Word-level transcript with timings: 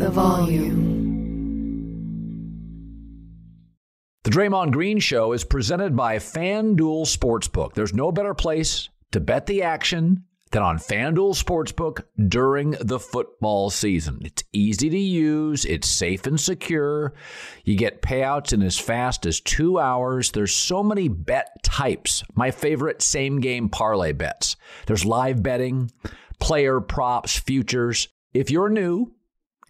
the 0.00 0.10
volume. 0.10 0.98
The 4.24 4.30
Draymond 4.30 4.72
Green 4.72 4.98
Show 4.98 5.32
is 5.32 5.44
presented 5.44 5.94
by 5.94 6.16
FanDuel 6.16 7.04
Sportsbook. 7.04 7.74
There's 7.74 7.92
no 7.92 8.10
better 8.10 8.32
place 8.32 8.88
to 9.12 9.20
bet 9.20 9.44
the 9.44 9.62
action 9.62 10.24
than 10.52 10.62
on 10.62 10.78
FanDuel 10.78 11.36
Sportsbook 11.36 12.04
during 12.28 12.70
the 12.80 12.98
football 12.98 13.68
season. 13.68 14.20
It's 14.24 14.42
easy 14.54 14.88
to 14.88 14.98
use, 14.98 15.66
it's 15.66 15.88
safe 15.88 16.26
and 16.26 16.40
secure. 16.40 17.12
You 17.64 17.76
get 17.76 18.00
payouts 18.00 18.54
in 18.54 18.62
as 18.62 18.78
fast 18.78 19.26
as 19.26 19.40
two 19.40 19.78
hours. 19.78 20.32
There's 20.32 20.54
so 20.54 20.82
many 20.82 21.08
bet 21.08 21.62
types. 21.62 22.24
My 22.34 22.50
favorite 22.50 23.02
same 23.02 23.40
game 23.40 23.68
parlay 23.68 24.12
bets. 24.12 24.56
There's 24.86 25.04
live 25.04 25.42
betting, 25.42 25.90
player 26.38 26.80
props, 26.80 27.38
futures. 27.38 28.08
If 28.32 28.50
you're 28.50 28.70
new, 28.70 29.12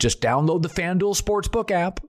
just 0.01 0.21
download 0.21 0.63
the 0.63 0.69
FanDuel 0.69 1.21
Sportsbook 1.21 1.71
app. 1.71 2.01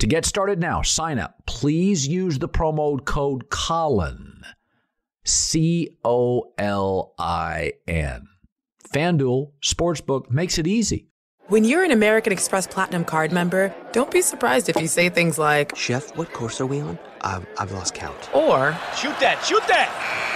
To 0.00 0.06
get 0.06 0.24
started 0.24 0.58
now, 0.58 0.82
sign 0.82 1.18
up. 1.18 1.36
Please 1.46 2.06
use 2.08 2.38
the 2.38 2.48
promo 2.48 3.02
code 3.04 3.48
Colin. 3.50 4.42
C 5.24 5.96
O 6.04 6.52
L 6.58 7.14
I 7.18 7.72
N. 7.86 8.26
FanDuel 8.92 9.52
Sportsbook 9.62 10.30
makes 10.30 10.58
it 10.58 10.66
easy. 10.66 11.08
When 11.48 11.64
you're 11.64 11.84
an 11.84 11.92
American 11.92 12.32
Express 12.32 12.66
Platinum 12.66 13.04
card 13.04 13.30
member, 13.32 13.72
don't 13.92 14.10
be 14.10 14.20
surprised 14.20 14.68
if 14.68 14.76
you 14.80 14.88
say 14.88 15.08
things 15.08 15.38
like, 15.38 15.76
Chef, 15.76 16.16
what 16.16 16.32
course 16.32 16.60
are 16.60 16.66
we 16.66 16.80
on? 16.80 16.98
I've, 17.20 17.46
I've 17.58 17.70
lost 17.72 17.94
count. 17.94 18.16
or, 18.34 18.72
Shoot 18.96 19.18
that, 19.20 19.42
shoot 19.44 19.62
that! 19.68 20.35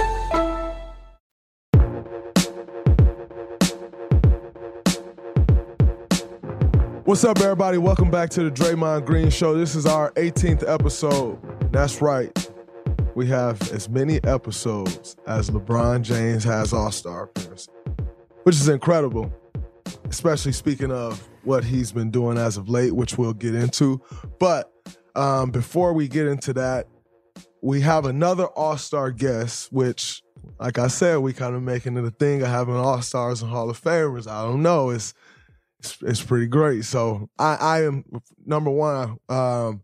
What's 7.11 7.25
up, 7.25 7.41
everybody? 7.41 7.77
Welcome 7.77 8.09
back 8.09 8.29
to 8.29 8.43
the 8.43 8.49
Draymond 8.49 9.05
Green 9.05 9.29
Show. 9.29 9.53
This 9.53 9.75
is 9.75 9.85
our 9.85 10.13
18th 10.13 10.65
episode. 10.65 11.37
That's 11.73 12.01
right. 12.01 12.31
We 13.15 13.27
have 13.27 13.61
as 13.73 13.89
many 13.89 14.23
episodes 14.23 15.17
as 15.27 15.49
LeBron 15.49 16.03
James 16.03 16.45
has 16.45 16.71
All 16.71 16.89
Star 16.89 17.23
appearances, 17.23 17.67
which 18.43 18.55
is 18.55 18.69
incredible, 18.69 19.29
especially 20.05 20.53
speaking 20.53 20.89
of 20.89 21.27
what 21.43 21.65
he's 21.65 21.91
been 21.91 22.11
doing 22.11 22.37
as 22.37 22.55
of 22.55 22.69
late, 22.69 22.93
which 22.93 23.17
we'll 23.17 23.33
get 23.33 23.55
into. 23.55 24.01
But 24.39 24.71
um, 25.13 25.51
before 25.51 25.91
we 25.91 26.07
get 26.07 26.27
into 26.27 26.53
that, 26.53 26.87
we 27.61 27.81
have 27.81 28.05
another 28.05 28.45
All 28.45 28.77
Star 28.77 29.11
guest, 29.11 29.73
which, 29.73 30.23
like 30.61 30.79
I 30.79 30.87
said, 30.87 31.17
we 31.17 31.33
kind 31.33 31.57
of 31.57 31.61
making 31.61 31.97
it 31.97 32.05
a 32.05 32.11
thing 32.11 32.41
of 32.41 32.47
having 32.47 32.75
All 32.75 33.01
Stars 33.01 33.41
and 33.41 33.51
Hall 33.51 33.69
of 33.69 33.81
Famers. 33.81 34.31
I 34.31 34.43
don't 34.43 34.63
know. 34.63 34.91
It's 34.91 35.13
it's, 35.81 35.97
it's 36.01 36.21
pretty 36.21 36.47
great. 36.47 36.85
So 36.85 37.29
I, 37.39 37.55
I 37.55 37.83
am 37.83 38.05
number 38.45 38.69
one 38.69 39.17
um, 39.29 39.81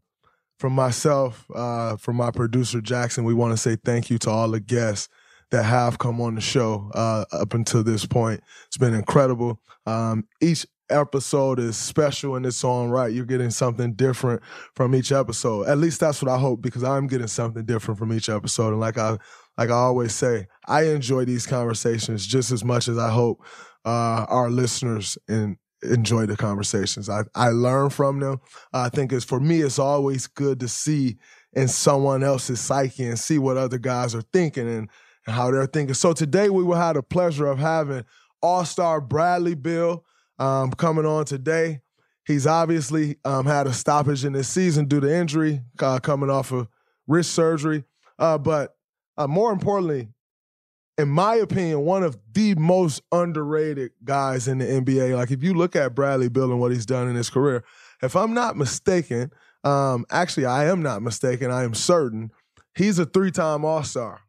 from 0.60 0.74
myself, 0.74 1.46
uh, 1.54 1.98
from 1.98 2.18
my 2.18 2.30
producer 2.30 2.82
Jackson. 2.82 3.24
We 3.24 3.34
want 3.34 3.54
to 3.54 3.58
say 3.58 3.78
thank 3.84 4.12
you 4.12 4.20
to 4.20 4.30
all 4.30 4.50
the 4.50 4.60
guests 4.60 5.10
that 5.50 5.64
have 5.64 5.98
come 5.98 6.22
on 6.22 6.36
the 6.36 6.42
show 6.42 6.92
uh, 6.94 7.26
up 7.32 7.54
until 7.56 7.84
this 7.84 8.06
point. 8.06 8.42
It's 8.68 8.78
been 8.78 8.94
incredible. 8.94 9.60
Um, 9.88 10.28
each 10.40 10.68
episode 10.90 11.58
is 11.60 11.78
special 11.78 12.36
in 12.36 12.46
its 12.46 12.64
own 12.64 12.90
right. 12.90 13.12
You're 13.12 13.26
getting 13.26 13.50
something 13.50 13.94
different 13.94 14.44
from 14.76 14.94
each 14.94 15.12
episode. 15.12 15.68
At 15.68 15.80
least 15.80 16.00
that's 16.00 16.22
what 16.22 16.32
I 16.32 16.38
hope 16.38 16.62
because 16.62 16.84
I'm 16.84 17.08
getting 17.08 17.28
something 17.28 17.66
different 17.66 17.98
from 17.98 18.14
each 18.14 18.30
episode. 18.30 18.70
And 18.70 18.80
like 18.80 19.00
I 19.00 19.18
like 19.58 19.70
I 19.70 19.74
always 19.74 20.14
say, 20.14 20.48
I 20.68 20.84
enjoy 20.84 21.26
these 21.26 21.48
conversations 21.48 22.28
just 22.28 22.52
as 22.52 22.64
much 22.64 22.88
as 22.88 23.00
I 23.00 23.10
hope 23.10 23.44
uh, 23.84 24.26
our 24.30 24.52
listeners 24.52 25.18
and 25.28 25.58
enjoy 25.84 26.26
the 26.26 26.38
conversations. 26.38 27.10
I, 27.10 27.24
I 27.36 27.50
learn 27.50 27.90
from 27.90 28.20
them. 28.20 28.42
I 28.74 28.90
think 28.90 29.14
it's 29.14 29.26
for 29.26 29.40
me, 29.40 29.62
it's 29.62 29.80
always 29.80 30.28
good 30.28 30.60
to 30.62 30.68
see 30.68 31.18
in 31.54 31.68
someone 31.68 32.24
else's 32.24 32.60
psyche 32.60 33.06
and 33.06 33.20
see 33.20 33.40
what 33.40 33.58
other 33.58 33.78
guys 33.78 34.14
are 34.14 34.22
thinking 34.22 34.68
and, 34.68 34.90
and 35.26 35.36
how 35.36 35.52
they're 35.52 35.66
thinking. 35.66 35.94
So 35.94 36.14
today 36.14 36.50
we 36.50 36.64
will 36.64 36.76
have 36.76 36.96
the 36.96 37.04
pleasure 37.04 37.48
of 37.48 37.60
having 37.60 38.06
All-Star 38.42 39.02
Bradley 39.02 39.56
Beal 39.56 40.04
um, 40.40 40.72
coming 40.72 41.06
on 41.06 41.26
today. 41.26 41.82
He's 42.26 42.46
obviously 42.46 43.18
um, 43.24 43.46
had 43.46 43.68
a 43.68 43.74
stoppage 43.74 44.26
in 44.26 44.34
this 44.34 44.50
season 44.50 44.86
due 44.86 45.00
to 45.00 45.12
injury, 45.12 45.62
uh, 45.80 46.00
coming 46.00 46.30
off 46.30 46.52
of 46.52 46.68
wrist 47.08 47.32
surgery. 47.32 47.86
Uh, 48.20 48.38
but 48.38 48.76
uh, 49.18 49.28
more 49.28 49.52
importantly, 49.52 50.10
in 50.98 51.10
my 51.10 51.36
opinion, 51.36 51.82
one 51.82 52.04
of 52.04 52.18
the 52.34 52.56
most 52.56 53.02
underrated 53.12 53.92
guys 54.04 54.48
in 54.48 54.58
the 54.58 54.66
NBA. 54.66 55.16
Like 55.16 55.32
if 55.32 55.44
you 55.44 55.54
look 55.54 55.76
at 55.76 55.94
Bradley 55.94 56.30
Beal 56.30 56.52
and 56.52 56.60
what 56.60 56.72
he's 56.72 56.86
done 56.86 57.08
in 57.08 57.16
his 57.16 57.30
career, 57.30 57.64
if 58.02 58.16
I'm 58.16 58.34
not 58.34 58.58
mistaken, 58.58 59.32
um, 59.64 60.06
actually 60.10 60.46
I 60.46 60.66
am 60.66 60.82
not 60.82 61.02
mistaken, 61.02 61.52
I 61.52 61.64
am 61.64 61.74
certain, 61.74 62.32
he's 62.76 62.98
a 62.98 63.06
three-time 63.06 63.64
All-Star. 63.64 64.22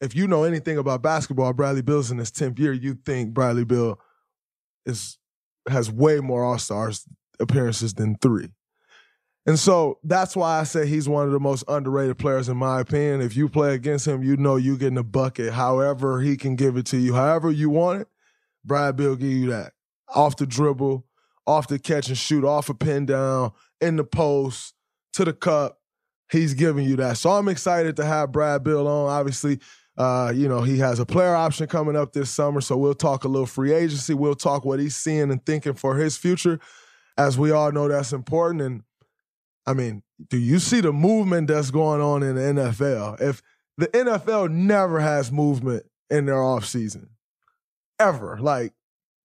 If 0.00 0.16
you 0.16 0.26
know 0.26 0.44
anything 0.44 0.78
about 0.78 1.02
basketball, 1.02 1.52
Bradley 1.52 1.82
Beal's 1.82 2.10
in 2.10 2.18
his 2.18 2.30
10th 2.30 2.58
year, 2.58 2.72
you 2.72 2.94
think 2.94 3.34
Bradley 3.34 3.64
Beal 3.64 4.00
is 4.84 5.18
has 5.68 5.92
way 5.92 6.18
more 6.18 6.44
All-Stars 6.44 7.06
appearances 7.38 7.94
than 7.94 8.16
three. 8.16 8.48
And 9.44 9.58
so 9.58 9.98
that's 10.04 10.36
why 10.36 10.60
I 10.60 10.62
say 10.62 10.86
he's 10.86 11.08
one 11.08 11.26
of 11.26 11.32
the 11.32 11.40
most 11.40 11.64
underrated 11.66 12.18
players 12.18 12.48
in 12.48 12.56
my 12.56 12.80
opinion. 12.80 13.20
If 13.20 13.36
you 13.36 13.48
play 13.48 13.74
against 13.74 14.06
him, 14.06 14.22
you 14.22 14.36
know 14.36 14.56
you 14.56 14.76
getting 14.76 14.98
a 14.98 15.02
bucket. 15.02 15.52
However 15.52 16.20
he 16.20 16.36
can 16.36 16.54
give 16.54 16.76
it 16.76 16.86
to 16.86 16.96
you, 16.96 17.14
however 17.14 17.50
you 17.50 17.68
want 17.68 18.02
it, 18.02 18.08
Brad 18.64 18.96
Beal 18.96 19.16
give 19.16 19.30
you 19.30 19.50
that. 19.50 19.72
Off 20.14 20.36
the 20.36 20.46
dribble, 20.46 21.04
off 21.46 21.66
the 21.66 21.78
catch 21.78 22.08
and 22.08 22.16
shoot, 22.16 22.44
off 22.44 22.68
a 22.68 22.74
pin 22.74 23.06
down, 23.06 23.52
in 23.80 23.96
the 23.96 24.04
post, 24.04 24.74
to 25.14 25.24
the 25.24 25.32
cup. 25.32 25.80
He's 26.30 26.54
giving 26.54 26.86
you 26.86 26.96
that. 26.96 27.18
So 27.18 27.30
I'm 27.30 27.48
excited 27.48 27.96
to 27.96 28.04
have 28.04 28.32
Brad 28.32 28.62
Beal 28.62 28.86
on. 28.86 29.10
Obviously, 29.10 29.58
uh, 29.98 30.32
you 30.34 30.48
know, 30.48 30.62
he 30.62 30.78
has 30.78 30.98
a 30.98 31.04
player 31.04 31.34
option 31.34 31.66
coming 31.66 31.96
up 31.96 32.12
this 32.12 32.30
summer. 32.30 32.60
So 32.60 32.76
we'll 32.76 32.94
talk 32.94 33.24
a 33.24 33.28
little 33.28 33.46
free 33.46 33.72
agency. 33.72 34.14
We'll 34.14 34.34
talk 34.34 34.64
what 34.64 34.78
he's 34.78 34.96
seeing 34.96 35.30
and 35.30 35.44
thinking 35.44 35.74
for 35.74 35.96
his 35.96 36.16
future. 36.16 36.60
As 37.18 37.38
we 37.38 37.50
all 37.50 37.72
know, 37.72 37.88
that's 37.88 38.12
important. 38.12 38.62
And 38.62 38.82
I 39.66 39.74
mean, 39.74 40.02
do 40.28 40.38
you 40.38 40.58
see 40.58 40.80
the 40.80 40.92
movement 40.92 41.48
that's 41.48 41.70
going 41.70 42.00
on 42.00 42.22
in 42.22 42.34
the 42.34 42.62
NFL? 42.62 43.20
If 43.20 43.42
the 43.78 43.88
NFL 43.88 44.50
never 44.50 45.00
has 45.00 45.30
movement 45.30 45.84
in 46.10 46.26
their 46.26 46.36
offseason, 46.36 47.08
ever, 47.98 48.38
like 48.40 48.72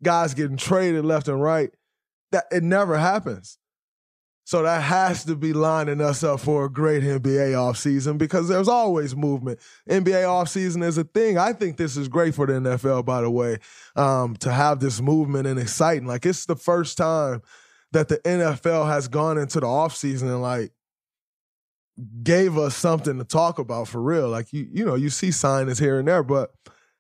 guys 0.03 0.33
getting 0.33 0.57
traded 0.57 1.05
left 1.05 1.27
and 1.27 1.41
right, 1.41 1.71
that 2.31 2.45
it 2.51 2.63
never 2.63 2.97
happens. 2.97 3.57
So 4.45 4.63
that 4.63 4.81
has 4.81 5.25
to 5.25 5.35
be 5.35 5.51
lining 5.51 5.99
us 5.99 6.23
up 6.23 6.39
for 6.39 6.63
a 6.65 6.71
great 6.71 7.03
NBA 7.03 7.51
offseason 7.51 8.17
because 8.17 8.47
there's 8.47 8.69
always 8.69 9.13
movement. 9.13 9.59
NBA 9.89 10.23
offseason 10.23 10.85
is 10.85 10.97
a 10.97 11.03
thing. 11.03 11.37
I 11.37 11.51
think 11.51 11.75
this 11.75 11.97
is 11.97 12.07
great 12.07 12.33
for 12.33 12.45
the 12.45 12.53
NFL, 12.53 13.03
by 13.03 13.19
the 13.19 13.29
way, 13.29 13.57
um, 13.97 14.37
to 14.37 14.53
have 14.53 14.79
this 14.79 15.01
movement 15.01 15.47
and 15.47 15.59
exciting. 15.59 16.07
Like 16.07 16.25
it's 16.25 16.45
the 16.45 16.55
first 16.55 16.97
time 16.97 17.41
that 17.91 18.07
the 18.07 18.17
NFL 18.19 18.87
has 18.87 19.07
gone 19.07 19.37
into 19.37 19.59
the 19.59 19.67
offseason 19.67 20.23
and 20.23 20.41
like 20.41 20.71
gave 22.23 22.57
us 22.57 22.75
something 22.75 23.17
to 23.17 23.23
talk 23.23 23.59
about 23.59 23.87
for 23.87 24.01
real. 24.01 24.29
Like 24.29 24.53
you, 24.53 24.67
you 24.71 24.85
know, 24.85 24.95
you 24.95 25.09
see 25.09 25.29
signings 25.29 25.79
here 25.79 25.99
and 25.99 26.07
there, 26.07 26.23
but 26.23 26.51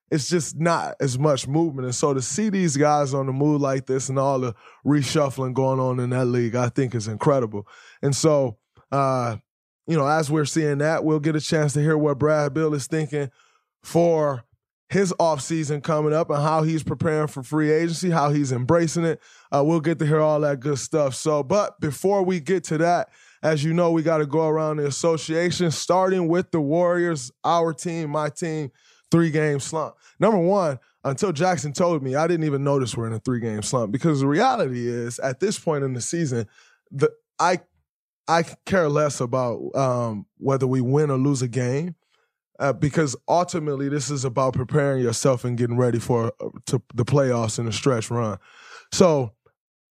it's 0.09 0.29
just 0.29 0.57
not 0.57 0.95
as 1.01 1.19
much 1.19 1.47
movement. 1.47 1.85
And 1.85 1.95
so 1.95 2.13
to 2.13 2.21
see 2.21 2.49
these 2.49 2.77
guys 2.77 3.13
on 3.13 3.25
the 3.25 3.33
move 3.33 3.61
like 3.61 3.85
this 3.85 4.09
and 4.09 4.17
all 4.17 4.39
the 4.39 4.55
reshuffling 4.85 5.53
going 5.53 5.79
on 5.79 5.99
in 5.99 6.11
that 6.11 6.25
league, 6.25 6.55
I 6.55 6.69
think 6.69 6.95
is 6.95 7.07
incredible. 7.07 7.67
And 8.01 8.15
so, 8.15 8.57
uh, 8.91 9.37
you 9.85 9.97
know, 9.97 10.07
as 10.07 10.31
we're 10.31 10.45
seeing 10.45 10.79
that, 10.79 11.03
we'll 11.03 11.19
get 11.19 11.35
a 11.35 11.41
chance 11.41 11.73
to 11.73 11.81
hear 11.81 11.97
what 11.97 12.19
Brad 12.19 12.53
Beal 12.53 12.73
is 12.73 12.87
thinking 12.87 13.29
for 13.83 14.43
his 14.89 15.13
offseason 15.19 15.83
coming 15.83 16.13
up 16.13 16.29
and 16.29 16.41
how 16.41 16.63
he's 16.63 16.83
preparing 16.83 17.27
for 17.27 17.43
free 17.43 17.71
agency, 17.71 18.09
how 18.09 18.29
he's 18.29 18.51
embracing 18.51 19.03
it. 19.03 19.21
Uh, 19.51 19.63
we'll 19.63 19.81
get 19.81 19.99
to 19.99 20.05
hear 20.05 20.21
all 20.21 20.39
that 20.41 20.59
good 20.59 20.79
stuff. 20.79 21.13
So, 21.13 21.43
but 21.43 21.79
before 21.79 22.23
we 22.23 22.39
get 22.39 22.63
to 22.65 22.77
that, 22.79 23.09
as 23.43 23.63
you 23.63 23.73
know, 23.73 23.91
we 23.91 24.01
got 24.01 24.17
to 24.17 24.25
go 24.25 24.47
around 24.47 24.77
the 24.77 24.87
association, 24.87 25.71
starting 25.71 26.27
with 26.27 26.51
the 26.51 26.61
Warriors, 26.61 27.31
our 27.43 27.73
team, 27.73 28.11
my 28.11 28.29
team 28.29 28.71
three 29.11 29.29
game 29.29 29.59
slump. 29.59 29.95
Number 30.19 30.39
one, 30.39 30.79
until 31.03 31.31
Jackson 31.31 31.73
told 31.73 32.03
me, 32.03 32.15
I 32.15 32.27
didn't 32.27 32.45
even 32.45 32.63
notice 32.63 32.95
we're 32.95 33.07
in 33.07 33.13
a 33.13 33.19
three 33.19 33.39
game 33.39 33.61
slump 33.61 33.91
because 33.91 34.19
the 34.19 34.27
reality 34.27 34.87
is 34.87 35.19
at 35.19 35.39
this 35.39 35.59
point 35.59 35.83
in 35.83 35.93
the 35.93 36.01
season, 36.01 36.47
the 36.91 37.11
I 37.39 37.59
I 38.27 38.43
care 38.65 38.89
less 38.89 39.21
about 39.21 39.73
um, 39.75 40.25
whether 40.37 40.67
we 40.67 40.81
win 40.81 41.09
or 41.09 41.17
lose 41.17 41.41
a 41.41 41.47
game. 41.47 41.95
Uh, 42.59 42.73
because 42.73 43.15
ultimately, 43.27 43.87
this 43.87 44.09
is 44.09 44.25
about 44.25 44.53
preparing 44.53 45.03
yourself 45.03 45.45
and 45.45 45.57
getting 45.57 45.77
ready 45.77 45.99
for 45.99 46.33
uh, 46.39 46.49
to 46.65 46.81
the 46.95 47.05
playoffs 47.05 47.59
and 47.59 47.67
the 47.67 47.71
stretch 47.71 48.09
run. 48.09 48.39
So, 48.91 49.33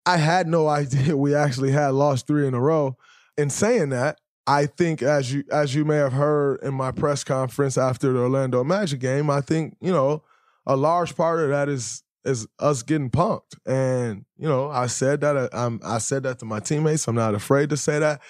I 0.04 0.16
had 0.16 0.46
no 0.46 0.68
idea 0.68 1.16
we 1.16 1.34
actually 1.34 1.72
had 1.72 1.90
lost 1.90 2.26
three 2.26 2.46
in 2.46 2.54
a 2.54 2.60
row. 2.60 2.96
In 3.36 3.50
saying 3.50 3.90
that, 3.90 4.18
I 4.46 4.66
think 4.66 5.02
as 5.02 5.32
you 5.32 5.44
as 5.50 5.74
you 5.74 5.84
may 5.84 5.96
have 5.96 6.12
heard 6.12 6.62
in 6.62 6.72
my 6.72 6.92
press 6.92 7.24
conference 7.24 7.76
after 7.76 8.12
the 8.12 8.20
Orlando 8.20 8.62
Magic 8.62 9.00
game, 9.00 9.28
I 9.28 9.40
think 9.40 9.76
you 9.80 9.92
know 9.92 10.22
a 10.64 10.76
large 10.76 11.16
part 11.16 11.40
of 11.40 11.50
that 11.50 11.68
is 11.68 12.02
is 12.24 12.46
us 12.58 12.82
getting 12.82 13.10
punked. 13.10 13.56
And 13.66 14.24
you 14.36 14.48
know, 14.48 14.70
I 14.70 14.86
said 14.86 15.20
that 15.22 15.36
uh, 15.36 15.48
I'm 15.52 15.80
I 15.84 15.98
said 15.98 16.22
that 16.22 16.38
to 16.40 16.44
my 16.44 16.60
teammates. 16.60 17.08
I'm 17.08 17.16
not 17.16 17.34
afraid 17.34 17.70
to 17.70 17.76
say 17.76 17.98
that. 17.98 18.20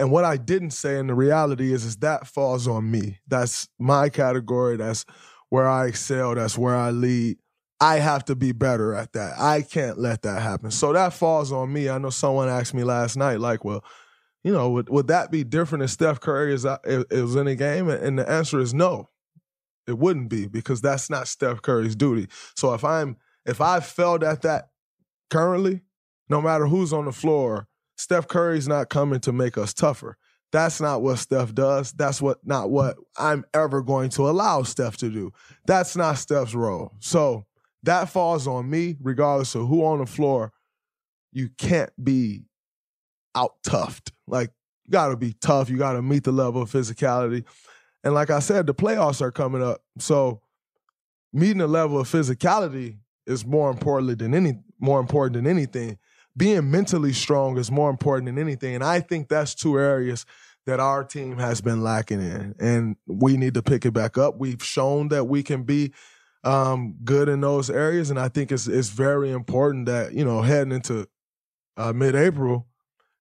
And 0.00 0.10
what 0.10 0.24
I 0.24 0.38
didn't 0.38 0.70
say, 0.70 0.98
and 0.98 1.10
the 1.10 1.14
reality 1.14 1.72
is, 1.72 1.84
is 1.84 1.96
that 1.98 2.26
falls 2.26 2.66
on 2.66 2.90
me. 2.90 3.18
That's 3.28 3.68
my 3.78 4.08
category. 4.08 4.78
That's 4.78 5.04
where 5.50 5.68
I 5.68 5.88
excel. 5.88 6.34
That's 6.34 6.56
where 6.56 6.74
I 6.74 6.90
lead. 6.90 7.36
I 7.80 7.96
have 7.96 8.24
to 8.26 8.34
be 8.34 8.52
better 8.52 8.94
at 8.94 9.12
that. 9.12 9.38
I 9.38 9.62
can't 9.62 9.98
let 9.98 10.22
that 10.22 10.40
happen. 10.40 10.70
So 10.70 10.92
that 10.94 11.12
falls 11.12 11.52
on 11.52 11.72
me. 11.72 11.88
I 11.88 11.98
know 11.98 12.10
someone 12.10 12.48
asked 12.48 12.74
me 12.74 12.82
last 12.82 13.16
night, 13.16 13.40
like, 13.40 13.64
well, 13.64 13.84
you 14.42 14.52
know, 14.52 14.70
would, 14.70 14.88
would 14.88 15.08
that 15.08 15.30
be 15.30 15.44
different 15.44 15.84
if 15.84 15.90
Steph 15.90 16.20
Curry 16.20 16.54
is, 16.54 16.66
is 16.84 17.36
in 17.36 17.46
a 17.46 17.54
game? 17.54 17.88
And 17.90 18.18
the 18.18 18.28
answer 18.28 18.58
is 18.58 18.72
no. 18.72 19.10
It 19.86 19.98
wouldn't 19.98 20.30
be 20.30 20.46
because 20.46 20.80
that's 20.80 21.10
not 21.10 21.28
Steph 21.28 21.62
Curry's 21.62 21.96
duty. 21.96 22.28
So 22.56 22.72
if 22.74 22.84
I'm 22.84 23.16
if 23.44 23.60
I 23.60 23.80
failed 23.80 24.22
at 24.22 24.42
that 24.42 24.68
currently, 25.30 25.82
no 26.28 26.40
matter 26.40 26.66
who's 26.66 26.92
on 26.92 27.06
the 27.06 27.12
floor, 27.12 27.66
Steph 28.00 28.28
Curry's 28.28 28.66
not 28.66 28.88
coming 28.88 29.20
to 29.20 29.30
make 29.30 29.58
us 29.58 29.74
tougher. 29.74 30.16
That's 30.52 30.80
not 30.80 31.02
what 31.02 31.18
Steph 31.18 31.54
does. 31.54 31.92
That's 31.92 32.20
what 32.22 32.38
not 32.44 32.70
what 32.70 32.96
I'm 33.18 33.44
ever 33.52 33.82
going 33.82 34.08
to 34.10 34.28
allow 34.28 34.62
Steph 34.62 34.96
to 34.98 35.10
do. 35.10 35.32
That's 35.66 35.96
not 35.96 36.16
Steph's 36.16 36.54
role. 36.54 36.92
So 37.00 37.44
that 37.82 38.08
falls 38.08 38.48
on 38.48 38.70
me, 38.70 38.96
regardless 39.02 39.54
of 39.54 39.68
who 39.68 39.84
on 39.84 39.98
the 39.98 40.06
floor. 40.06 40.52
You 41.30 41.50
can't 41.58 41.92
be 42.02 42.46
out 43.34 43.52
toughed. 43.62 44.10
Like, 44.26 44.50
you 44.86 44.92
got 44.92 45.08
to 45.08 45.16
be 45.16 45.34
tough. 45.34 45.68
You 45.68 45.76
got 45.76 45.92
to 45.92 46.02
meet 46.02 46.24
the 46.24 46.32
level 46.32 46.62
of 46.62 46.72
physicality. 46.72 47.44
And 48.02 48.14
like 48.14 48.30
I 48.30 48.40
said, 48.40 48.66
the 48.66 48.74
playoffs 48.74 49.20
are 49.20 49.30
coming 49.30 49.62
up. 49.62 49.82
So 49.98 50.40
meeting 51.34 51.58
the 51.58 51.68
level 51.68 52.00
of 52.00 52.08
physicality 52.08 52.96
is 53.26 53.44
more 53.44 53.70
important 53.70 54.18
than 54.18 54.34
any 54.34 54.54
more 54.80 54.98
important 54.98 55.34
than 55.34 55.46
anything. 55.46 55.98
Being 56.36 56.70
mentally 56.70 57.12
strong 57.12 57.58
is 57.58 57.70
more 57.70 57.90
important 57.90 58.26
than 58.26 58.38
anything. 58.38 58.74
And 58.74 58.84
I 58.84 59.00
think 59.00 59.28
that's 59.28 59.54
two 59.54 59.78
areas 59.78 60.24
that 60.66 60.78
our 60.80 61.04
team 61.04 61.38
has 61.38 61.60
been 61.60 61.82
lacking 61.82 62.20
in. 62.20 62.54
And 62.60 62.96
we 63.06 63.36
need 63.36 63.54
to 63.54 63.62
pick 63.62 63.84
it 63.84 63.92
back 63.92 64.16
up. 64.16 64.38
We've 64.38 64.62
shown 64.62 65.08
that 65.08 65.24
we 65.24 65.42
can 65.42 65.64
be 65.64 65.92
um, 66.44 66.96
good 67.04 67.28
in 67.28 67.40
those 67.40 67.68
areas. 67.68 68.10
And 68.10 68.18
I 68.18 68.28
think 68.28 68.52
it's 68.52 68.66
it's 68.66 68.88
very 68.88 69.30
important 69.30 69.86
that, 69.86 70.12
you 70.12 70.24
know, 70.24 70.42
heading 70.42 70.72
into 70.72 71.06
uh, 71.76 71.92
mid 71.92 72.14
April, 72.14 72.66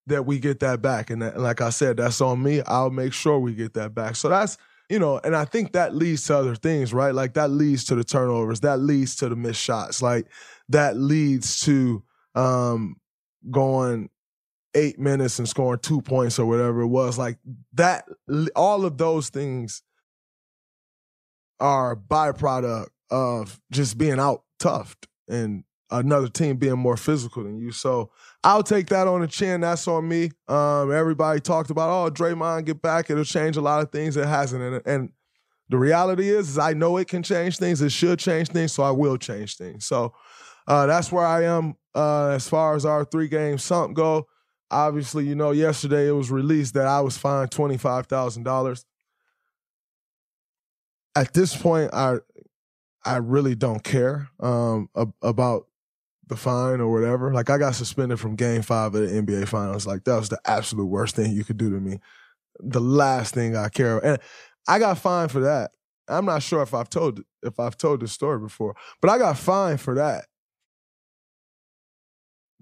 that 0.08 0.26
we 0.26 0.40
get 0.40 0.60
that 0.60 0.82
back. 0.82 1.10
And, 1.10 1.22
that, 1.22 1.36
and 1.36 1.44
like 1.44 1.62
I 1.62 1.70
said, 1.70 1.98
that's 1.98 2.22
on 2.22 2.42
me. 2.42 2.62
I'll 2.66 2.90
make 2.90 3.14
sure 3.14 3.40
we 3.40 3.54
get 3.54 3.74
that 3.74 3.96
back. 3.96 4.16
So 4.16 4.30
that's, 4.30 4.58
you 4.90 5.00
know, 5.00 5.20
and 5.24 5.36
I 5.36 5.46
think 5.46 5.74
that 5.74 5.96
leads 5.96 6.26
to 6.28 6.38
other 6.38 6.56
things, 6.56 6.94
right? 6.94 7.14
Like 7.14 7.34
that 7.36 7.52
leads 7.52 7.86
to 7.86 7.96
the 7.96 8.04
turnovers, 8.04 8.62
that 8.62 8.80
leads 8.80 9.16
to 9.18 9.30
the 9.30 9.36
missed 9.36 9.62
shots, 9.62 10.02
like 10.02 10.28
that 10.68 10.98
leads 10.98 11.62
to 11.62 12.04
um, 12.40 12.96
going 13.52 14.10
eight 14.76 15.00
minutes 15.00 15.40
and 15.40 15.50
scoring 15.50 15.80
two 15.80 16.02
points 16.02 16.40
or 16.40 16.46
whatever 16.46 16.82
it 16.82 16.88
was. 16.88 17.18
Like 17.18 17.38
that, 17.74 18.06
all 18.56 18.86
of 18.86 18.98
those 18.98 19.30
things 19.30 19.82
are 21.60 21.96
byproduct 21.96 22.88
of 23.12 23.60
just 23.72 23.98
being 23.98 24.20
out 24.20 24.44
toughed 24.60 25.08
and 25.28 25.64
another 25.92 26.28
team 26.28 26.56
being 26.58 26.78
more 26.78 26.98
physical 26.98 27.44
than 27.44 27.58
you. 27.58 27.72
So 27.72 28.12
I'll 28.44 28.64
take 28.64 28.88
that 28.88 29.08
on 29.08 29.22
the 29.22 29.28
chin. 29.28 29.62
That's 29.62 29.88
on 29.88 30.08
me. 30.08 30.32
Um, 30.48 30.94
everybody 30.94 31.40
talked 31.40 31.72
about, 31.72 31.90
oh, 31.90 32.12
Draymond 32.12 32.66
get 32.66 32.82
back. 32.82 33.10
It'll 33.10 33.24
change 33.24 33.58
a 33.58 33.62
lot 33.62 33.82
of 33.82 33.92
things. 33.92 34.16
It 34.16 34.28
hasn't. 34.28 34.62
And, 34.62 34.82
and 34.86 35.10
the 35.68 35.78
reality 35.78 36.30
is, 36.30 36.50
is, 36.50 36.58
I 36.60 36.74
know 36.74 36.98
it 36.98 37.08
can 37.08 37.24
change 37.24 37.58
things. 37.58 37.82
It 37.82 37.92
should 37.92 38.20
change 38.20 38.50
things. 38.50 38.72
So 38.72 38.84
I 38.84 38.92
will 38.92 39.18
change 39.18 39.58
things. 39.58 39.86
So 39.86 40.14
uh, 40.70 40.86
that's 40.86 41.12
where 41.12 41.26
I 41.26 41.46
am 41.46 41.76
uh, 41.96 42.30
as 42.30 42.48
far 42.48 42.76
as 42.76 42.86
our 42.86 43.04
three 43.04 43.28
game 43.28 43.58
sump 43.58 43.96
go. 43.96 44.28
Obviously, 44.72 45.26
you 45.28 45.34
know, 45.36 45.52
yesterday 45.52 46.08
it 46.08 46.12
was 46.12 46.30
released 46.30 46.76
that 46.76 46.86
I 46.86 47.02
was 47.02 47.18
fined 47.18 47.52
twenty 47.52 47.78
five 47.78 48.06
thousand 48.06 48.44
dollars. 48.44 48.86
At 51.16 51.34
this 51.34 51.56
point, 51.56 51.92
I 51.94 52.18
I 53.04 53.18
really 53.18 53.56
don't 53.56 53.84
care 53.84 54.30
um, 54.40 54.90
about 55.22 55.66
the 56.28 56.36
fine 56.36 56.80
or 56.80 56.92
whatever. 56.92 57.34
Like 57.34 57.50
I 57.50 57.58
got 57.58 57.74
suspended 57.74 58.20
from 58.20 58.36
game 58.36 58.62
five 58.62 58.94
of 58.94 59.02
the 59.02 59.08
NBA 59.08 59.48
finals. 59.48 59.88
Like 59.88 60.04
that 60.04 60.18
was 60.18 60.30
the 60.30 60.40
absolute 60.46 60.86
worst 60.86 61.16
thing 61.16 61.32
you 61.34 61.44
could 61.44 61.58
do 61.58 61.72
to 61.72 61.80
me. 61.80 62.00
The 62.60 62.82
last 62.82 63.34
thing 63.34 63.56
I 63.56 63.70
care. 63.70 63.98
And 64.06 64.20
I 64.68 64.78
got 64.78 65.00
fined 65.00 65.32
for 65.32 65.40
that. 65.42 65.72
I'm 66.08 66.26
not 66.26 66.44
sure 66.44 66.62
if 66.62 66.74
I've 66.74 66.90
told 66.90 67.22
if 67.42 67.60
I've 67.60 67.78
told 67.78 68.02
this 68.02 68.12
story 68.12 68.40
before, 68.40 68.76
but 69.02 69.10
I 69.10 69.18
got 69.18 69.38
fined 69.38 69.82
for 69.82 69.96
that. 69.96 70.26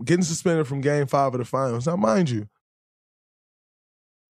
Getting 0.04 0.24
suspended 0.24 0.68
from 0.68 0.82
game 0.82 1.08
five 1.08 1.34
of 1.34 1.40
the 1.40 1.46
finals. 1.46 1.88
Now, 1.88 1.96
mind 1.96 2.30
you, 2.30 2.48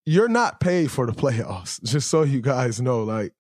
you're 0.06 0.30
not 0.30 0.62
paid 0.62 0.90
for 0.90 1.06
the 1.06 1.12
playoffs, 1.12 1.84
just 1.84 2.10
so 2.10 2.24
you 2.24 2.42
guys 2.42 2.82
know. 2.82 3.04
Like, 3.04 3.34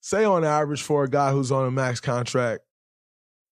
say 0.00 0.24
on 0.24 0.44
average 0.44 0.82
for 0.82 1.04
a 1.04 1.08
guy 1.08 1.32
who's 1.32 1.50
on 1.50 1.66
a 1.66 1.70
max 1.70 2.00
contract, 2.00 2.62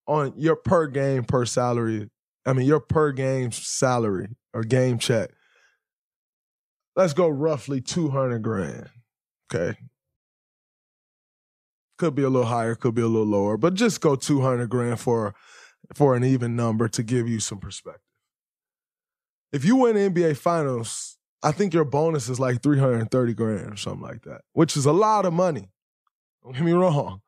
on 0.06 0.34
your 0.36 0.56
per 0.56 0.86
game 0.86 1.24
per 1.24 1.46
salary. 1.46 2.10
I 2.44 2.52
mean, 2.52 2.66
your 2.66 2.80
per 2.80 3.12
game 3.12 3.52
salary 3.52 4.28
or 4.52 4.62
game 4.62 4.98
check. 4.98 5.30
Let's 6.96 7.12
go 7.14 7.28
roughly 7.28 7.80
200 7.80 8.42
grand. 8.42 8.90
Okay. 9.52 9.78
Could 11.98 12.14
be 12.14 12.22
a 12.22 12.30
little 12.30 12.48
higher, 12.48 12.74
could 12.74 12.94
be 12.94 13.02
a 13.02 13.06
little 13.06 13.26
lower, 13.26 13.56
but 13.56 13.74
just 13.74 14.00
go 14.00 14.16
200 14.16 14.68
grand 14.68 14.98
for 14.98 15.34
for 15.94 16.14
an 16.14 16.24
even 16.24 16.56
number 16.56 16.88
to 16.88 17.02
give 17.02 17.28
you 17.28 17.40
some 17.40 17.58
perspective. 17.58 18.02
If 19.52 19.64
you 19.64 19.76
win 19.76 19.96
NBA 19.96 20.36
finals, 20.36 21.18
I 21.42 21.52
think 21.52 21.74
your 21.74 21.84
bonus 21.84 22.28
is 22.28 22.38
like 22.38 22.62
330 22.62 23.34
grand 23.34 23.72
or 23.72 23.76
something 23.76 24.02
like 24.02 24.22
that, 24.22 24.42
which 24.52 24.76
is 24.76 24.86
a 24.86 24.92
lot 24.92 25.24
of 25.24 25.32
money. 25.32 25.70
Don't 26.42 26.52
get 26.52 26.62
me 26.62 26.72
wrong. 26.72 27.22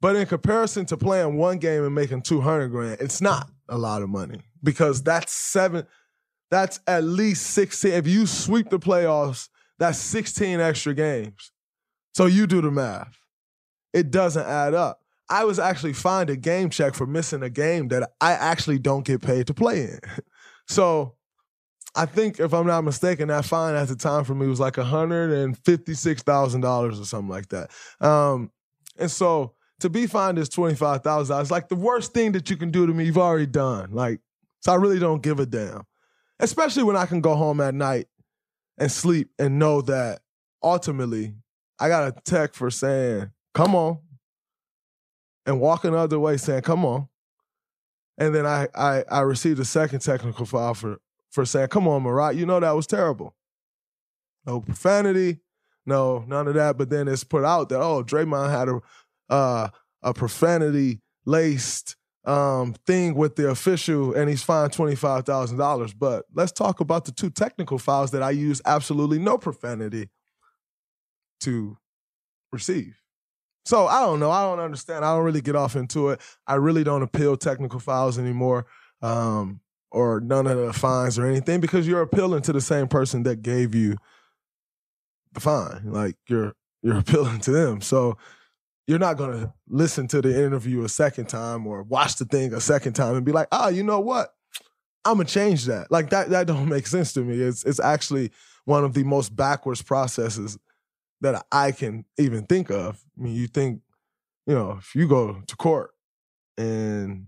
But 0.00 0.16
in 0.16 0.26
comparison 0.26 0.84
to 0.86 0.96
playing 0.96 1.36
one 1.36 1.58
game 1.58 1.84
and 1.84 1.94
making 1.94 2.22
200 2.22 2.68
grand, 2.68 3.00
it's 3.00 3.20
not 3.20 3.48
a 3.68 3.78
lot 3.78 4.02
of 4.02 4.08
money 4.08 4.40
because 4.62 5.02
that's 5.02 5.32
seven, 5.32 5.86
that's 6.50 6.80
at 6.88 7.04
least 7.04 7.46
16. 7.50 7.92
If 7.92 8.08
you 8.08 8.26
sweep 8.26 8.68
the 8.68 8.80
playoffs, 8.80 9.48
that's 9.78 9.98
16 9.98 10.60
extra 10.60 10.92
games. 10.94 11.52
So 12.14 12.26
you 12.26 12.48
do 12.48 12.60
the 12.60 12.70
math. 12.70 13.16
It 13.92 14.10
doesn't 14.10 14.44
add 14.44 14.74
up. 14.74 15.01
I 15.32 15.44
was 15.44 15.58
actually 15.58 15.94
fined 15.94 16.28
a 16.28 16.36
game 16.36 16.68
check 16.68 16.94
for 16.94 17.06
missing 17.06 17.42
a 17.42 17.48
game 17.48 17.88
that 17.88 18.10
I 18.20 18.32
actually 18.32 18.78
don't 18.78 19.06
get 19.06 19.22
paid 19.22 19.46
to 19.46 19.54
play 19.54 19.84
in. 19.84 20.00
So 20.68 21.16
I 21.94 22.06
think 22.06 22.38
if 22.38 22.54
I'm 22.54 22.68
not 22.68 22.82
mistaken, 22.82 23.26
that 23.28 23.44
fine 23.44 23.74
at 23.74 23.88
the 23.88 23.96
time 23.96 24.22
for 24.22 24.34
me 24.34 24.46
was 24.46 24.60
like 24.60 24.74
$156,000 24.74 27.00
or 27.00 27.04
something 27.04 27.28
like 27.28 27.48
that. 27.48 27.70
Um, 28.00 28.52
and 28.96 29.10
so 29.10 29.54
to 29.80 29.90
be 29.90 30.06
fined 30.06 30.38
is 30.38 30.48
$25,000. 30.48 31.50
Like 31.50 31.68
the 31.68 31.74
worst 31.74 32.14
thing 32.14 32.30
that 32.32 32.48
you 32.48 32.56
can 32.56 32.70
do 32.70 32.86
to 32.86 32.94
me, 32.94 33.06
you've 33.06 33.18
already 33.18 33.46
done. 33.46 33.90
Like, 33.90 34.20
so 34.60 34.72
I 34.72 34.76
really 34.76 35.00
don't 35.00 35.20
give 35.20 35.40
a 35.40 35.46
damn. 35.46 35.82
Especially 36.38 36.84
when 36.84 36.96
I 36.96 37.04
can 37.04 37.20
go 37.20 37.34
home 37.34 37.60
at 37.60 37.74
night 37.74 38.06
and 38.78 38.90
sleep 38.90 39.30
and 39.38 39.58
know 39.58 39.82
that 39.82 40.20
ultimately 40.62 41.34
I 41.78 41.88
got 41.88 42.06
a 42.06 42.12
text 42.24 42.56
for 42.56 42.70
saying, 42.70 43.30
come 43.52 43.74
on, 43.74 43.98
and 45.46 45.60
walking 45.60 45.92
the 45.92 45.98
other 45.98 46.18
way 46.18 46.36
saying, 46.36 46.62
come 46.62 46.84
on. 46.84 47.08
And 48.18 48.34
then 48.34 48.46
I 48.46 48.68
I, 48.74 49.04
I 49.10 49.20
received 49.20 49.60
a 49.60 49.64
second 49.64 50.00
technical 50.00 50.46
foul 50.46 50.74
for 50.74 51.00
for 51.30 51.44
saying, 51.44 51.68
come 51.68 51.88
on, 51.88 52.02
Marat, 52.02 52.36
you 52.36 52.46
know 52.46 52.60
that 52.60 52.76
was 52.76 52.86
terrible. 52.86 53.34
No 54.46 54.60
profanity, 54.60 55.40
no, 55.86 56.24
none 56.26 56.48
of 56.48 56.54
that. 56.54 56.76
But 56.76 56.90
then 56.90 57.08
it's 57.08 57.24
put 57.24 57.44
out 57.44 57.68
that, 57.70 57.80
oh, 57.80 58.04
Draymond 58.04 58.50
had 58.50 58.68
a 58.68 58.80
uh, 59.32 59.68
a 60.02 60.12
profanity 60.12 61.00
laced 61.24 61.96
um, 62.24 62.74
thing 62.86 63.14
with 63.14 63.36
the 63.36 63.50
official 63.50 64.14
and 64.14 64.28
he's 64.28 64.42
fined 64.42 64.72
$25,000. 64.72 65.94
But 65.98 66.24
let's 66.34 66.52
talk 66.52 66.80
about 66.80 67.04
the 67.04 67.12
two 67.12 67.30
technical 67.30 67.78
fouls 67.78 68.10
that 68.12 68.22
I 68.22 68.30
use 68.30 68.60
absolutely 68.64 69.18
no 69.18 69.38
profanity 69.38 70.10
to 71.40 71.78
receive. 72.52 73.01
So 73.64 73.86
I 73.86 74.00
don't 74.00 74.20
know. 74.20 74.30
I 74.30 74.42
don't 74.42 74.60
understand. 74.60 75.04
I 75.04 75.14
don't 75.14 75.24
really 75.24 75.40
get 75.40 75.56
off 75.56 75.76
into 75.76 76.08
it. 76.10 76.20
I 76.46 76.54
really 76.56 76.84
don't 76.84 77.02
appeal 77.02 77.36
technical 77.36 77.80
fouls 77.80 78.18
anymore. 78.18 78.66
Um, 79.00 79.60
or 79.92 80.20
none 80.20 80.46
of 80.46 80.56
the 80.56 80.72
fines 80.72 81.18
or 81.18 81.26
anything 81.26 81.60
because 81.60 81.86
you're 81.86 82.00
appealing 82.00 82.42
to 82.42 82.52
the 82.52 82.60
same 82.60 82.88
person 82.88 83.22
that 83.24 83.42
gave 83.42 83.74
you 83.74 83.96
the 85.32 85.40
fine. 85.40 85.92
Like 85.92 86.16
you're 86.28 86.54
you're 86.82 86.98
appealing 87.00 87.40
to 87.40 87.50
them. 87.50 87.80
So 87.80 88.16
you're 88.86 88.98
not 88.98 89.16
gonna 89.16 89.54
listen 89.68 90.08
to 90.08 90.20
the 90.20 90.44
interview 90.44 90.82
a 90.84 90.88
second 90.88 91.26
time 91.26 91.66
or 91.66 91.82
watch 91.82 92.16
the 92.16 92.24
thing 92.24 92.52
a 92.52 92.60
second 92.60 92.94
time 92.94 93.14
and 93.14 93.24
be 93.24 93.32
like, 93.32 93.48
ah, 93.52 93.68
you 93.68 93.82
know 93.82 94.00
what? 94.00 94.34
I'm 95.04 95.14
gonna 95.14 95.28
change 95.28 95.66
that. 95.66 95.90
Like 95.90 96.10
that 96.10 96.30
that 96.30 96.46
don't 96.46 96.68
make 96.70 96.86
sense 96.86 97.12
to 97.12 97.20
me. 97.20 97.40
It's 97.40 97.64
it's 97.64 97.80
actually 97.80 98.32
one 98.64 98.84
of 98.84 98.94
the 98.94 99.04
most 99.04 99.34
backwards 99.34 99.82
processes 99.82 100.58
that 101.22 101.46
I 101.50 101.72
can 101.72 102.04
even 102.18 102.44
think 102.44 102.70
of. 102.70 103.02
I 103.18 103.22
mean, 103.22 103.34
you 103.34 103.46
think, 103.46 103.80
you 104.46 104.54
know, 104.54 104.76
if 104.78 104.94
you 104.94 105.08
go 105.08 105.40
to 105.46 105.56
court 105.56 105.92
and 106.58 107.26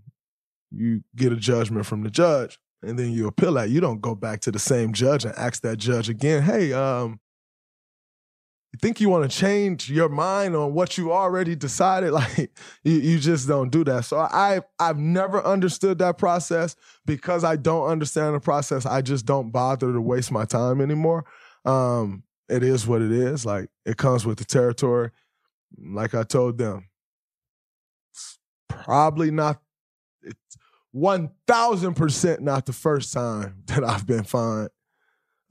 you 0.71 1.03
get 1.15 1.31
a 1.31 1.37
judgment 1.37 1.85
from 1.85 2.03
the 2.03 2.09
judge 2.09 2.59
and 2.83 2.99
then 2.99 3.11
you 3.11 3.27
appeal 3.27 3.53
that. 3.53 3.69
You 3.69 3.79
don't 3.79 4.01
go 4.01 4.13
back 4.13 4.41
to 4.41 4.51
the 4.51 4.59
same 4.59 4.93
judge 4.93 5.25
and 5.25 5.33
ask 5.35 5.61
that 5.63 5.77
judge 5.77 6.09
again, 6.09 6.43
hey, 6.43 6.73
um, 6.73 7.19
you 8.73 8.79
think 8.81 8.99
you 8.99 9.07
want 9.07 9.29
to 9.29 9.37
change 9.37 9.89
your 9.89 10.09
mind 10.09 10.53
on 10.53 10.73
what 10.73 10.97
you 10.97 11.13
already 11.13 11.55
decided? 11.55 12.11
Like 12.15 12.51
you, 12.83 12.93
you 12.93 13.19
just 13.19 13.47
don't 13.47 13.69
do 13.69 13.85
that. 13.85 14.03
So 14.03 14.17
I 14.17 14.59
I've 14.77 14.97
never 14.97 15.43
understood 15.45 15.99
that 15.99 16.17
process 16.17 16.75
because 17.05 17.45
I 17.45 17.55
don't 17.55 17.87
understand 17.87 18.35
the 18.35 18.41
process. 18.41 18.85
I 18.85 19.01
just 19.01 19.25
don't 19.25 19.51
bother 19.51 19.93
to 19.93 20.01
waste 20.01 20.31
my 20.31 20.43
time 20.43 20.81
anymore. 20.81 21.23
Um, 21.63 22.23
it 22.49 22.63
is 22.63 22.87
what 22.87 23.01
it 23.01 23.11
is. 23.11 23.45
Like 23.45 23.69
it 23.85 23.97
comes 23.97 24.25
with 24.25 24.37
the 24.37 24.45
territory. 24.45 25.11
Like 25.77 26.13
I 26.13 26.23
told 26.23 26.57
them, 26.57 26.89
probably 28.67 29.31
not. 29.31 29.61
It's, 30.21 30.57
1000% 30.95 32.39
not 32.39 32.65
the 32.65 32.73
first 32.73 33.13
time 33.13 33.61
that 33.65 33.83
I've 33.83 34.07
been 34.07 34.23
fined. 34.23 34.69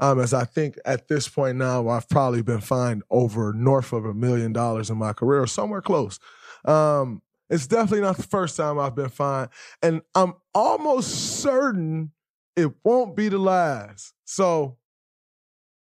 Um, 0.00 0.18
as 0.18 0.34
I 0.34 0.44
think 0.44 0.76
at 0.84 1.06
this 1.06 1.28
point 1.28 1.56
now, 1.56 1.88
I've 1.88 2.08
probably 2.08 2.42
been 2.42 2.60
fined 2.60 3.04
over 3.10 3.52
north 3.52 3.92
of 3.92 4.04
a 4.04 4.14
million 4.14 4.52
dollars 4.52 4.90
in 4.90 4.98
my 4.98 5.12
career, 5.12 5.46
somewhere 5.46 5.82
close. 5.82 6.18
Um, 6.64 7.22
it's 7.48 7.68
definitely 7.68 8.00
not 8.00 8.16
the 8.16 8.24
first 8.24 8.56
time 8.56 8.78
I've 8.78 8.96
been 8.96 9.10
fined. 9.10 9.50
And 9.82 10.02
I'm 10.14 10.34
almost 10.52 11.40
certain 11.40 12.10
it 12.56 12.72
won't 12.82 13.14
be 13.14 13.28
the 13.28 13.38
last. 13.38 14.14
So 14.24 14.78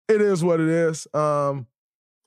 it 0.08 0.22
is 0.22 0.44
what 0.44 0.60
it 0.60 0.68
is. 0.68 1.08
Um, 1.14 1.68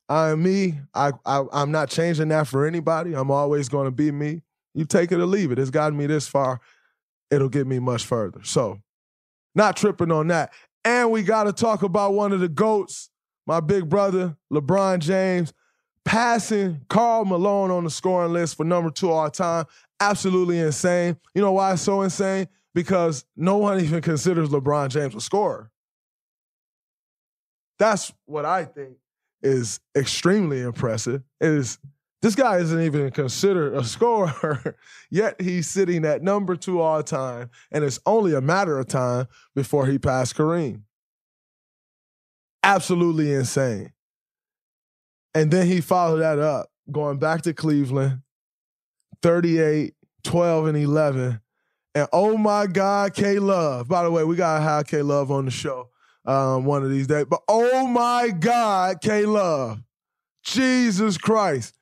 I 0.08 0.30
am 0.30 0.42
me. 0.42 0.80
I, 0.94 1.12
I 1.24 1.44
I'm 1.52 1.70
not 1.70 1.88
changing 1.88 2.28
that 2.28 2.46
for 2.46 2.66
anybody. 2.66 3.14
I'm 3.14 3.30
always 3.30 3.68
going 3.68 3.86
to 3.86 3.90
be 3.90 4.10
me. 4.10 4.42
You 4.74 4.84
take 4.84 5.12
it 5.12 5.20
or 5.20 5.26
leave 5.26 5.52
it. 5.52 5.58
It's 5.58 5.70
gotten 5.70 5.96
me 5.96 6.06
this 6.06 6.28
far 6.28 6.60
it'll 7.34 7.48
get 7.48 7.66
me 7.66 7.78
much 7.78 8.04
further. 8.04 8.42
So, 8.44 8.80
not 9.54 9.76
tripping 9.76 10.10
on 10.10 10.28
that. 10.28 10.52
And 10.84 11.10
we 11.10 11.22
got 11.22 11.44
to 11.44 11.52
talk 11.52 11.82
about 11.82 12.14
one 12.14 12.32
of 12.32 12.40
the 12.40 12.48
GOATs, 12.48 13.10
my 13.46 13.60
big 13.60 13.88
brother, 13.88 14.36
LeBron 14.52 14.98
James, 14.98 15.52
passing 16.04 16.82
Karl 16.88 17.24
Malone 17.24 17.70
on 17.70 17.84
the 17.84 17.90
scoring 17.90 18.32
list 18.32 18.56
for 18.56 18.64
number 18.64 18.90
two 18.90 19.10
all 19.10 19.30
time. 19.30 19.64
Absolutely 20.00 20.58
insane. 20.58 21.16
You 21.34 21.42
know 21.42 21.52
why 21.52 21.72
it's 21.72 21.82
so 21.82 22.02
insane? 22.02 22.48
Because 22.74 23.24
no 23.36 23.56
one 23.56 23.80
even 23.80 24.02
considers 24.02 24.48
LeBron 24.48 24.88
James 24.88 25.14
a 25.14 25.20
scorer. 25.20 25.70
That's 27.78 28.12
what 28.26 28.44
I 28.44 28.64
think 28.64 28.96
is 29.42 29.80
extremely 29.96 30.62
impressive. 30.62 31.22
Is 31.40 31.78
this 32.22 32.34
guy 32.34 32.56
isn't 32.56 32.80
even 32.80 33.10
considered 33.10 33.74
a 33.74 33.84
scorer, 33.84 34.76
yet 35.10 35.40
he's 35.40 35.68
sitting 35.68 36.04
at 36.04 36.22
number 36.22 36.56
two 36.56 36.80
all 36.80 37.02
time, 37.02 37.50
and 37.70 37.84
it's 37.84 38.00
only 38.06 38.34
a 38.34 38.40
matter 38.40 38.78
of 38.78 38.86
time 38.88 39.28
before 39.54 39.86
he 39.86 39.98
passed 39.98 40.34
Kareem. 40.34 40.82
Absolutely 42.62 43.34
insane. 43.34 43.92
And 45.34 45.50
then 45.50 45.66
he 45.66 45.80
followed 45.80 46.18
that 46.18 46.38
up, 46.38 46.70
going 46.90 47.18
back 47.18 47.42
to 47.42 47.52
Cleveland, 47.52 48.22
38, 49.20 49.94
12, 50.22 50.66
and 50.66 50.78
11. 50.78 51.40
And 51.96 52.08
oh 52.12 52.38
my 52.38 52.66
God, 52.66 53.14
K 53.14 53.38
Love. 53.38 53.88
By 53.88 54.02
the 54.02 54.10
way, 54.10 54.24
we 54.24 54.36
got 54.36 54.58
to 54.58 54.64
have 54.64 54.86
K 54.86 55.02
Love 55.02 55.30
on 55.30 55.44
the 55.44 55.50
show 55.50 55.90
um, 56.24 56.64
one 56.64 56.82
of 56.82 56.90
these 56.90 57.06
days. 57.06 57.26
But 57.28 57.42
oh 57.48 57.86
my 57.86 58.30
God, 58.30 59.00
K 59.00 59.26
Love. 59.26 59.80
Jesus 60.42 61.16
Christ. 61.18 61.74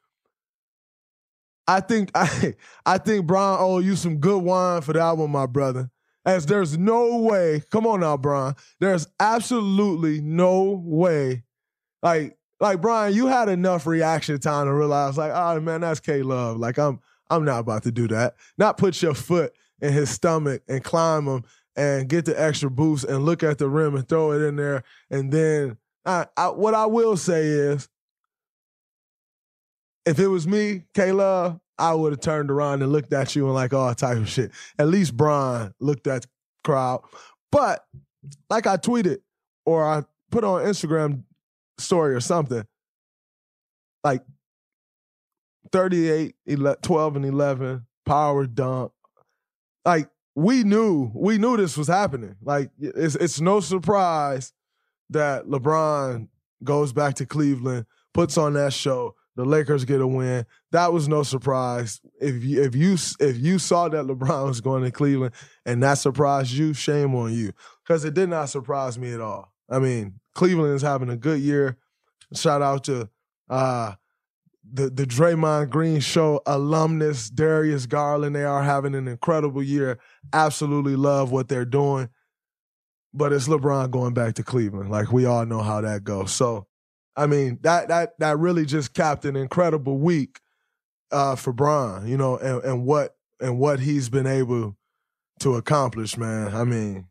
I 1.67 1.81
think 1.81 2.11
I 2.15 2.55
I 2.85 2.99
think 2.99 3.27
Bron 3.27 3.59
owe 3.61 3.79
you 3.79 3.97
some 3.97 4.19
good 4.19 4.43
wine 4.43 4.83
for 4.83 4.93
that 4.93 5.17
one, 5.17 5.31
my 5.31 5.47
brother. 5.47 5.91
As 6.25 6.47
there's 6.47 6.79
no 6.79 7.19
way, 7.19 7.65
come 7.71 7.87
on 7.87 8.01
now, 8.01 8.17
Bron. 8.17 8.55
There's 8.79 9.09
absolutely 9.19 10.21
no 10.21 10.81
way. 10.85 11.43
Like, 12.01 12.39
like 12.61 12.81
Bron, 12.81 13.13
you 13.13 13.27
had 13.27 13.49
enough 13.49 13.89
reaction 13.89 14.39
time 14.39 14.67
to 14.67 14.73
realize, 14.73 15.19
like, 15.19 15.33
oh 15.35 15.61
man, 15.61 15.81
that's 15.81 15.99
K 15.99 16.23
Love. 16.23 16.59
Like, 16.59 16.79
I'm 16.79 17.01
I'm 17.29 17.45
not 17.45 17.61
about 17.61 17.83
to 17.85 17.93
do 17.93 18.07
that. 18.09 18.35
Not 18.57 18.77
put 18.77 19.03
your 19.03 19.15
foot 19.15 19.53
in 19.81 19.93
his 19.93 20.11
stomach 20.11 20.63
and 20.69 20.85
climb 20.85 21.27
him 21.27 21.45
and 21.77 22.09
get 22.09 22.25
the 22.25 22.41
extra 22.41 22.71
boost 22.71 23.05
and 23.05 23.25
look 23.25 23.43
at 23.43 23.59
the 23.59 23.69
rim 23.69 23.95
and 23.95 24.09
throw 24.09 24.33
it 24.33 24.43
in 24.43 24.57
there. 24.57 24.83
And 25.11 25.33
then 25.33 25.79
I, 26.05 26.27
I, 26.37 26.49
what 26.49 26.75
I 26.75 26.87
will 26.87 27.17
say 27.17 27.45
is 27.45 27.89
if 30.05 30.19
it 30.19 30.29
was 30.29 30.47
me, 30.47 30.83
Kayla, 30.95 31.61
I 31.79 31.95
would 31.95 32.13
have 32.13 32.21
turned 32.21 32.51
around 32.51 32.83
and 32.83 32.93
looked 32.93 33.13
at 33.13 33.35
you 33.35 33.47
and 33.47 33.55
like 33.55 33.73
all 33.73 33.95
type 33.95 34.19
of 34.19 34.29
shit. 34.29 34.53
At 34.79 34.89
least 34.89 35.17
Bron 35.17 35.75
looked 35.81 36.07
at 36.07 36.23
the 36.23 36.29
crowd. 36.65 37.03
But 37.51 37.85
like 38.51 38.67
I 38.67 38.77
tweeted 38.77 39.19
or 39.65 39.85
I 39.85 40.03
put 40.31 40.45
on 40.45 40.63
Instagram 40.63 41.25
story 41.79 42.15
or 42.15 42.21
something, 42.21 42.65
like 44.05 44.23
38, 45.71 46.35
12 46.83 47.17
and 47.17 47.25
11, 47.25 47.87
power 48.05 48.47
dunk. 48.47 48.93
Like 49.85 50.09
we 50.35 50.65
knew, 50.65 51.11
we 51.15 51.39
knew 51.39 51.57
this 51.57 51.77
was 51.77 51.89
happening. 51.89 52.37
Like 52.43 52.71
it's 52.79 53.17
it's 53.17 53.41
no 53.41 53.61
surprise 53.61 54.53
that 55.11 55.47
LeBron 55.47 56.29
goes 56.65 56.93
back 56.93 57.15
to 57.17 57.27
Cleveland, 57.27 57.87
puts 58.15 58.39
on 58.39 58.55
that 58.55 58.73
show, 58.73 59.15
the 59.37 59.45
Lakers 59.45 59.85
get 59.85 60.01
a 60.01 60.07
win. 60.07 60.45
That 60.73 60.93
was 60.93 61.09
no 61.09 61.23
surprise. 61.23 62.01
If 62.21 62.45
you 62.45 62.63
if 62.63 62.75
you 62.75 62.97
if 63.21 63.39
you 63.39 63.59
saw 63.59 63.89
that 63.89 64.05
LeBron 64.05 64.47
was 64.47 64.61
going 64.61 64.85
to 64.85 64.91
Cleveland 64.91 65.35
and 65.65 65.83
that 65.83 65.95
surprised 65.95 66.53
you, 66.53 66.75
shame 66.75 67.15
on 67.15 67.33
you. 67.33 67.53
Because 67.83 68.05
it 68.05 68.15
did 68.15 68.29
not 68.29 68.51
surprise 68.51 68.99
me 68.99 69.13
at 69.13 69.21
all. 69.21 69.53
I 69.71 69.79
mean, 69.79 70.21
Cleveland 70.35 70.75
is 70.75 70.83
having 70.83 71.09
a 71.09 71.17
good 71.17 71.41
year. 71.41 71.79
Shout 72.35 72.63
out 72.63 72.85
to 72.85 73.09
uh, 73.49 73.95
the 74.71 74.91
the 74.91 75.05
Draymond 75.05 75.71
Green 75.71 76.01
Show 76.01 76.41
alumnus 76.47 77.31
Darius 77.31 77.87
Garland. 77.87 78.35
They 78.35 78.45
are 78.45 78.63
having 78.63 78.95
an 78.95 79.09
incredible 79.09 79.63
year. 79.63 79.99
Absolutely 80.33 80.97
love 80.97 81.33
what 81.33 81.49
they're 81.49 81.65
doing. 81.65 82.09
But 83.15 83.33
it's 83.33 83.49
LeBron 83.49 83.91
going 83.91 84.15
back 84.15 84.35
to 84.35 84.43
Cleveland. 84.43 84.91
Like 84.91 85.13
we 85.13 85.27
all 85.27 85.45
know 85.45 85.61
how 85.61 85.81
that 85.83 86.05
goes. 86.05 86.33
So 86.33 86.67
I 87.17 87.27
mean, 87.27 87.59
that 87.63 87.89
that 87.89 88.19
that 88.19 88.39
really 88.39 88.65
just 88.65 88.95
capped 88.95 89.25
an 89.25 89.37
incredible 89.37 89.99
week 89.99 90.41
uh, 91.11 91.37
for 91.37 91.53
Bron, 91.53 92.09
you 92.09 92.17
know, 92.17 92.39
and, 92.39 92.65
and 92.65 92.87
what 92.87 93.17
and 93.41 93.59
what 93.59 93.81
he's 93.81 94.09
been 94.09 94.27
able 94.27 94.77
to 95.41 95.57
accomplish, 95.57 96.17
man. 96.17 96.55
I 96.55 96.65
mean, 96.65 97.07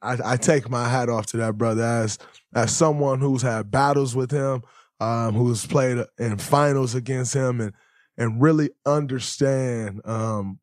I, 0.00 0.18
I 0.24 0.36
take 0.36 0.70
my 0.70 0.88
hat 0.88 1.08
off 1.08 1.26
to 1.26 1.36
that 1.38 1.58
brother 1.58 1.82
as 1.82 2.18
as 2.54 2.74
someone 2.74 3.20
who's 3.20 3.42
had 3.42 3.70
battles 3.70 4.16
with 4.16 4.30
him, 4.30 4.62
um, 5.00 5.34
who's 5.34 5.66
played 5.66 6.04
in 6.18 6.38
finals 6.38 6.94
against 6.94 7.34
him, 7.34 7.60
and 7.60 7.72
and 8.16 8.40
really 8.40 8.70
understand, 8.84 10.02
um, 10.04 10.58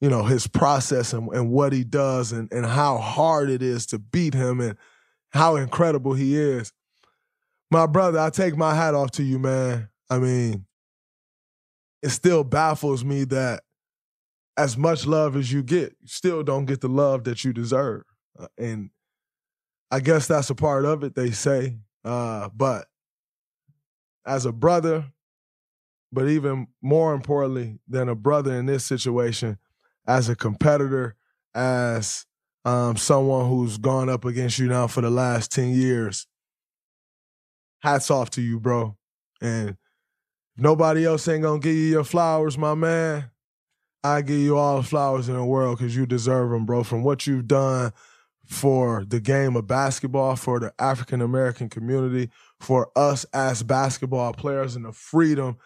you 0.00 0.08
know, 0.08 0.22
his 0.22 0.46
process 0.46 1.12
and, 1.12 1.28
and 1.34 1.50
what 1.50 1.72
he 1.72 1.84
does, 1.84 2.32
and 2.32 2.50
and 2.52 2.66
how 2.66 2.98
hard 2.98 3.50
it 3.50 3.62
is 3.62 3.86
to 3.86 3.98
beat 3.98 4.34
him, 4.34 4.60
and 4.60 4.76
how 5.30 5.56
incredible 5.56 6.14
he 6.14 6.36
is. 6.36 6.72
My 7.70 7.86
brother, 7.86 8.18
I 8.18 8.30
take 8.30 8.56
my 8.56 8.74
hat 8.74 8.94
off 8.94 9.10
to 9.12 9.22
you, 9.22 9.38
man. 9.38 9.88
I 10.08 10.18
mean, 10.18 10.66
it 12.02 12.10
still 12.10 12.44
baffles 12.44 13.04
me 13.04 13.24
that 13.24 13.62
as 14.56 14.76
much 14.76 15.06
love 15.06 15.36
as 15.36 15.52
you 15.52 15.62
get, 15.62 15.96
you 16.00 16.06
still 16.06 16.42
don't 16.42 16.66
get 16.66 16.80
the 16.80 16.88
love 16.88 17.24
that 17.24 17.44
you 17.44 17.52
deserve. 17.52 18.04
Uh, 18.38 18.46
and 18.58 18.90
I 19.90 20.00
guess 20.00 20.26
that's 20.26 20.50
a 20.50 20.54
part 20.54 20.84
of 20.84 21.02
it, 21.02 21.14
they 21.14 21.30
say. 21.30 21.78
Uh, 22.04 22.48
but 22.54 22.86
as 24.26 24.46
a 24.46 24.52
brother, 24.52 25.06
but 26.12 26.28
even 26.28 26.68
more 26.80 27.14
importantly 27.14 27.78
than 27.88 28.08
a 28.08 28.14
brother 28.14 28.54
in 28.54 28.66
this 28.66 28.84
situation, 28.84 29.58
as 30.06 30.28
a 30.28 30.36
competitor, 30.36 31.16
as 31.54 32.26
um, 32.64 32.96
someone 32.96 33.48
who's 33.48 33.78
gone 33.78 34.08
up 34.08 34.24
against 34.24 34.58
you 34.58 34.68
now 34.68 34.86
for 34.86 35.00
the 35.00 35.10
last 35.10 35.52
10 35.52 35.70
years, 35.70 36.26
hats 37.80 38.10
off 38.10 38.30
to 38.30 38.42
you, 38.42 38.60
bro. 38.60 38.96
And 39.40 39.76
nobody 40.56 41.04
else 41.04 41.28
ain't 41.28 41.42
gonna 41.42 41.60
give 41.60 41.74
you 41.74 41.90
your 41.90 42.04
flowers, 42.04 42.56
my 42.56 42.74
man, 42.74 43.30
I 44.04 44.20
give 44.20 44.38
you 44.38 44.58
all 44.58 44.76
the 44.76 44.82
flowers 44.82 45.30
in 45.30 45.34
the 45.34 45.44
world 45.44 45.78
because 45.78 45.96
you 45.96 46.04
deserve 46.04 46.50
them, 46.50 46.66
bro. 46.66 46.84
From 46.84 47.02
what 47.02 47.26
you've 47.26 47.48
done 47.48 47.92
for 48.46 49.04
the 49.06 49.20
game 49.20 49.56
of 49.56 49.66
basketball, 49.66 50.36
for 50.36 50.60
the 50.60 50.72
African 50.78 51.20
American 51.20 51.68
community, 51.68 52.30
for 52.60 52.90
us 52.96 53.24
as 53.32 53.62
basketball 53.62 54.32
players, 54.32 54.76
and 54.76 54.84
the 54.84 54.92
freedom 54.92 55.56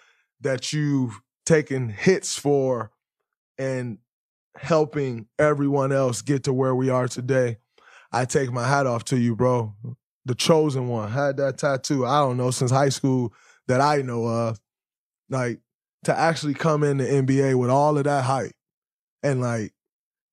that 0.40 0.72
you've 0.72 1.20
taken 1.44 1.88
hits 1.88 2.38
for 2.38 2.90
and 3.58 3.98
helping 4.56 5.26
everyone 5.38 5.92
else 5.92 6.22
get 6.22 6.44
to 6.44 6.52
where 6.52 6.74
we 6.74 6.90
are 6.90 7.08
today. 7.08 7.58
I 8.12 8.24
take 8.24 8.50
my 8.52 8.66
hat 8.66 8.86
off 8.86 9.04
to 9.04 9.18
you, 9.18 9.34
bro. 9.34 9.74
The 10.24 10.34
chosen 10.34 10.88
one. 10.88 11.10
Had 11.10 11.36
that 11.38 11.58
tattoo, 11.58 12.06
I 12.06 12.20
don't 12.20 12.36
know, 12.36 12.50
since 12.50 12.70
high 12.70 12.88
school 12.88 13.32
that 13.66 13.80
I 13.80 14.02
know 14.02 14.26
of. 14.26 14.60
Like, 15.30 15.60
to 16.04 16.16
actually 16.16 16.54
come 16.54 16.84
in 16.84 16.98
the 16.98 17.04
NBA 17.04 17.58
with 17.58 17.70
all 17.70 17.98
of 17.98 18.04
that 18.04 18.24
hype 18.24 18.52
and 19.22 19.40
like 19.40 19.72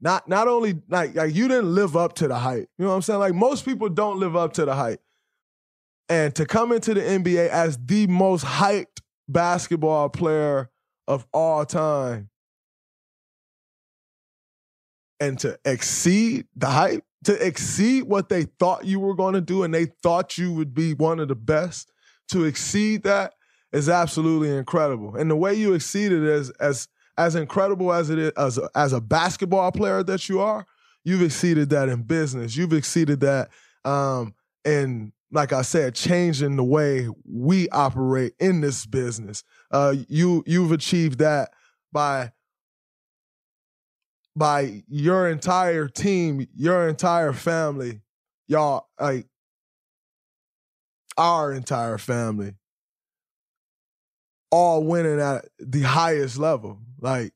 not 0.06 0.30
not 0.30 0.48
only 0.48 0.76
like 0.88 1.16
like 1.16 1.34
you 1.34 1.48
didn't 1.48 1.74
live 1.74 1.98
up 1.98 2.14
to 2.14 2.28
the 2.28 2.36
hype. 2.36 2.70
You 2.78 2.86
know 2.86 2.90
what 2.90 2.98
I'm 2.98 3.02
saying? 3.02 3.20
Like 3.20 3.34
most 3.34 3.66
people 3.66 3.90
don't 3.90 4.20
live 4.20 4.36
up 4.36 4.54
to 4.54 4.64
the 4.64 4.76
hype. 4.76 5.02
And 6.08 6.36
to 6.36 6.46
come 6.46 6.72
into 6.72 6.94
the 6.94 7.02
NBA 7.02 7.50
as 7.50 7.80
the 7.84 8.06
most 8.06 8.46
hyped 8.46 9.02
basketball 9.28 10.10
player 10.10 10.70
of 11.08 11.26
all 11.34 11.66
time 11.66 12.30
and 15.20 15.40
to 15.40 15.58
exceed 15.66 16.46
the 16.56 16.68
hype, 16.68 17.04
to 17.24 17.34
exceed 17.44 18.04
what 18.04 18.30
they 18.30 18.44
thought 18.44 18.86
you 18.86 19.00
were 19.00 19.16
going 19.16 19.34
to 19.34 19.42
do 19.42 19.64
and 19.64 19.74
they 19.74 19.88
thought 20.04 20.38
you 20.38 20.54
would 20.54 20.76
be 20.76 20.94
one 20.94 21.20
of 21.20 21.30
the 21.30 21.36
best, 21.36 21.92
to 22.30 22.44
exceed 22.44 23.02
that 23.04 23.34
is 23.74 23.90
absolutely 23.90 24.56
incredible. 24.56 25.16
And 25.16 25.32
the 25.32 25.36
way 25.36 25.56
you 25.56 25.74
exceeded 25.74 26.24
as 26.24 26.52
as 26.60 26.88
as 27.18 27.36
incredible 27.36 27.94
as 27.94 28.10
it 28.10 28.20
is 28.20 28.32
as 28.38 28.58
a, 28.58 28.70
as 28.76 28.94
a 28.94 29.02
basketball 29.02 29.72
player 29.72 30.04
that 30.04 30.28
you 30.28 30.40
are, 30.42 30.66
you've 31.04 31.22
exceeded 31.22 31.70
that 31.70 31.90
in 31.90 32.04
business. 32.04 32.56
You've 32.56 32.74
exceeded 32.74 33.20
that 33.22 33.50
um 33.84 34.34
in 34.64 35.14
like 35.32 35.52
I 35.52 35.64
said, 35.64 35.96
changing 35.96 36.56
the 36.56 36.64
way 36.64 37.10
we 37.30 37.68
operate 37.70 38.34
in 38.40 38.62
this 38.62 38.86
business. 38.86 39.44
Uh, 39.72 39.96
you 40.08 40.44
you've 40.48 40.72
achieved 40.72 41.20
that 41.20 41.52
by 41.92 42.32
by 44.36 44.84
your 44.88 45.30
entire 45.30 45.88
team, 45.88 46.48
your 46.56 46.88
entire 46.88 47.34
family, 47.34 48.02
y'all 48.48 48.88
like 49.00 49.28
our 51.18 51.54
entire 51.54 51.98
family 51.98 52.56
all 54.52 54.84
winning 54.84 55.20
at 55.20 55.46
the 55.60 55.82
highest 55.82 56.38
level. 56.38 56.80
Like 57.00 57.34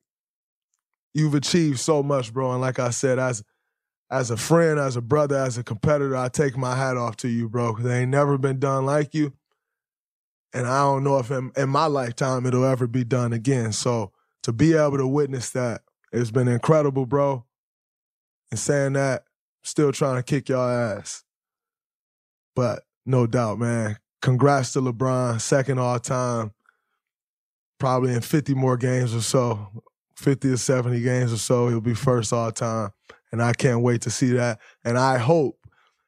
you've 1.13 1.35
achieved 1.35 1.79
so 1.79 2.03
much, 2.03 2.33
bro. 2.33 2.51
And 2.51 2.61
like 2.61 2.79
I 2.79 2.89
said, 2.89 3.19
as 3.19 3.43
as 4.11 4.31
a 4.31 4.37
friend, 4.37 4.79
as 4.79 4.95
a 4.95 5.01
brother, 5.01 5.37
as 5.37 5.57
a 5.57 5.63
competitor, 5.63 6.15
I 6.15 6.29
take 6.29 6.57
my 6.57 6.75
hat 6.75 6.97
off 6.97 7.15
to 7.17 7.27
you, 7.27 7.47
bro. 7.47 7.75
Cause 7.75 7.83
they 7.83 8.01
ain't 8.01 8.11
never 8.11 8.37
been 8.37 8.59
done 8.59 8.85
like 8.85 9.13
you. 9.13 9.33
And 10.51 10.65
I 10.65 10.79
don't 10.79 11.03
know 11.03 11.19
if 11.19 11.29
in, 11.29 11.51
in 11.55 11.69
my 11.69 11.85
lifetime 11.85 12.45
it'll 12.45 12.65
ever 12.65 12.87
be 12.87 13.03
done 13.03 13.33
again. 13.33 13.71
So 13.71 14.11
to 14.43 14.51
be 14.51 14.73
able 14.73 14.97
to 14.97 15.07
witness 15.07 15.51
that, 15.51 15.81
it's 16.11 16.31
been 16.31 16.47
incredible, 16.47 17.05
bro. 17.05 17.45
And 18.49 18.59
saying 18.59 18.93
that, 18.93 19.25
still 19.61 19.91
trying 19.91 20.15
to 20.15 20.23
kick 20.23 20.49
your 20.49 20.67
ass. 20.67 21.23
But 22.55 22.83
no 23.05 23.27
doubt, 23.27 23.59
man. 23.59 23.97
Congrats 24.23 24.73
to 24.73 24.81
LeBron, 24.81 25.39
second 25.39 25.79
all 25.79 25.99
time 25.99 26.51
probably 27.79 28.13
in 28.13 28.21
50 28.21 28.53
more 28.53 28.77
games 28.77 29.15
or 29.15 29.21
so, 29.21 29.67
50 30.15 30.49
or 30.49 30.57
70 30.57 31.01
games 31.01 31.33
or 31.33 31.37
so, 31.37 31.69
he'll 31.69 31.81
be 31.81 31.93
first 31.93 32.33
all 32.33 32.51
time. 32.51 32.91
And 33.31 33.41
I 33.41 33.53
can't 33.53 33.81
wait 33.81 34.01
to 34.01 34.09
see 34.09 34.31
that. 34.33 34.59
And 34.83 34.97
I 34.97 35.17
hope 35.17 35.59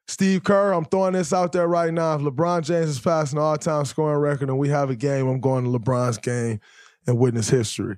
Steve 0.07 0.43
Kerr, 0.43 0.73
I'm 0.73 0.85
throwing 0.85 1.13
this 1.13 1.31
out 1.31 1.51
there 1.51 1.67
right 1.67 1.93
now. 1.93 2.15
If 2.15 2.21
LeBron 2.21 2.63
James 2.63 2.89
is 2.89 2.99
passing 2.99 3.37
the 3.37 3.43
all-time 3.43 3.85
scoring 3.85 4.19
record 4.19 4.49
and 4.49 4.57
we 4.57 4.69
have 4.69 4.89
a 4.89 4.95
game, 4.95 5.27
I'm 5.27 5.39
going 5.39 5.63
to 5.63 5.69
LeBron's 5.69 6.17
game 6.17 6.59
and 7.07 7.17
witness 7.17 7.49
history. 7.49 7.97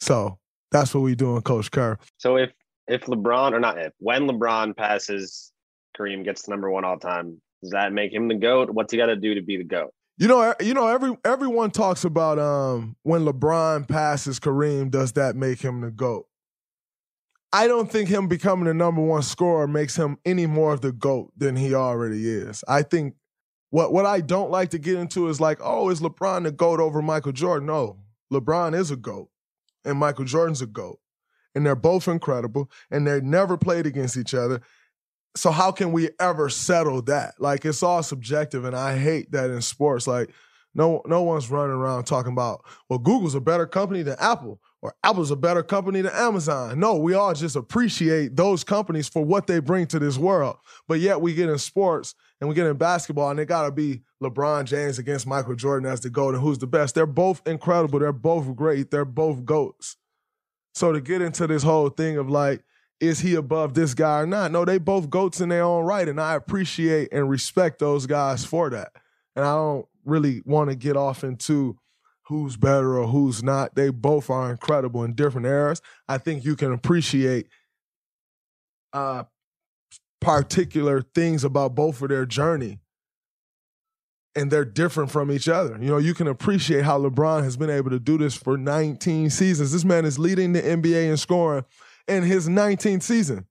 So 0.00 0.38
that's 0.70 0.94
what 0.94 1.00
we 1.00 1.14
doing, 1.14 1.40
Coach 1.42 1.70
Kerr. 1.70 1.98
So 2.18 2.36
if 2.36 2.52
if 2.86 3.02
LeBron 3.04 3.52
or 3.52 3.60
not 3.60 3.78
if 3.78 3.92
when 3.98 4.28
LeBron 4.28 4.76
passes 4.76 5.52
Kareem 5.96 6.24
gets 6.24 6.42
to 6.42 6.50
number 6.50 6.70
one 6.70 6.84
all 6.84 6.98
time, 6.98 7.40
does 7.62 7.70
that 7.70 7.92
make 7.92 8.12
him 8.12 8.28
the 8.28 8.34
GOAT? 8.34 8.70
What's 8.70 8.92
he 8.92 8.98
gotta 8.98 9.16
do 9.16 9.34
to 9.34 9.40
be 9.40 9.56
the 9.56 9.64
GOAT? 9.64 9.94
You 10.16 10.28
know, 10.28 10.54
you 10.60 10.74
know, 10.74 10.86
every 10.86 11.16
everyone 11.24 11.72
talks 11.72 12.04
about 12.04 12.38
um, 12.38 12.96
when 13.02 13.24
LeBron 13.24 13.88
passes 13.88 14.38
Kareem, 14.38 14.90
does 14.90 15.12
that 15.12 15.34
make 15.34 15.60
him 15.60 15.80
the 15.80 15.90
GOAT? 15.90 16.26
I 17.52 17.66
don't 17.66 17.90
think 17.90 18.08
him 18.08 18.28
becoming 18.28 18.66
the 18.66 18.74
number 18.74 19.00
one 19.00 19.22
scorer 19.22 19.66
makes 19.66 19.96
him 19.96 20.18
any 20.24 20.46
more 20.46 20.72
of 20.72 20.82
the 20.82 20.92
GOAT 20.92 21.32
than 21.36 21.56
he 21.56 21.74
already 21.74 22.28
is. 22.28 22.62
I 22.68 22.82
think 22.82 23.14
what 23.70 23.92
what 23.92 24.06
I 24.06 24.20
don't 24.20 24.52
like 24.52 24.70
to 24.70 24.78
get 24.78 24.98
into 24.98 25.28
is 25.28 25.40
like, 25.40 25.58
oh, 25.60 25.90
is 25.90 26.00
LeBron 26.00 26.44
the 26.44 26.52
GOAT 26.52 26.78
over 26.78 27.02
Michael 27.02 27.32
Jordan? 27.32 27.66
No. 27.66 27.98
LeBron 28.32 28.76
is 28.76 28.92
a 28.92 28.96
GOAT, 28.96 29.28
and 29.84 29.98
Michael 29.98 30.24
Jordan's 30.24 30.62
a 30.62 30.66
GOAT. 30.66 31.00
And 31.56 31.66
they're 31.66 31.76
both 31.76 32.06
incredible, 32.08 32.70
and 32.90 33.06
they 33.06 33.20
never 33.20 33.56
played 33.56 33.86
against 33.86 34.16
each 34.16 34.34
other 34.34 34.60
so 35.36 35.50
how 35.50 35.72
can 35.72 35.92
we 35.92 36.10
ever 36.20 36.48
settle 36.48 37.02
that? 37.02 37.34
Like 37.38 37.64
it's 37.64 37.82
all 37.82 38.02
subjective, 38.02 38.64
and 38.64 38.76
I 38.76 38.96
hate 38.96 39.32
that 39.32 39.50
in 39.50 39.60
sports. 39.62 40.06
Like 40.06 40.30
no 40.74 41.02
no 41.06 41.22
one's 41.22 41.50
running 41.50 41.76
around 41.76 42.04
talking 42.04 42.32
about 42.32 42.64
well, 42.88 42.98
Google's 42.98 43.34
a 43.34 43.40
better 43.40 43.66
company 43.66 44.02
than 44.02 44.16
Apple, 44.20 44.60
or 44.80 44.94
Apple's 45.02 45.30
a 45.30 45.36
better 45.36 45.62
company 45.62 46.02
than 46.02 46.12
Amazon. 46.14 46.78
No, 46.78 46.96
we 46.96 47.14
all 47.14 47.34
just 47.34 47.56
appreciate 47.56 48.36
those 48.36 48.64
companies 48.64 49.08
for 49.08 49.24
what 49.24 49.46
they 49.46 49.58
bring 49.58 49.86
to 49.88 49.98
this 49.98 50.18
world. 50.18 50.56
But 50.86 51.00
yet 51.00 51.20
we 51.20 51.34
get 51.34 51.48
in 51.48 51.58
sports 51.58 52.14
and 52.40 52.48
we 52.48 52.54
get 52.54 52.66
in 52.66 52.76
basketball, 52.76 53.30
and 53.30 53.40
it 53.40 53.46
gotta 53.46 53.72
be 53.72 54.02
LeBron 54.22 54.64
James 54.66 54.98
against 54.98 55.26
Michael 55.26 55.56
Jordan 55.56 55.90
as 55.90 56.00
the 56.00 56.10
GOAT, 56.10 56.34
and 56.34 56.42
who's 56.42 56.58
the 56.58 56.66
best. 56.66 56.94
They're 56.94 57.06
both 57.06 57.46
incredible. 57.46 57.98
They're 57.98 58.12
both 58.12 58.54
great. 58.54 58.90
They're 58.90 59.04
both 59.04 59.44
GOATs. 59.44 59.96
So 60.74 60.92
to 60.92 61.00
get 61.00 61.22
into 61.22 61.46
this 61.46 61.62
whole 61.62 61.88
thing 61.88 62.18
of 62.18 62.28
like, 62.28 62.64
is 63.00 63.20
he 63.20 63.34
above 63.34 63.74
this 63.74 63.94
guy 63.94 64.20
or 64.20 64.26
not? 64.26 64.50
No, 64.50 64.64
they 64.64 64.78
both 64.78 65.10
goats 65.10 65.40
in 65.40 65.48
their 65.48 65.64
own 65.64 65.84
right, 65.84 66.08
and 66.08 66.20
I 66.20 66.34
appreciate 66.34 67.08
and 67.12 67.28
respect 67.28 67.78
those 67.78 68.06
guys 68.06 68.44
for 68.44 68.70
that. 68.70 68.92
And 69.36 69.44
I 69.44 69.54
don't 69.54 69.86
really 70.04 70.42
want 70.44 70.70
to 70.70 70.76
get 70.76 70.96
off 70.96 71.24
into 71.24 71.78
who's 72.28 72.56
better 72.56 72.98
or 72.98 73.06
who's 73.08 73.42
not. 73.42 73.74
They 73.74 73.90
both 73.90 74.30
are 74.30 74.50
incredible 74.50 75.04
in 75.04 75.14
different 75.14 75.46
eras. 75.46 75.82
I 76.08 76.18
think 76.18 76.44
you 76.44 76.56
can 76.56 76.72
appreciate 76.72 77.48
uh, 78.92 79.24
particular 80.20 81.02
things 81.02 81.44
about 81.44 81.74
both 81.74 82.00
of 82.00 82.08
their 82.08 82.26
journey. 82.26 82.78
And 84.36 84.50
they're 84.50 84.64
different 84.64 85.12
from 85.12 85.30
each 85.30 85.48
other. 85.48 85.78
You 85.80 85.90
know, 85.90 85.98
you 85.98 86.12
can 86.12 86.26
appreciate 86.26 86.84
how 86.84 86.98
LeBron 86.98 87.44
has 87.44 87.56
been 87.56 87.70
able 87.70 87.90
to 87.90 88.00
do 88.00 88.18
this 88.18 88.34
for 88.34 88.56
19 88.56 89.30
seasons. 89.30 89.70
This 89.70 89.84
man 89.84 90.04
is 90.04 90.18
leading 90.18 90.52
the 90.52 90.62
NBA 90.62 91.08
in 91.08 91.16
scoring 91.16 91.64
in 92.08 92.22
his 92.22 92.48
19th 92.48 93.02
season. 93.02 93.46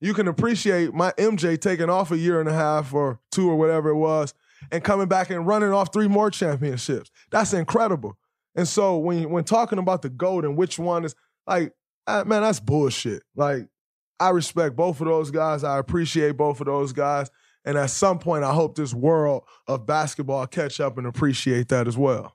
You 0.00 0.14
can 0.14 0.28
appreciate 0.28 0.94
my 0.94 1.12
MJ 1.12 1.60
taking 1.60 1.90
off 1.90 2.10
a 2.12 2.18
year 2.18 2.40
and 2.40 2.48
a 2.48 2.52
half 2.52 2.94
or 2.94 3.20
two 3.32 3.50
or 3.50 3.56
whatever 3.56 3.90
it 3.90 3.96
was 3.96 4.32
and 4.70 4.82
coming 4.82 5.08
back 5.08 5.30
and 5.30 5.46
running 5.46 5.70
off 5.70 5.92
three 5.92 6.08
more 6.08 6.30
championships. 6.30 7.10
That's 7.30 7.52
incredible. 7.52 8.16
And 8.54 8.66
so 8.66 8.96
when 8.98 9.30
when 9.30 9.44
talking 9.44 9.78
about 9.78 10.02
the 10.02 10.10
GOAT 10.10 10.44
and 10.44 10.56
which 10.56 10.78
one 10.78 11.04
is 11.04 11.14
like, 11.46 11.72
man, 12.06 12.42
that's 12.42 12.60
bullshit. 12.60 13.22
Like, 13.36 13.68
I 14.20 14.30
respect 14.30 14.76
both 14.76 15.00
of 15.00 15.06
those 15.06 15.30
guys. 15.30 15.64
I 15.64 15.78
appreciate 15.78 16.36
both 16.36 16.60
of 16.60 16.66
those 16.66 16.92
guys. 16.92 17.30
And 17.64 17.76
at 17.76 17.90
some 17.90 18.18
point, 18.18 18.44
I 18.44 18.52
hope 18.52 18.76
this 18.76 18.94
world 18.94 19.44
of 19.66 19.86
basketball 19.86 20.46
catch 20.46 20.80
up 20.80 20.96
and 20.98 21.06
appreciate 21.06 21.68
that 21.68 21.86
as 21.86 21.96
well. 21.96 22.34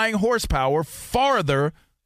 horsepower 0.09 0.83
farther 0.83 1.73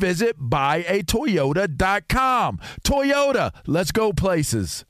visit 0.00 0.38
buyatoyota.com. 0.38 2.58
Toyota, 2.82 3.52
let's 3.66 3.92
go 3.92 4.12
places. 4.12 4.84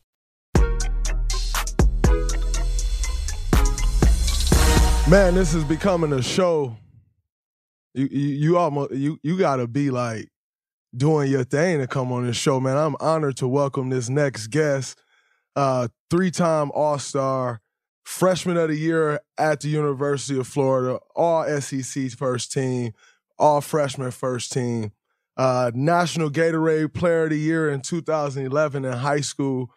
Man, 5.10 5.34
this 5.34 5.54
is 5.54 5.64
becoming 5.64 6.12
a 6.12 6.22
show. 6.22 6.76
You 7.94 8.08
you, 8.12 8.28
you 8.28 8.56
almost 8.56 8.92
you 8.92 9.18
you 9.24 9.36
gotta 9.36 9.66
be 9.66 9.90
like 9.90 10.28
doing 10.96 11.30
your 11.30 11.42
thing 11.42 11.80
to 11.80 11.88
come 11.88 12.12
on 12.12 12.26
this 12.26 12.36
show, 12.36 12.60
man. 12.60 12.76
I'm 12.76 12.94
honored 13.00 13.36
to 13.38 13.48
welcome 13.48 13.90
this 13.90 14.08
next 14.08 14.48
guest, 14.48 15.00
uh, 15.56 15.88
three-time 16.10 16.70
All-Star, 16.72 17.60
freshman 18.04 18.56
of 18.56 18.68
the 18.68 18.76
year 18.76 19.20
at 19.38 19.60
the 19.60 19.68
University 19.68 20.38
of 20.38 20.46
Florida, 20.46 21.00
all 21.16 21.44
SEC 21.60 22.10
first 22.10 22.52
team, 22.52 22.92
all 23.38 23.60
freshman 23.60 24.12
first 24.12 24.52
team, 24.52 24.92
uh, 25.40 25.70
National 25.74 26.28
Gatorade 26.28 26.92
Player 26.92 27.24
of 27.24 27.30
the 27.30 27.38
Year 27.38 27.70
in 27.70 27.80
2011 27.80 28.84
in 28.84 28.92
high 28.92 29.22
school. 29.22 29.70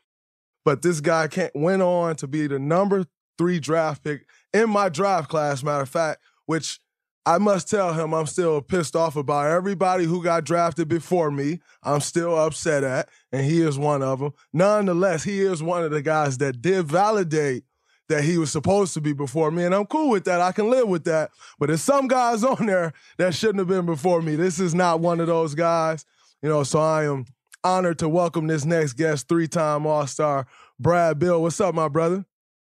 But 0.65 0.82
this 0.82 0.99
guy 0.99 1.30
went 1.56 1.82
on 1.82 2.17
to 2.17 2.28
be 2.28 2.47
the 2.47 2.60
number 2.60 3.06
three 3.38 3.62
draft 3.62 4.04
pick 4.04 4.28
in 4.52 4.69
my 4.69 4.89
draft 4.89 5.30
class, 5.30 5.63
matter 5.63 5.84
of 5.84 5.89
fact, 5.89 6.21
which 6.47 6.82
I 7.26 7.38
must 7.38 7.69
tell 7.69 7.93
him 7.93 8.13
I'm 8.13 8.26
still 8.26 8.62
pissed 8.62 8.93
off 8.93 9.15
about 9.15 9.52
everybody 9.52 10.04
who 10.04 10.21
got 10.21 10.43
drafted 10.43 10.89
before 10.89 11.32
me. 11.32 11.62
I'm 11.82 12.02
still 12.02 12.38
upset 12.38 12.84
at, 12.84 13.08
and 13.32 13.45
he 13.45 13.62
is 13.62 13.80
one 13.80 14.04
of 14.04 14.19
them. 14.19 14.34
Nonetheless, 14.52 15.23
he 15.23 15.39
is 15.39 15.63
one 15.63 15.86
of 15.86 15.91
the 15.91 16.02
guys 16.02 16.39
that 16.39 16.62
did 16.62 16.88
validate 16.88 17.63
that 18.10 18.24
he 18.24 18.38
was 18.38 18.52
supposed 18.52 18.94
to 18.94 19.02
be 19.02 19.13
before 19.13 19.52
me, 19.52 19.63
and 19.63 19.74
I'm 19.74 19.86
cool 19.86 20.10
with 20.10 20.26
that. 20.26 20.42
I 20.42 20.52
can 20.52 20.70
live 20.70 20.88
with 20.88 21.06
that. 21.06 21.32
But 21.60 21.68
there's 21.68 21.82
some 21.82 22.08
guys 22.08 22.44
on 22.44 22.66
there 22.66 22.94
that 23.18 23.34
shouldn't 23.34 23.60
have 23.60 23.68
been 23.68 23.86
before 23.86 24.22
me. 24.22 24.36
This 24.36 24.60
is 24.60 24.76
not 24.76 25.00
one 25.00 25.20
of 25.20 25.28
those 25.28 25.56
guys, 25.56 26.06
you 26.42 26.50
know. 26.50 26.63
So 26.63 26.80
I 26.80 27.06
am 27.06 27.26
honored 27.63 28.00
to 28.00 28.10
welcome 28.10 28.48
this 28.48 28.66
next 28.66 28.94
guest, 28.94 29.28
three-time 29.30 29.88
All-Star 29.88 30.46
Brad 30.80 31.18
Beal. 31.18 31.42
What's 31.42 31.62
up, 31.62 31.74
my 31.74 31.88
brother? 31.88 32.26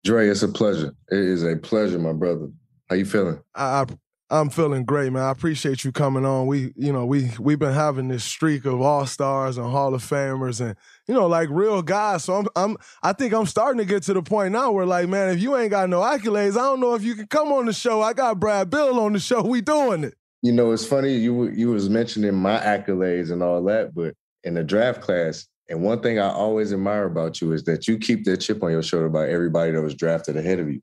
Dre, 0.04 0.28
it's 0.28 0.42
a 0.42 0.48
pleasure. 0.48 0.94
It 1.10 1.18
is 1.18 1.42
a 1.42 1.56
pleasure, 1.56 1.98
my 1.98 2.12
brother. 2.12 2.48
How 2.88 2.94
you 2.94 3.04
feeling? 3.04 3.40
I, 3.54 3.82
I 3.82 3.86
I'm 4.28 4.50
feeling 4.50 4.84
great, 4.84 5.12
man. 5.12 5.22
I 5.22 5.30
appreciate 5.30 5.84
you 5.84 5.92
coming 5.92 6.24
on. 6.24 6.48
We, 6.48 6.72
you 6.74 6.92
know, 6.92 7.06
we 7.06 7.30
we've 7.38 7.60
been 7.60 7.72
having 7.72 8.08
this 8.08 8.24
streak 8.24 8.64
of 8.64 8.80
all 8.80 9.06
stars 9.06 9.56
and 9.56 9.70
Hall 9.70 9.94
of 9.94 10.02
Famers, 10.02 10.60
and 10.60 10.74
you 11.06 11.14
know, 11.14 11.28
like 11.28 11.48
real 11.48 11.80
guys. 11.80 12.24
So 12.24 12.34
I'm, 12.34 12.48
I'm, 12.56 12.76
I 13.04 13.12
think 13.12 13.32
I'm 13.32 13.46
starting 13.46 13.78
to 13.78 13.84
get 13.84 14.02
to 14.04 14.14
the 14.14 14.22
point 14.22 14.52
now 14.52 14.72
where, 14.72 14.84
like, 14.84 15.08
man, 15.08 15.28
if 15.28 15.40
you 15.40 15.56
ain't 15.56 15.70
got 15.70 15.88
no 15.88 16.00
accolades, 16.00 16.52
I 16.52 16.64
don't 16.64 16.80
know 16.80 16.94
if 16.94 17.04
you 17.04 17.14
can 17.14 17.28
come 17.28 17.52
on 17.52 17.66
the 17.66 17.72
show. 17.72 18.02
I 18.02 18.14
got 18.14 18.40
Brad 18.40 18.68
Beal 18.68 18.98
on 18.98 19.12
the 19.12 19.20
show. 19.20 19.42
We 19.42 19.60
doing 19.60 20.02
it. 20.02 20.14
You 20.42 20.52
know, 20.52 20.72
it's 20.72 20.84
funny 20.84 21.14
you 21.14 21.48
you 21.50 21.70
was 21.70 21.88
mentioning 21.88 22.34
my 22.34 22.58
accolades 22.58 23.30
and 23.30 23.44
all 23.44 23.62
that, 23.64 23.94
but 23.94 24.14
in 24.42 24.54
the 24.54 24.64
draft 24.64 25.02
class, 25.02 25.46
and 25.68 25.82
one 25.82 26.00
thing 26.00 26.18
I 26.18 26.30
always 26.30 26.72
admire 26.72 27.04
about 27.04 27.40
you 27.40 27.52
is 27.52 27.62
that 27.64 27.86
you 27.86 27.96
keep 27.96 28.24
that 28.24 28.38
chip 28.38 28.60
on 28.64 28.72
your 28.72 28.82
shoulder 28.82 29.06
about 29.06 29.28
everybody 29.28 29.70
that 29.70 29.82
was 29.82 29.94
drafted 29.94 30.36
ahead 30.36 30.58
of 30.58 30.68
you. 30.68 30.80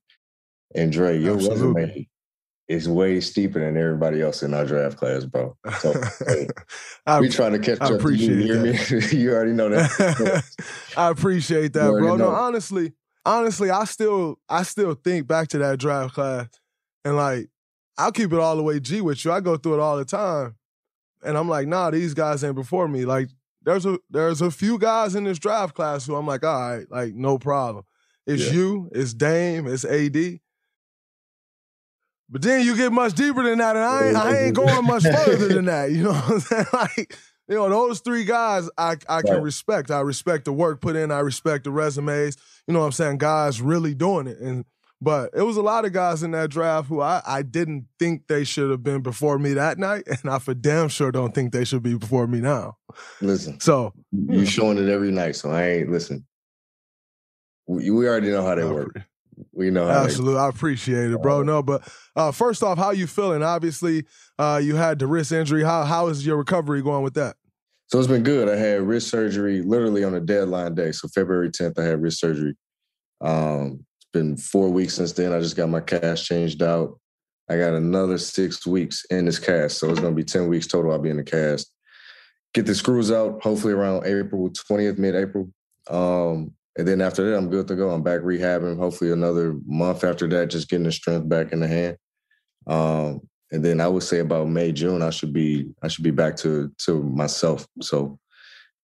And 0.76 0.94
Dre, 0.94 1.20
your 1.20 1.36
Absolutely. 1.36 1.82
resume 1.82 2.08
is 2.74 2.90
way 2.90 3.20
steeper 3.22 3.60
than 3.60 3.78
everybody 3.78 4.22
else 4.22 4.44
in 4.44 4.54
our 4.54 4.66
draft 4.66 4.98
class, 4.98 5.26
bro. 5.26 5.56
So 5.80 5.94
hey, 6.28 6.48
I, 7.06 7.22
we 7.22 7.30
trying 7.30 7.54
to 7.54 7.60
catch 7.60 7.80
I 7.82 7.86
up 7.86 7.90
to 7.90 7.94
you. 7.94 8.00
appreciate 8.00 8.48
You, 8.48 8.60
me? 8.60 9.08
you 9.24 9.32
already 9.32 9.54
know 9.54 9.70
that. 9.70 10.44
I 10.98 11.10
appreciate 11.10 11.74
that, 11.74 11.90
bro. 11.92 12.16
No, 12.18 12.30
honestly, 12.30 12.94
honestly, 13.26 13.70
I 13.70 13.86
still, 13.86 14.40
I 14.50 14.64
still 14.64 14.94
think 14.96 15.28
back 15.28 15.48
to 15.50 15.58
that 15.60 15.80
draft 15.80 16.16
class, 16.16 16.48
and 17.06 17.16
like, 17.16 17.50
I'll 17.98 18.12
keep 18.12 18.34
it 18.34 18.40
all 18.40 18.56
the 18.56 18.64
way 18.64 18.80
G 18.80 19.02
with 19.02 19.24
you. 19.24 19.32
I 19.32 19.40
go 19.40 19.56
through 19.58 19.76
it 19.76 19.80
all 19.80 19.98
the 19.98 20.06
time, 20.06 20.56
and 21.24 21.38
I'm 21.38 21.48
like, 21.48 21.68
nah, 21.68 21.92
these 21.92 22.14
guys 22.14 22.44
ain't 22.44 22.56
before 22.56 22.88
me. 22.88 23.06
Like, 23.06 23.30
there's 23.62 23.86
a 23.86 24.00
there's 24.10 24.42
a 24.42 24.52
few 24.52 24.78
guys 24.78 25.16
in 25.16 25.24
this 25.24 25.40
draft 25.40 25.76
class 25.76 26.06
who 26.06 26.16
I'm 26.16 26.28
like, 26.28 26.44
all 26.44 26.60
right, 26.78 26.90
like 26.90 27.14
no 27.14 27.38
problem. 27.38 27.86
It's 28.26 28.48
Yeah. 28.48 28.54
you, 28.54 28.90
it's 28.94 29.14
Dame, 29.14 29.68
it's 29.68 29.86
AD. 29.86 30.40
But 32.34 32.42
then 32.42 32.66
you 32.66 32.76
get 32.76 32.92
much 32.92 33.14
deeper 33.14 33.44
than 33.44 33.60
that, 33.60 33.76
and 33.76 33.86
I 33.86 34.08
ain't, 34.08 34.18
I 34.18 34.46
ain't 34.46 34.56
going 34.56 34.86
much 34.86 35.04
further 35.12 35.50
than 35.50 35.66
that. 35.66 35.92
You 35.92 36.02
know 36.06 36.14
what 36.14 36.30
I'm 36.32 36.40
saying? 36.40 36.66
Like, 36.74 37.18
you 37.48 37.56
know, 37.56 37.70
those 37.70 38.00
three 38.00 38.26
guys 38.26 38.70
I, 38.76 38.98
I 39.08 39.22
can 39.22 39.36
Right. 39.36 39.44
respect. 39.44 39.92
I 39.92 40.00
respect 40.00 40.46
the 40.46 40.54
work 40.54 40.82
put 40.82 40.96
in, 40.96 41.12
I 41.12 41.20
respect 41.20 41.66
the 41.66 41.72
resumes. 41.72 42.36
You 42.66 42.74
know 42.74 42.80
what 42.80 42.88
I'm 42.88 42.92
saying? 42.94 43.20
Guys 43.20 43.62
really 43.62 43.94
doing 43.94 44.26
it. 44.26 44.40
And 44.40 44.66
but 45.00 45.30
it 45.36 45.44
was 45.44 45.58
a 45.58 45.62
lot 45.62 45.86
of 45.86 45.94
guys 45.94 46.24
in 46.24 46.32
that 46.32 46.50
draft 46.50 46.88
who 46.88 47.02
I, 47.02 47.22
I 47.28 47.44
didn't 47.44 47.86
think 48.00 48.28
they 48.28 48.46
should 48.46 48.72
have 48.72 48.82
been 48.82 49.02
before 49.04 49.38
me 49.38 49.54
that 49.54 49.78
night, 49.78 50.08
and 50.08 50.32
I 50.32 50.40
for 50.40 50.56
damn 50.56 50.90
sure 50.90 51.12
don't 51.12 51.36
think 51.36 51.54
they 51.54 51.66
should 51.66 51.84
be 51.84 51.94
before 51.94 52.26
me 52.26 52.40
now. 52.40 52.78
Listen, 53.22 53.60
So 53.60 53.94
you 54.12 54.48
showing 54.48 54.80
it 54.80 54.90
every 54.90 55.12
night, 55.12 55.36
so 55.36 55.52
I 55.52 55.68
ain't 55.70 55.92
listen. 55.92 56.26
We, 57.68 57.92
we 57.92 58.08
already 58.08 58.32
know 58.32 58.44
how 58.44 58.56
they 58.56 58.66
work. 58.66 59.04
We 59.52 59.70
know 59.70 59.90
Absolutely. 59.90 60.40
I 60.40 60.50
appreciate 60.50 61.12
it, 61.12 61.22
bro. 61.22 61.44
No, 61.44 61.62
but 61.64 61.88
uh, 62.16 62.32
first 62.32 62.64
off, 62.64 62.78
how 62.78 62.92
you 62.92 63.08
feeling? 63.08 63.44
Obviously, 63.44 64.06
uh, 64.38 64.60
you 64.64 64.76
had 64.76 65.00
the 65.00 65.08
wrist 65.08 65.32
injury. 65.32 65.64
How 65.64 65.84
how 65.84 66.08
is 66.08 66.26
your 66.26 66.38
recovery 66.38 66.82
going 66.82 67.04
with 67.04 67.14
that? 67.16 67.36
So 67.88 68.00
it's 68.00 68.08
been 68.08 68.24
good. 68.24 68.50
I 68.50 68.56
had 68.56 68.82
wrist 68.82 69.10
surgery 69.10 69.62
literally 69.62 70.04
on 70.04 70.16
a 70.16 70.20
deadline 70.20 70.74
day. 70.74 70.92
So 70.92 71.08
February 71.10 71.52
10th, 71.52 71.78
I 71.78 71.84
had 71.84 72.02
wrist 72.02 72.20
surgery. 72.20 72.56
Um, 73.22 73.86
it's 73.98 74.10
been 74.12 74.36
four 74.36 74.70
weeks 74.70 74.96
since 74.96 75.12
then. 75.12 75.32
I 75.32 75.40
just 75.40 75.56
got 75.56 75.70
my 75.70 75.82
cast 75.82 76.26
changed 76.26 76.64
out. 76.64 77.00
I 77.50 77.58
got 77.58 77.74
another 77.74 78.18
six 78.18 78.66
weeks 78.66 79.06
in 79.12 79.26
this 79.26 79.38
cast. 79.38 79.78
So 79.78 79.90
it's 79.92 80.00
going 80.00 80.14
to 80.14 80.16
be 80.16 80.24
10 80.24 80.48
weeks 80.48 80.66
total. 80.66 80.92
I'll 80.92 80.98
be 80.98 81.10
in 81.12 81.18
the 81.18 81.24
cast. 81.24 81.72
Get 82.54 82.66
the 82.66 82.74
screws 82.74 83.12
out 83.12 83.44
hopefully 83.44 83.74
around 83.74 84.08
April 84.08 84.50
20th, 84.50 84.98
mid 84.98 85.16
April. 85.16 85.50
Um, 85.90 86.54
and 86.78 86.88
then 86.88 87.02
after 87.02 87.30
that, 87.30 87.38
I'm 87.38 87.50
good 87.50 87.68
to 87.68 87.76
go. 87.76 87.92
I'm 87.92 88.02
back 88.02 88.22
rehabbing. 88.22 88.78
Hopefully 88.78 89.12
another 89.12 89.56
month 89.66 90.04
after 90.04 90.28
that, 90.30 90.50
just 90.50 90.70
getting 90.70 90.86
the 90.86 90.92
strength 90.92 91.30
back 91.30 91.52
in 91.52 91.60
the 91.60 91.68
hand. 91.68 91.98
Um, 92.66 93.22
and 93.52 93.64
then 93.64 93.80
I 93.80 93.88
would 93.88 94.02
say 94.02 94.20
about 94.20 94.48
May, 94.48 94.72
June, 94.72 95.04
I 95.04 95.12
should 95.12 95.34
be 95.34 95.72
I 95.84 95.88
should 95.88 96.04
be 96.04 96.12
back 96.12 96.36
to 96.38 96.72
to 96.86 97.04
myself. 97.04 97.68
So 97.82 98.20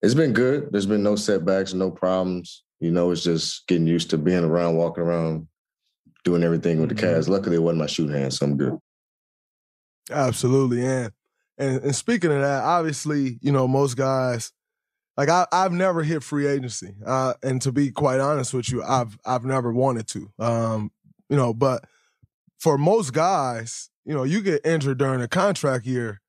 it's 0.04 0.13
been 0.13 0.34
good. 0.34 0.71
There's 0.71 0.86
been 0.86 1.02
no 1.02 1.15
setbacks, 1.15 1.73
no 1.73 1.89
problems. 1.89 2.63
You 2.80 2.91
know, 2.91 3.10
it's 3.12 3.23
just 3.23 3.67
getting 3.67 3.88
used 3.88 4.12
to 4.12 4.17
being 4.17 4.43
around, 4.43 4.78
walking 4.78 5.04
around, 5.04 5.47
doing 6.23 6.43
everything 6.43 6.80
with 6.80 6.89
the 6.89 6.95
cast. 6.95 7.28
Luckily, 7.28 7.56
it 7.56 7.60
wasn't 7.60 7.80
my 7.80 7.88
shoot 7.88 8.10
hand, 8.10 8.34
so 8.34 8.45
I'm 8.45 8.58
good. 8.58 8.78
Absolutely, 10.12 10.86
and 10.86 11.12
and, 11.58 11.84
and 11.84 11.95
speaking 11.95 12.32
of 12.32 12.41
that, 12.41 12.63
obviously, 12.63 13.39
you 13.41 13.52
know, 13.52 13.67
most 13.67 13.97
guys 13.97 14.52
like 15.17 15.30
I, 15.30 15.45
I've 15.52 15.74
never 15.74 16.04
hit 16.04 16.24
free 16.24 16.48
agency, 16.48 16.95
uh, 17.06 17.34
and 17.43 17.62
to 17.62 17.72
be 17.72 17.91
quite 17.91 18.19
honest 18.19 18.54
with 18.54 18.72
you, 18.72 18.84
I've 18.84 19.17
I've 19.26 19.45
never 19.45 19.72
wanted 19.74 20.08
to, 20.08 20.32
um, 20.39 20.91
you 21.30 21.36
know. 21.36 21.54
But 21.54 21.84
for 22.58 22.78
most 22.78 23.13
guys, 23.13 23.89
you 24.06 24.13
know, 24.13 24.24
you 24.24 24.41
get 24.41 24.65
injured 24.65 24.98
during 24.98 25.22
a 25.22 25.28
contract 25.28 25.86
year, 25.86 26.22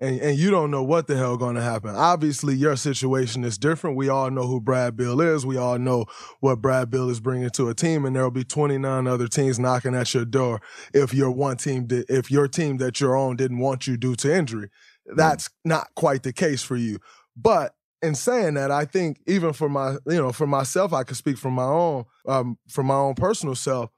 and 0.00 0.18
and 0.20 0.38
you 0.38 0.50
don't 0.50 0.70
know 0.70 0.82
what 0.82 1.06
the 1.06 1.16
hell 1.16 1.36
going 1.36 1.56
to 1.56 1.62
happen. 1.62 1.90
Obviously, 1.94 2.54
your 2.54 2.74
situation 2.74 3.44
is 3.44 3.58
different. 3.58 3.96
We 3.96 4.08
all 4.08 4.30
know 4.30 4.46
who 4.46 4.60
Brad 4.60 4.96
Beal 4.96 5.20
is. 5.20 5.44
We 5.44 5.56
all 5.56 5.78
know 5.78 6.06
what 6.40 6.62
Brad 6.62 6.90
Beal 6.90 7.10
is 7.10 7.20
bringing 7.20 7.50
to 7.50 7.68
a 7.68 7.74
team, 7.74 8.04
and 8.04 8.16
there 8.16 8.22
will 8.22 8.30
be 8.30 8.44
29 8.44 9.06
other 9.06 9.28
teams 9.28 9.58
knocking 9.58 9.94
at 9.94 10.14
your 10.14 10.24
door 10.24 10.60
if 10.94 11.12
your 11.12 11.30
one 11.30 11.58
team 11.58 11.86
did, 11.86 12.06
if 12.08 12.30
your 12.30 12.48
team 12.48 12.78
that 12.78 13.00
you're 13.00 13.16
on 13.16 13.36
didn't 13.36 13.58
want 13.58 13.86
you 13.86 13.96
due 13.96 14.16
to 14.16 14.34
injury. 14.34 14.70
That's 15.04 15.50
not 15.64 15.88
quite 15.94 16.22
the 16.22 16.32
case 16.32 16.62
for 16.62 16.76
you. 16.76 16.98
But 17.36 17.74
in 18.02 18.14
saying 18.14 18.54
that, 18.54 18.70
I 18.70 18.84
think 18.84 19.20
even 19.26 19.52
for 19.52 19.68
my, 19.68 19.92
you 20.06 20.16
know, 20.16 20.32
for 20.32 20.46
myself, 20.46 20.92
I 20.92 21.04
could 21.04 21.16
speak 21.16 21.38
from 21.38 21.54
my 21.54 21.64
own, 21.64 22.04
um, 22.26 22.58
from 22.68 22.86
my 22.86 22.96
own 22.96 23.14
personal 23.14 23.54
self. 23.54 23.90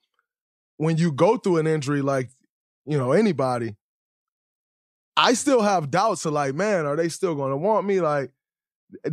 When 0.77 0.97
you 0.97 1.11
go 1.13 1.37
through 1.37 1.59
an 1.59 1.67
injury 1.67 2.03
like, 2.03 2.31
you 2.85 2.99
know, 2.99 3.13
anybody, 3.13 3.77
I 5.17 5.35
still 5.35 5.63
have 5.63 5.91
doubts 5.91 6.27
of 6.27 6.33
like, 6.33 6.55
man, 6.55 6.87
are 6.87 6.97
they 6.97 7.09
still 7.09 7.35
going 7.35 7.51
to 7.51 7.57
want 7.57 7.87
me? 7.87 8.01
Like, 8.01 8.33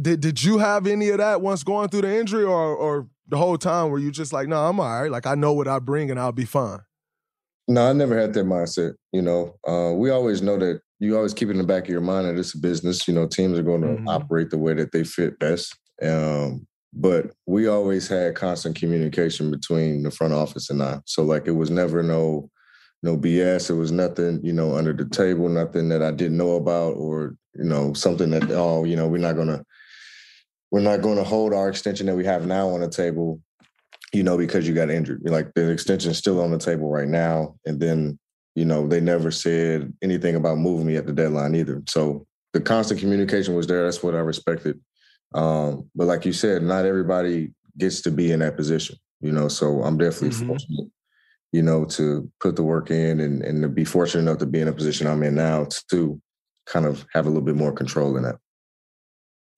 did 0.02 0.20
did 0.20 0.44
you 0.44 0.58
have 0.58 0.88
any 0.88 1.10
of 1.10 1.20
that 1.20 1.42
once 1.42 1.64
going 1.64 1.90
through 1.90 2.02
the 2.02 2.20
injury, 2.20 2.44
or 2.44 2.76
or 2.76 3.08
the 3.28 3.38
whole 3.38 3.58
time 3.58 3.90
were 3.90 4.00
you 4.00 4.12
just 4.12 4.34
like, 4.34 4.48
no, 4.48 4.68
I'm 4.68 4.80
all 4.80 5.02
right. 5.02 5.12
Like 5.12 5.26
I 5.26 5.36
know 5.36 5.54
what 5.54 5.68
I 5.68 5.80
bring 5.80 6.12
and 6.12 6.20
I'll 6.20 6.32
be 6.32 6.46
fine. 6.46 6.80
No, 7.68 7.90
I 7.90 7.94
never 7.94 8.20
had 8.20 8.34
that 8.34 8.46
mindset. 8.46 8.96
You 9.12 9.22
know, 9.22 9.56
uh, 9.68 9.94
we 9.94 10.10
always 10.10 10.42
know 10.42 10.58
that 10.58 10.82
you 11.02 11.18
always 11.18 11.34
keep 11.34 11.50
it 11.50 11.54
in 11.54 11.58
the 11.58 11.64
back 11.64 11.84
of 11.84 11.90
your 11.90 12.00
mind 12.00 12.28
that 12.28 12.38
it's 12.38 12.54
a 12.54 12.60
business. 12.60 13.08
You 13.08 13.16
know, 13.16 13.28
teams 13.28 13.58
are 13.58 13.64
going 13.64 13.82
to 13.82 13.88
Mhm. 13.88 14.08
operate 14.08 14.52
the 14.52 14.60
way 14.60 14.76
that 14.76 14.92
they 14.92 15.04
fit 15.04 15.40
best. 15.40 15.76
Um, 16.02 16.68
but 16.94 17.32
we 17.48 17.68
always 17.68 18.08
had 18.08 18.36
constant 18.36 18.76
communication 18.76 19.50
between 19.50 20.04
the 20.04 20.12
front 20.12 20.34
office 20.34 20.70
and 20.70 20.82
I. 20.84 21.00
So 21.06 21.24
like 21.24 21.48
it 21.48 21.52
was 21.52 21.72
never 21.72 22.04
no 22.04 22.50
no 23.04 23.18
BS. 23.18 23.72
It 23.72 23.74
was 23.74 23.92
nothing, 23.92 24.42
you 24.44 24.54
know, 24.54 24.76
under 24.76 24.94
the 24.94 25.06
table, 25.06 25.50
nothing 25.50 25.90
that 25.90 26.04
I 26.04 26.12
didn't 26.12 26.38
know 26.38 26.56
about, 26.56 26.92
or 26.98 27.36
you 27.56 27.64
know, 27.64 27.94
something 27.94 28.30
that 28.30 28.52
oh, 28.52 28.84
you 28.84 28.96
know, 28.96 29.08
we're 29.08 29.18
not 29.18 29.36
gonna 29.36 29.64
we're 30.70 30.82
not 30.82 31.02
gonna 31.02 31.24
hold 31.24 31.52
our 31.54 31.68
extension 31.68 32.06
that 32.06 32.16
we 32.16 32.26
have 32.26 32.46
now 32.46 32.70
on 32.70 32.82
the 32.82 32.90
table 32.90 33.42
you 34.14 34.24
know, 34.24 34.38
because 34.38 34.68
you 34.68 34.74
got 34.74 34.90
injured. 34.90 35.22
Like 35.24 35.54
the 35.56 35.72
extension's 35.72 36.18
still 36.18 36.42
on 36.42 36.52
the 36.52 36.58
table 36.58 36.90
right 36.90 37.08
now. 37.08 37.56
And 37.66 37.80
then, 37.80 38.20
you 38.56 38.66
know, 38.66 38.88
they 38.88 39.00
never 39.00 39.32
said 39.32 39.94
anything 40.02 40.36
about 40.36 40.58
moving 40.58 40.88
me 40.88 40.98
at 40.98 41.06
the 41.06 41.14
deadline 41.14 41.56
either. 41.56 41.82
So 41.88 42.26
the 42.54 42.60
constant 42.62 43.00
communication 43.00 43.56
was 43.56 43.68
there. 43.68 43.86
That's 43.86 44.04
what 44.04 44.16
I 44.16 44.20
respected. 44.20 44.80
Um, 45.34 45.90
but 45.96 46.08
like 46.08 46.26
you 46.26 46.34
said, 46.34 46.62
not 46.64 46.86
everybody 46.86 47.54
gets 47.78 48.02
to 48.02 48.12
be 48.12 48.32
in 48.32 48.40
that 48.40 48.58
position, 48.58 48.98
you 49.22 49.32
know. 49.32 49.48
So 49.48 49.84
I'm 49.84 49.98
definitely 49.98 50.30
Mhm. 50.38 50.48
fortunate, 50.48 50.92
you 51.54 51.62
know, 51.64 51.86
to 51.86 52.30
put 52.42 52.58
the 52.58 52.64
work 52.64 52.92
in 52.92 53.22
and, 53.22 53.42
and 53.42 53.62
to 53.62 53.70
be 53.70 53.86
fortunate 53.86 54.24
enough 54.24 54.40
to 54.40 54.46
be 54.46 54.60
in 54.60 54.68
a 54.68 54.74
position 54.74 55.08
I'm 55.08 55.24
in 55.24 55.36
now 55.36 55.68
to 55.90 56.22
kind 56.66 56.86
of 56.86 57.06
have 57.14 57.26
a 57.26 57.30
little 57.30 57.44
bit 57.46 57.56
more 57.56 57.72
control 57.72 58.18
in 58.18 58.24
that. 58.24 58.38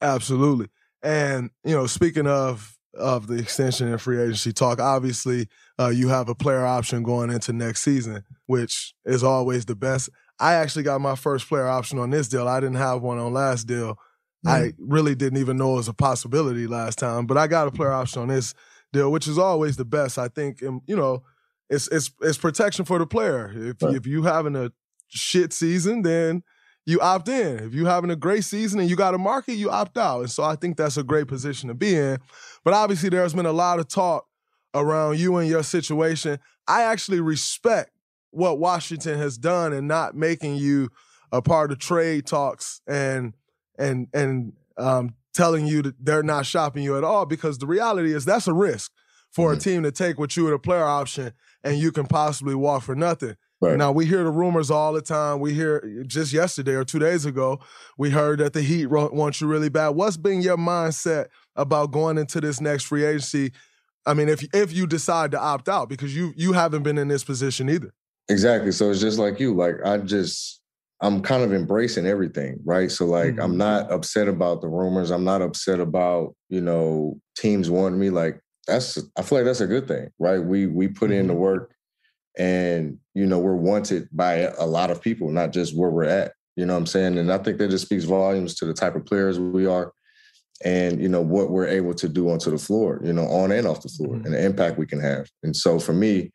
Absolutely. 0.01 0.67
And 1.01 1.49
you 1.63 1.73
know, 1.75 1.87
speaking 1.87 2.27
of 2.27 2.72
of 2.95 3.27
the 3.27 3.35
extension 3.35 3.87
and 3.87 4.01
free 4.01 4.21
agency 4.21 4.53
talk, 4.53 4.79
obviously 4.79 5.47
uh, 5.79 5.89
you 5.89 6.09
have 6.09 6.29
a 6.29 6.35
player 6.35 6.65
option 6.65 7.03
going 7.03 7.31
into 7.31 7.53
next 7.53 7.81
season, 7.81 8.23
which 8.45 8.93
is 9.05 9.23
always 9.23 9.65
the 9.65 9.75
best. 9.75 10.09
I 10.39 10.53
actually 10.53 10.83
got 10.83 11.01
my 11.01 11.15
first 11.15 11.47
player 11.47 11.67
option 11.67 11.99
on 11.99 12.09
this 12.09 12.27
deal. 12.27 12.47
I 12.47 12.59
didn't 12.59 12.75
have 12.75 13.01
one 13.01 13.17
on 13.17 13.33
last 13.33 13.65
deal. 13.65 13.97
I 14.45 14.73
really 14.77 15.15
didn't 15.15 15.39
even 15.39 15.55
know 15.55 15.73
it 15.73 15.77
was 15.77 15.87
a 15.87 15.93
possibility 15.93 16.67
last 16.67 16.99
time, 16.99 17.25
but 17.25 17.37
I 17.37 17.47
got 17.47 17.67
a 17.67 17.71
player 17.71 17.93
option 17.93 18.23
on 18.23 18.27
this 18.27 18.53
deal, 18.91 19.09
which 19.09 19.25
is 19.27 19.37
always 19.37 19.77
the 19.77 19.85
best. 19.85 20.17
I 20.17 20.27
think, 20.27 20.61
and 20.61 20.81
you 20.85 20.97
know, 20.97 21.23
it's 21.69 21.87
it's 21.87 22.11
it's 22.21 22.37
protection 22.37 22.83
for 22.83 22.99
the 22.99 23.07
player. 23.07 23.51
If 23.55 23.81
Right. 23.81 23.95
if 23.95 24.05
you 24.05 24.23
having 24.23 24.57
a 24.57 24.71
shit 25.07 25.53
season, 25.53 26.01
then 26.01 26.43
you 26.85 26.99
opt 26.99 27.29
in. 27.29 27.59
If 27.59 27.73
you 27.73 27.85
having 27.85 28.11
a 28.11 28.17
great 28.17 28.43
season 28.43 28.81
and 28.81 28.89
you 28.89 28.97
got 28.97 29.13
a 29.13 29.17
market, 29.17 29.53
you 29.53 29.69
opt 29.69 29.97
out. 29.97 30.19
And 30.19 30.29
so 30.31 30.43
I 30.43 30.55
think 30.57 30.75
that's 30.75 30.97
a 30.97 31.03
great 31.03 31.27
position 31.29 31.69
to 31.69 31.73
be 31.73 31.95
in. 31.95 32.17
But 32.63 32.73
obviously, 32.73 33.09
there's 33.09 33.33
been 33.33 33.45
a 33.45 33.51
lot 33.51 33.79
of 33.79 33.87
talk 33.87 34.25
around 34.73 35.19
you 35.19 35.37
and 35.37 35.49
your 35.49 35.63
situation. 35.63 36.39
I 36.67 36.83
actually 36.83 37.19
respect 37.19 37.91
what 38.31 38.59
Washington 38.59 39.19
has 39.19 39.37
done 39.37 39.73
in 39.73 39.87
not 39.87 40.15
making 40.15 40.55
you 40.55 40.89
a 41.31 41.41
part 41.41 41.71
of 41.71 41.79
trade 41.79 42.25
talks 42.25 42.81
and 42.87 43.33
and 43.77 44.07
and 44.13 44.53
um, 44.77 45.15
telling 45.33 45.65
you 45.65 45.81
that 45.81 45.95
they're 45.99 46.23
not 46.23 46.45
shopping 46.45 46.83
you 46.83 46.97
at 46.97 47.03
all 47.03 47.25
because 47.25 47.57
the 47.57 47.67
reality 47.67 48.13
is 48.13 48.25
that's 48.25 48.47
a 48.47 48.53
risk 48.53 48.91
for 49.31 49.51
a 49.51 49.57
team 49.57 49.81
to 49.83 49.91
take 49.91 50.19
with 50.19 50.37
you 50.37 50.47
at 50.47 50.53
a 50.53 50.59
player 50.59 50.83
option 50.83 51.33
and 51.63 51.77
you 51.77 51.91
can 51.91 52.05
possibly 52.05 52.53
walk 52.53 52.83
for 52.83 52.95
nothing. 52.95 53.35
Right. 53.59 53.77
Now 53.77 53.91
we 53.91 54.05
hear 54.05 54.23
the 54.23 54.29
rumors 54.29 54.69
all 54.69 54.93
the 54.93 55.01
time. 55.01 55.39
We 55.39 55.53
hear 55.53 56.03
just 56.05 56.33
yesterday 56.33 56.73
or 56.73 56.83
two 56.83 56.99
days 56.99 57.25
ago, 57.25 57.59
we 57.97 58.09
heard 58.11 58.39
that 58.39 58.53
the 58.53 58.61
Heat 58.61 58.87
want 58.87 59.41
you 59.41 59.47
really 59.47 59.69
bad. 59.69 59.89
What's 59.89 60.17
been 60.17 60.41
your 60.41 60.57
mindset 60.57 61.27
about 61.55 61.91
going 61.91 62.17
into 62.17 62.41
this 62.41 62.61
next 62.61 62.83
free 62.83 63.05
agency? 63.05 63.51
I 64.05 64.13
mean, 64.13 64.29
if 64.29 64.43
if 64.53 64.73
you 64.73 64.87
decide 64.87 65.31
to 65.31 65.39
opt 65.39 65.69
out 65.69 65.89
because 65.89 66.15
you 66.15 66.33
you 66.35 66.53
haven't 66.53 66.83
been 66.83 66.97
in 66.97 67.07
this 67.07 67.23
position 67.23 67.69
either. 67.69 67.93
Exactly. 68.29 68.71
So 68.71 68.89
it's 68.89 69.01
just 69.01 69.19
like 69.19 69.39
you. 69.39 69.53
Like 69.53 69.75
I 69.85 69.97
just 69.97 70.61
I'm 71.01 71.21
kind 71.21 71.43
of 71.43 71.53
embracing 71.53 72.05
everything, 72.05 72.59
right? 72.63 72.91
So 72.91 73.05
like 73.05 73.39
I'm 73.39 73.51
mm-hmm. 73.51 73.57
not 73.57 73.91
upset 73.91 74.27
about 74.27 74.61
the 74.61 74.67
rumors. 74.67 75.11
I'm 75.11 75.23
not 75.23 75.41
upset 75.41 75.79
about, 75.79 76.35
you 76.49 76.61
know, 76.61 77.19
teams 77.37 77.69
wanting 77.69 77.99
me. 77.99 78.09
Like 78.09 78.39
that's 78.67 78.97
I 79.17 79.21
feel 79.21 79.39
like 79.39 79.45
that's 79.45 79.61
a 79.61 79.67
good 79.67 79.87
thing, 79.87 80.09
right? 80.19 80.39
We 80.39 80.67
we 80.67 80.87
put 80.87 81.11
in 81.11 81.27
the 81.27 81.33
mm-hmm. 81.33 81.41
work 81.41 81.75
and 82.37 82.97
you 83.13 83.25
know, 83.25 83.39
we're 83.39 83.55
wanted 83.55 84.07
by 84.11 84.51
a 84.57 84.65
lot 84.65 84.91
of 84.91 85.01
people, 85.01 85.29
not 85.29 85.51
just 85.51 85.77
where 85.77 85.91
we're 85.91 86.05
at. 86.05 86.33
You 86.55 86.65
know 86.65 86.73
what 86.73 86.79
I'm 86.79 86.85
saying? 86.85 87.17
And 87.17 87.31
I 87.31 87.37
think 87.37 87.57
that 87.57 87.69
just 87.69 87.85
speaks 87.85 88.03
volumes 88.03 88.55
to 88.55 88.65
the 88.65 88.73
type 88.73 88.95
of 88.95 89.05
players 89.05 89.39
we 89.39 89.65
are 89.65 89.91
and 90.63 91.01
you 91.01 91.09
know 91.09 91.21
what 91.21 91.49
we're 91.49 91.67
able 91.67 91.93
to 91.93 92.07
do 92.07 92.29
onto 92.29 92.51
the 92.51 92.57
floor, 92.57 93.01
you 93.03 93.13
know, 93.13 93.25
on 93.27 93.51
and 93.51 93.67
off 93.67 93.81
the 93.81 93.89
floor 93.89 94.15
and 94.15 94.33
the 94.33 94.43
impact 94.43 94.77
we 94.77 94.85
can 94.85 94.99
have. 94.99 95.29
And 95.43 95.55
so 95.55 95.79
for 95.79 95.93
me, 95.93 96.31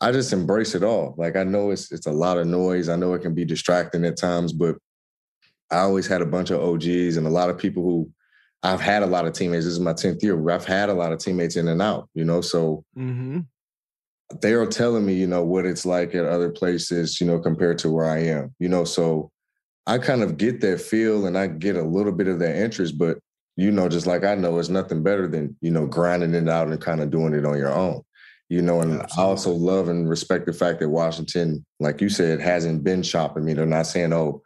I 0.00 0.12
just 0.12 0.32
embrace 0.32 0.74
it 0.74 0.84
all. 0.84 1.14
Like 1.18 1.36
I 1.36 1.44
know 1.44 1.70
it's 1.70 1.90
it's 1.92 2.06
a 2.06 2.12
lot 2.12 2.38
of 2.38 2.46
noise. 2.46 2.88
I 2.88 2.96
know 2.96 3.14
it 3.14 3.22
can 3.22 3.34
be 3.34 3.44
distracting 3.44 4.04
at 4.04 4.16
times, 4.16 4.52
but 4.52 4.76
I 5.70 5.78
always 5.78 6.06
had 6.06 6.22
a 6.22 6.26
bunch 6.26 6.50
of 6.50 6.60
OGs 6.60 7.16
and 7.16 7.26
a 7.26 7.30
lot 7.30 7.50
of 7.50 7.58
people 7.58 7.82
who 7.82 8.10
I've 8.62 8.80
had 8.80 9.02
a 9.02 9.06
lot 9.06 9.26
of 9.26 9.34
teammates. 9.34 9.64
This 9.64 9.74
is 9.74 9.80
my 9.80 9.92
10th 9.92 10.22
year. 10.22 10.50
I've 10.50 10.64
had 10.64 10.88
a 10.88 10.94
lot 10.94 11.12
of 11.12 11.18
teammates 11.18 11.56
in 11.56 11.68
and 11.68 11.82
out, 11.82 12.08
you 12.14 12.24
know. 12.24 12.40
So 12.40 12.84
mm-hmm. 12.96 13.40
they 14.40 14.52
are 14.52 14.66
telling 14.66 15.04
me, 15.04 15.14
you 15.14 15.26
know, 15.26 15.44
what 15.44 15.66
it's 15.66 15.84
like 15.84 16.14
at 16.14 16.24
other 16.24 16.50
places, 16.50 17.20
you 17.20 17.26
know, 17.26 17.38
compared 17.38 17.78
to 17.78 17.90
where 17.90 18.06
I 18.06 18.18
am, 18.20 18.54
you 18.58 18.68
know. 18.68 18.84
So 18.84 19.30
I 19.86 19.98
kind 19.98 20.22
of 20.22 20.38
get 20.38 20.60
that 20.62 20.80
feel 20.80 21.26
and 21.26 21.36
I 21.36 21.46
get 21.46 21.76
a 21.76 21.82
little 21.82 22.12
bit 22.12 22.28
of 22.28 22.38
that 22.38 22.56
interest, 22.56 22.96
but 22.98 23.18
you 23.56 23.70
know, 23.70 23.88
just 23.88 24.06
like 24.06 24.24
I 24.24 24.34
know, 24.34 24.58
it's 24.58 24.68
nothing 24.68 25.02
better 25.02 25.26
than, 25.28 25.56
you 25.60 25.70
know, 25.70 25.86
grinding 25.86 26.34
it 26.34 26.48
out 26.48 26.68
and 26.68 26.80
kind 26.80 27.00
of 27.00 27.10
doing 27.10 27.34
it 27.34 27.46
on 27.46 27.56
your 27.56 27.72
own. 27.72 28.02
You 28.48 28.60
know, 28.60 28.80
and 28.80 29.00
Absolutely. 29.00 29.22
I 29.22 29.26
also 29.26 29.52
love 29.52 29.88
and 29.88 30.08
respect 30.08 30.46
the 30.46 30.52
fact 30.52 30.80
that 30.80 30.88
Washington, 30.90 31.64
like 31.80 32.00
you 32.00 32.08
said, 32.08 32.40
hasn't 32.40 32.84
been 32.84 33.02
shopping 33.02 33.44
me. 33.44 33.54
They're 33.54 33.66
not 33.66 33.86
saying, 33.86 34.12
oh, 34.12 34.42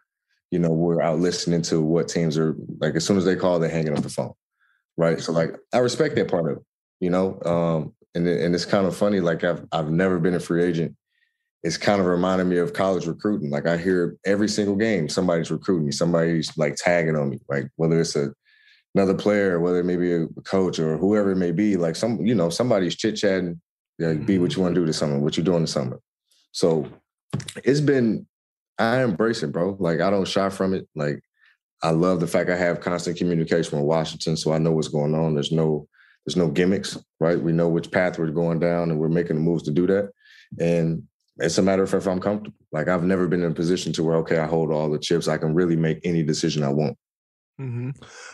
you 0.50 0.58
know, 0.58 0.70
we're 0.70 1.02
out 1.02 1.18
listening 1.18 1.62
to 1.62 1.82
what 1.82 2.08
teams 2.08 2.38
are 2.38 2.54
like. 2.80 2.94
As 2.94 3.04
soon 3.04 3.16
as 3.18 3.24
they 3.24 3.36
call, 3.36 3.58
they're 3.58 3.68
hanging 3.68 3.96
up 3.96 4.02
the 4.02 4.08
phone, 4.08 4.32
right? 4.96 5.20
So 5.20 5.32
like, 5.32 5.56
I 5.74 5.78
respect 5.78 6.14
that 6.14 6.30
part 6.30 6.50
of 6.50 6.58
it, 6.58 6.62
you 7.00 7.10
know. 7.10 7.40
Um, 7.44 7.94
and 8.14 8.26
and 8.26 8.54
it's 8.54 8.64
kind 8.64 8.86
of 8.86 8.96
funny. 8.96 9.20
Like 9.20 9.44
I've 9.44 9.66
I've 9.72 9.90
never 9.90 10.18
been 10.18 10.34
a 10.34 10.40
free 10.40 10.64
agent. 10.64 10.96
It's 11.62 11.76
kind 11.76 12.00
of 12.00 12.06
reminding 12.06 12.48
me 12.48 12.58
of 12.58 12.72
college 12.72 13.06
recruiting. 13.06 13.50
Like 13.50 13.66
I 13.66 13.76
hear 13.76 14.16
every 14.24 14.48
single 14.48 14.76
game 14.76 15.08
somebody's 15.08 15.50
recruiting 15.50 15.86
me, 15.86 15.92
somebody's 15.92 16.56
like 16.56 16.76
tagging 16.76 17.16
on 17.16 17.30
me, 17.30 17.40
like 17.48 17.68
whether 17.76 18.00
it's 18.00 18.16
a 18.16 18.32
another 18.94 19.14
player, 19.14 19.60
whether 19.60 19.80
it 19.80 19.84
may 19.84 19.96
be 19.96 20.12
a 20.12 20.26
coach 20.44 20.78
or 20.78 20.96
whoever 20.96 21.32
it 21.32 21.36
may 21.36 21.52
be. 21.52 21.76
Like 21.76 21.96
some, 21.96 22.24
you 22.24 22.34
know, 22.34 22.50
somebody's 22.50 22.96
chit 22.96 23.16
chatting. 23.16 23.60
Like, 23.98 24.26
be 24.26 24.38
what 24.38 24.50
you 24.50 24.56
mm-hmm. 24.56 24.62
want 24.62 24.74
to 24.76 24.80
do 24.80 24.86
to 24.86 24.92
summer, 24.92 25.18
what 25.18 25.36
you're 25.36 25.44
doing 25.44 25.62
this 25.62 25.72
summer. 25.72 26.00
So 26.52 26.86
it's 27.64 27.80
been 27.80 28.26
I 28.78 29.02
embrace 29.02 29.42
it, 29.42 29.52
bro. 29.52 29.76
Like 29.78 30.00
I 30.00 30.10
don't 30.10 30.26
shy 30.26 30.48
from 30.50 30.72
it. 30.74 30.88
Like 30.94 31.20
I 31.82 31.90
love 31.90 32.20
the 32.20 32.26
fact 32.26 32.50
I 32.50 32.56
have 32.56 32.80
constant 32.80 33.18
communication 33.18 33.78
with 33.78 33.86
Washington, 33.86 34.36
so 34.36 34.52
I 34.52 34.58
know 34.58 34.72
what's 34.72 34.88
going 34.88 35.14
on. 35.14 35.34
There's 35.34 35.52
no 35.52 35.88
there's 36.24 36.36
no 36.36 36.48
gimmicks, 36.48 36.98
right? 37.20 37.40
We 37.40 37.52
know 37.52 37.68
which 37.68 37.90
path 37.90 38.18
we're 38.18 38.30
going 38.30 38.60
down, 38.60 38.90
and 38.90 38.98
we're 38.98 39.08
making 39.08 39.36
the 39.36 39.42
moves 39.42 39.64
to 39.64 39.70
do 39.70 39.86
that. 39.88 40.10
And 40.60 41.02
it's 41.38 41.58
a 41.58 41.62
matter 41.62 41.82
of 41.82 41.94
if 41.94 42.06
I'm 42.06 42.20
comfortable. 42.20 42.56
Like 42.72 42.88
I've 42.88 43.04
never 43.04 43.26
been 43.26 43.42
in 43.42 43.50
a 43.50 43.54
position 43.54 43.92
to 43.94 44.04
where 44.04 44.16
okay, 44.16 44.38
I 44.38 44.46
hold 44.46 44.70
all 44.70 44.90
the 44.90 44.98
chips. 44.98 45.28
I 45.28 45.38
can 45.38 45.54
really 45.54 45.76
make 45.76 46.00
any 46.04 46.22
decision 46.22 46.62
I 46.62 46.68
want. 46.68 46.96
Mm-hmm. 47.60 47.90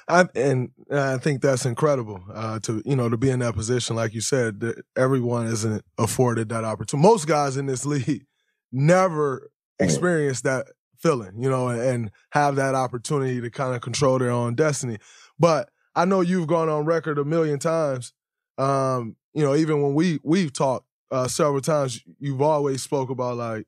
I, 0.07 0.27
and 0.35 0.71
I 0.93 1.17
think 1.17 1.41
that's 1.41 1.65
incredible 1.65 2.23
uh, 2.33 2.59
to 2.61 2.83
you 2.85 2.95
know 2.95 3.09
to 3.09 3.17
be 3.17 3.31
in 3.31 3.39
that 3.39 3.55
position. 3.55 3.97
Like 3.97 4.13
you 4.13 4.21
said, 4.21 4.61
that 4.61 4.83
everyone 4.97 5.47
isn't 5.47 5.83
afforded 5.97 6.51
that 6.51 6.65
opportunity. 6.65 7.09
Most 7.09 7.27
guys 7.27 7.57
in 7.57 7.67
this 7.67 7.87
league 7.87 8.27
never 8.73 9.51
experience 9.79 10.43
that 10.43 10.67
feeling, 10.99 11.43
you 11.43 11.49
know, 11.49 11.69
and, 11.69 11.81
and 11.81 12.11
have 12.31 12.57
that 12.57 12.75
opportunity 12.75 13.41
to 13.41 13.51
kind 13.51 13.75
of 13.75 13.81
control 13.81 14.19
their 14.19 14.31
own 14.31 14.55
destiny. 14.55 14.99
But 15.39 15.71
I 15.95 16.05
know 16.05 16.21
you've 16.21 16.47
gone 16.47 16.69
on 16.69 16.85
record 16.85 17.19
a 17.19 17.25
million 17.25 17.59
times. 17.59 18.13
Um, 18.59 19.17
you 19.33 19.45
know, 19.45 19.55
even 19.55 19.83
when 19.83 19.95
we 19.95 20.19
we've 20.23 20.53
talked 20.53 20.87
uh, 21.11 21.29
several 21.29 21.61
times, 21.61 22.01
you've 22.19 22.43
always 22.43 22.83
spoke 22.83 23.11
about 23.11 23.37
like, 23.37 23.67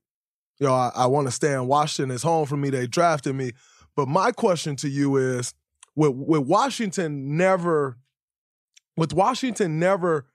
you 0.59 0.67
know, 0.67 0.75
I, 0.75 0.91
I 0.95 1.07
want 1.07 1.29
to 1.29 1.33
stay 1.33 1.53
in 1.53 1.67
Washington. 1.67 2.15
It's 2.15 2.23
home 2.23 2.47
for 2.47 2.57
me. 2.57 2.71
They 2.71 2.87
drafted 2.87 3.35
me. 3.35 3.53
But 3.97 4.09
my 4.09 4.31
question 4.31 4.77
to 4.77 4.89
you 4.89 5.17
is, 5.17 5.55
with 5.95 6.13
with 6.13 6.43
Washington 6.43 7.37
never, 7.37 7.99
with 8.97 9.15
Washington 9.15 9.79
never 9.79 10.27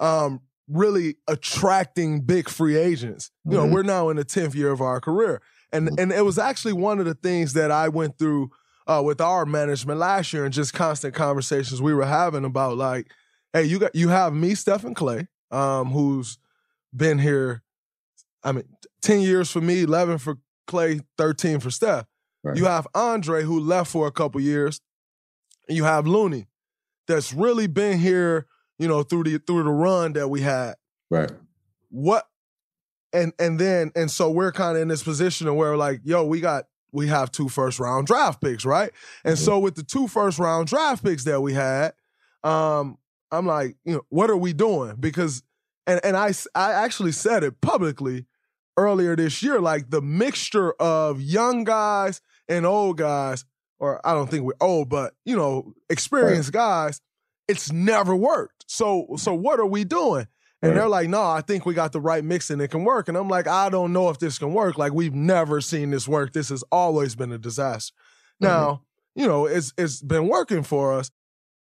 um, 0.00 0.40
really 0.68 1.16
attracting 1.28 2.22
big 2.22 2.48
free 2.48 2.76
agents. 2.76 3.30
You 3.44 3.52
know, 3.52 3.64
mm-hmm. 3.64 3.74
we're 3.74 3.82
now 3.82 4.08
in 4.08 4.16
the 4.16 4.24
10th 4.24 4.54
year 4.54 4.70
of 4.70 4.80
our 4.80 5.00
career. 5.00 5.42
And 5.72 5.98
and 5.98 6.12
it 6.12 6.24
was 6.24 6.38
actually 6.38 6.72
one 6.72 6.98
of 6.98 7.04
the 7.04 7.14
things 7.14 7.52
that 7.52 7.70
I 7.70 7.88
went 7.88 8.18
through 8.18 8.50
uh, 8.86 9.02
with 9.04 9.20
our 9.20 9.44
management 9.44 9.98
last 9.98 10.32
year 10.32 10.44
and 10.44 10.54
just 10.54 10.72
constant 10.72 11.14
conversations 11.14 11.82
we 11.82 11.94
were 11.94 12.06
having 12.06 12.44
about 12.44 12.76
like, 12.76 13.10
hey, 13.52 13.64
you 13.64 13.78
got 13.78 13.94
you 13.94 14.08
have 14.08 14.32
me, 14.32 14.54
Stephen 14.54 14.94
Clay, 14.94 15.28
um, 15.50 15.90
who's 15.90 16.38
been 16.94 17.18
here, 17.18 17.62
I 18.42 18.52
mean, 18.52 18.64
10 19.02 19.20
years 19.20 19.50
for 19.50 19.60
me, 19.60 19.82
11 19.82 20.18
for 20.18 20.38
Clay, 20.66 21.00
13 21.18 21.60
for 21.60 21.70
Steph. 21.70 22.06
Right. 22.44 22.56
You 22.56 22.66
have 22.66 22.86
Andre 22.94 23.42
who 23.42 23.58
left 23.58 23.90
for 23.90 24.06
a 24.06 24.12
couple 24.12 24.40
years. 24.40 24.80
And 25.66 25.76
you 25.76 25.84
have 25.84 26.06
Looney 26.06 26.46
that's 27.08 27.32
really 27.32 27.66
been 27.66 27.98
here 27.98 28.46
you 28.78 28.88
know, 28.88 29.02
through 29.02 29.24
the 29.24 29.38
through 29.38 29.62
the 29.64 29.70
run 29.70 30.14
that 30.14 30.28
we 30.28 30.40
had. 30.40 30.74
Right. 31.10 31.30
What 31.90 32.26
and 33.12 33.32
and 33.38 33.58
then 33.58 33.92
and 33.94 34.10
so 34.10 34.30
we're 34.30 34.52
kind 34.52 34.76
of 34.76 34.82
in 34.82 34.88
this 34.88 35.02
position 35.02 35.52
where 35.54 35.76
like, 35.76 36.00
yo, 36.04 36.24
we 36.24 36.40
got 36.40 36.64
we 36.92 37.08
have 37.08 37.30
two 37.30 37.48
first 37.48 37.78
round 37.78 38.06
draft 38.06 38.40
picks, 38.40 38.64
right? 38.64 38.90
And 39.24 39.36
mm-hmm. 39.36 39.44
so 39.44 39.58
with 39.58 39.74
the 39.74 39.82
two 39.82 40.08
first 40.08 40.38
round 40.38 40.68
draft 40.68 41.04
picks 41.04 41.24
that 41.24 41.40
we 41.40 41.54
had, 41.54 41.92
um, 42.42 42.98
I'm 43.30 43.46
like, 43.46 43.76
you 43.84 43.94
know, 43.94 44.02
what 44.08 44.30
are 44.30 44.36
we 44.36 44.52
doing? 44.52 44.96
Because 44.98 45.42
and 45.86 46.00
and 46.04 46.16
I 46.16 46.32
I 46.54 46.72
actually 46.72 47.12
said 47.12 47.44
it 47.44 47.60
publicly 47.60 48.26
earlier 48.76 49.14
this 49.14 49.40
year, 49.40 49.60
like 49.60 49.90
the 49.90 50.02
mixture 50.02 50.72
of 50.72 51.20
young 51.20 51.62
guys 51.62 52.20
and 52.48 52.66
old 52.66 52.98
guys, 52.98 53.44
or 53.78 54.00
I 54.06 54.12
don't 54.12 54.30
think 54.30 54.44
we're 54.44 54.52
old, 54.60 54.88
but 54.88 55.14
you 55.24 55.36
know, 55.36 55.74
experienced 55.88 56.54
right. 56.54 56.60
guys 56.60 57.00
it's 57.48 57.72
never 57.72 58.14
worked. 58.14 58.64
So 58.68 59.06
so 59.16 59.34
what 59.34 59.60
are 59.60 59.66
we 59.66 59.84
doing? 59.84 60.26
And 60.62 60.70
right. 60.70 60.78
they're 60.78 60.88
like, 60.88 61.08
no, 61.10 61.22
I 61.22 61.42
think 61.42 61.66
we 61.66 61.74
got 61.74 61.92
the 61.92 62.00
right 62.00 62.24
mix 62.24 62.48
and 62.48 62.62
it 62.62 62.68
can 62.68 62.84
work. 62.84 63.08
And 63.08 63.18
I'm 63.18 63.28
like, 63.28 63.46
I 63.46 63.68
don't 63.68 63.92
know 63.92 64.08
if 64.08 64.18
this 64.18 64.38
can 64.38 64.54
work. 64.54 64.78
Like 64.78 64.94
we've 64.94 65.14
never 65.14 65.60
seen 65.60 65.90
this 65.90 66.08
work. 66.08 66.32
This 66.32 66.48
has 66.48 66.64
always 66.72 67.14
been 67.14 67.32
a 67.32 67.38
disaster. 67.38 67.94
Mm-hmm. 68.42 68.46
Now, 68.46 68.82
you 69.14 69.26
know, 69.26 69.46
it's 69.46 69.72
it's 69.76 70.00
been 70.00 70.28
working 70.28 70.62
for 70.62 70.94
us. 70.94 71.10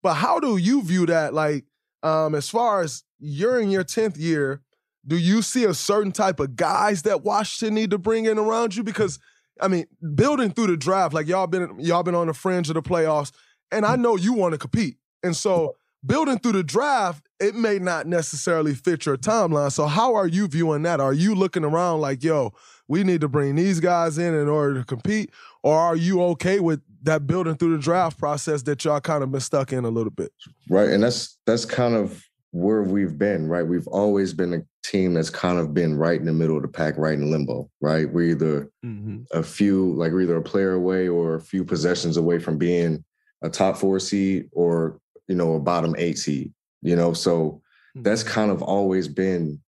But 0.03 0.15
how 0.15 0.41
do 0.41 0.57
you 0.57 0.83
view 0.83 1.07
that? 1.07 1.35
Like, 1.35 1.65
um, 2.03 2.35
as 2.35 2.49
far 2.49 2.83
as 2.83 3.03
you're 3.19 3.61
in 3.61 3.71
your 3.71 3.83
10th 3.83 4.19
year, 4.19 4.63
do 5.07 5.17
you 5.17 5.43
see 5.43 5.65
a 5.65 5.75
certain 5.75 6.13
type 6.13 6.39
of 6.39 6.55
guys 6.55 7.03
that 7.03 7.25
Washington 7.25 7.75
need 7.75 7.91
to 7.91 7.99
bring 7.99 8.25
in 8.25 8.39
around 8.39 8.77
you? 8.77 8.83
Because 8.83 9.19
I 9.61 9.69
mean, 9.69 9.87
building 10.15 10.51
through 10.51 10.69
the 10.69 10.77
draft, 10.77 11.15
like 11.15 11.27
y'all 11.27 11.47
been 11.47 11.79
y'all 11.79 12.03
been 12.03 12.15
on 12.15 12.27
the 12.27 12.35
fringe 12.35 12.69
of 12.69 12.75
the 12.75 12.83
playoffs, 12.83 13.33
and 13.71 13.87
I 13.87 13.97
mm. 13.97 14.01
know 14.01 14.17
you 14.17 14.33
want 14.33 14.53
to 14.53 14.59
compete. 14.59 14.97
And 15.23 15.37
so 15.37 15.77
building 16.05 16.39
through 16.39 16.53
the 16.53 16.63
draft, 16.63 17.27
it 17.41 17.55
may 17.55 17.79
not 17.79 18.07
necessarily 18.07 18.75
fit 18.75 19.07
your 19.07 19.17
timeline. 19.17 19.73
So 19.73 19.87
how 19.87 20.15
are 20.15 20.27
you 20.27 20.47
viewing 20.49 20.83
that? 20.83 21.01
Are 21.01 21.13
you 21.13 21.35
looking 21.35 21.65
around 21.65 22.01
like, 22.01 22.23
yo, 22.23 22.53
we 22.89 23.03
need 23.03 23.21
to 23.23 23.29
bring 23.29 23.57
these 23.57 23.81
guys 23.81 24.19
in 24.19 24.35
in 24.35 24.49
order 24.49 24.81
to 24.81 24.85
compete? 24.85 25.31
Or 25.63 25.77
are 25.77 25.97
you 25.97 26.23
okay 26.23 26.61
with 26.61 26.81
that 27.03 27.27
building 27.27 27.57
through 27.57 27.77
the 27.77 27.83
draft 27.83 28.19
process 28.19 28.63
that 28.63 28.85
y'all 28.85 29.01
kind 29.01 29.23
of 29.23 29.33
been 29.33 29.41
stuck 29.41 29.73
in 29.73 29.85
a 29.85 29.91
little 29.91 30.11
bit? 30.11 30.33
Right. 30.69 30.91
And 30.91 31.03
that's 31.03 31.37
that's 31.47 31.65
kind 31.65 31.95
of 31.95 32.26
where 32.57 32.83
we've 32.83 33.19
been, 33.19 33.49
right? 33.49 33.67
We've 33.67 33.87
always 33.89 34.33
been 34.33 34.55
a 34.55 34.63
team 34.83 35.15
that's 35.15 35.31
kind 35.31 35.59
of 35.59 35.75
been 35.75 35.97
right 35.97 36.19
in 36.19 36.27
the 36.27 36.33
middle 36.33 36.57
of 36.57 36.63
the 36.63 36.69
pack, 36.69 36.97
right 36.97 37.15
in 37.15 37.31
limbo, 37.31 37.71
right? 37.81 38.11
We're 38.11 38.31
either 38.31 38.71
mm-hmm. 38.85 39.23
a 39.31 39.43
few, 39.43 39.93
like 39.95 40.13
we're 40.13 40.23
either 40.23 40.37
a 40.37 40.43
player 40.43 40.73
away 40.73 41.07
or 41.07 41.35
a 41.35 41.41
few 41.41 41.65
possessions 41.65 42.17
away 42.17 42.39
from 42.39 42.57
being 42.57 43.05
a 43.43 43.51
top 43.51 43.77
four 43.77 44.01
seed 44.01 44.49
or 44.53 44.99
you 45.29 45.35
know, 45.35 45.55
a 45.55 45.61
bottom 45.61 45.95
eight 45.99 46.19
seed, 46.19 46.53
you 46.83 46.97
know, 46.97 47.13
so 47.13 47.61
that's 47.97 48.23
mm-hmm. 48.23 48.33
kind 48.33 48.51
of 48.51 48.63
always 48.63 49.09
been 49.09 49.61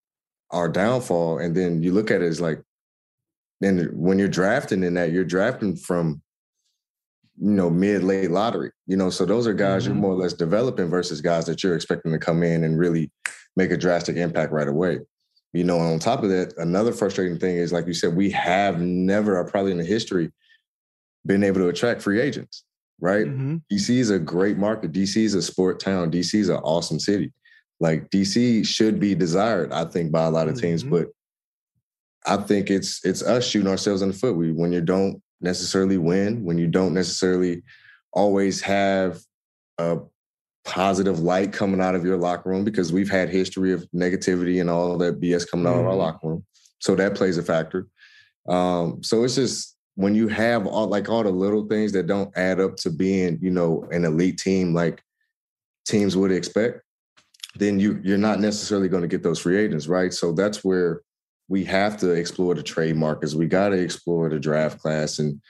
our 0.50 0.68
downfall. 0.68 1.38
And 1.38 1.54
then 1.54 1.82
you 1.82 1.92
look 1.92 2.10
at 2.10 2.22
it 2.22 2.26
as 2.26 2.40
like, 2.40 2.62
then 3.60 3.90
when 3.92 4.18
you're 4.18 4.28
drafting 4.28 4.82
in 4.84 4.94
that, 4.94 5.10
you're 5.10 5.24
drafting 5.24 5.76
from, 5.76 6.22
you 7.40 7.50
know, 7.50 7.70
mid 7.70 8.02
late 8.02 8.30
lottery, 8.30 8.70
you 8.86 8.96
know, 8.96 9.10
so 9.10 9.24
those 9.24 9.46
are 9.46 9.54
guys 9.54 9.84
mm-hmm. 9.84 9.92
you're 9.92 10.00
more 10.00 10.12
or 10.12 10.16
less 10.16 10.32
developing 10.32 10.88
versus 10.88 11.20
guys 11.20 11.46
that 11.46 11.62
you're 11.62 11.76
expecting 11.76 12.12
to 12.12 12.18
come 12.18 12.42
in 12.42 12.64
and 12.64 12.78
really 12.78 13.10
make 13.56 13.70
a 13.70 13.76
drastic 13.76 14.16
impact 14.16 14.52
right 14.52 14.68
away. 14.68 14.98
You 15.52 15.64
know, 15.64 15.78
and 15.78 15.92
on 15.92 15.98
top 15.98 16.22
of 16.22 16.28
that, 16.28 16.52
another 16.58 16.92
frustrating 16.92 17.38
thing 17.38 17.56
is, 17.56 17.72
like 17.72 17.86
you 17.86 17.94
said, 17.94 18.14
we 18.14 18.30
have 18.30 18.80
never, 18.80 19.42
probably 19.44 19.72
in 19.72 19.78
the 19.78 19.84
history, 19.84 20.30
been 21.24 21.42
able 21.42 21.60
to 21.60 21.68
attract 21.68 22.02
free 22.02 22.20
agents 22.20 22.64
right? 23.00 23.26
Mm-hmm. 23.26 23.56
DC 23.72 23.90
is 23.90 24.10
a 24.10 24.18
great 24.18 24.58
market. 24.58 24.92
DC 24.92 25.16
is 25.22 25.34
a 25.34 25.42
sport 25.42 25.80
town. 25.80 26.10
DC 26.10 26.34
is 26.34 26.48
an 26.48 26.56
awesome 26.56 26.98
city. 26.98 27.32
Like 27.80 28.10
DC 28.10 28.66
should 28.66 28.98
be 28.98 29.14
desired, 29.14 29.72
I 29.72 29.84
think, 29.84 30.10
by 30.10 30.24
a 30.24 30.30
lot 30.30 30.48
of 30.48 30.60
teams. 30.60 30.82
Mm-hmm. 30.82 30.96
But 30.96 31.06
I 32.26 32.36
think 32.36 32.70
it's 32.70 33.04
it's 33.04 33.22
us 33.22 33.48
shooting 33.48 33.68
ourselves 33.68 34.02
in 34.02 34.08
the 34.08 34.14
foot. 34.14 34.36
We 34.36 34.52
when 34.52 34.72
you 34.72 34.80
don't 34.80 35.22
necessarily 35.40 35.98
win, 35.98 36.44
when 36.44 36.58
you 36.58 36.66
don't 36.66 36.94
necessarily 36.94 37.62
always 38.12 38.60
have 38.60 39.20
a 39.78 39.98
positive 40.64 41.20
light 41.20 41.52
coming 41.52 41.80
out 41.80 41.94
of 41.94 42.04
your 42.04 42.16
locker 42.16 42.50
room, 42.50 42.64
because 42.64 42.92
we've 42.92 43.10
had 43.10 43.28
history 43.28 43.72
of 43.72 43.88
negativity 43.94 44.60
and 44.60 44.68
all 44.68 44.98
that 44.98 45.20
BS 45.20 45.48
coming 45.50 45.66
out 45.66 45.70
mm-hmm. 45.70 45.80
of 45.80 45.86
our 45.86 45.92
mm-hmm. 45.92 46.00
locker 46.00 46.28
room. 46.28 46.44
So 46.80 46.94
that 46.94 47.14
plays 47.14 47.38
a 47.38 47.42
factor. 47.42 47.86
Um, 48.48 49.02
so 49.02 49.24
it's 49.24 49.34
just 49.34 49.76
when 49.94 50.14
you 50.14 50.28
have 50.28 50.66
all 50.66 50.86
like 50.86 51.08
all 51.08 51.24
the 51.24 51.30
little 51.30 51.66
things 51.66 51.92
that 51.92 52.06
don't 52.06 52.36
add 52.36 52.60
up 52.60 52.76
to 52.76 52.90
being, 52.90 53.38
you 53.42 53.50
know, 53.50 53.86
an 53.90 54.04
elite 54.04 54.38
team 54.38 54.72
like 54.72 55.02
teams 55.86 56.16
would 56.16 56.30
expect, 56.30 56.82
then 57.56 57.80
you 57.80 58.00
you're 58.04 58.16
not 58.16 58.40
necessarily 58.40 58.88
going 58.88 59.02
to 59.02 59.08
get 59.08 59.22
those 59.22 59.40
free 59.40 59.58
agents, 59.58 59.88
right? 59.88 60.12
So 60.12 60.32
that's 60.32 60.64
where 60.64 61.02
we 61.48 61.64
have 61.64 61.96
to 61.98 62.10
explore 62.10 62.54
the 62.54 62.62
trade 62.62 62.96
markets. 62.96 63.34
We 63.34 63.46
got 63.46 63.70
to 63.70 63.80
explore 63.80 64.28
the 64.28 64.38
draft 64.38 64.80
class. 64.80 65.18
And 65.18 65.40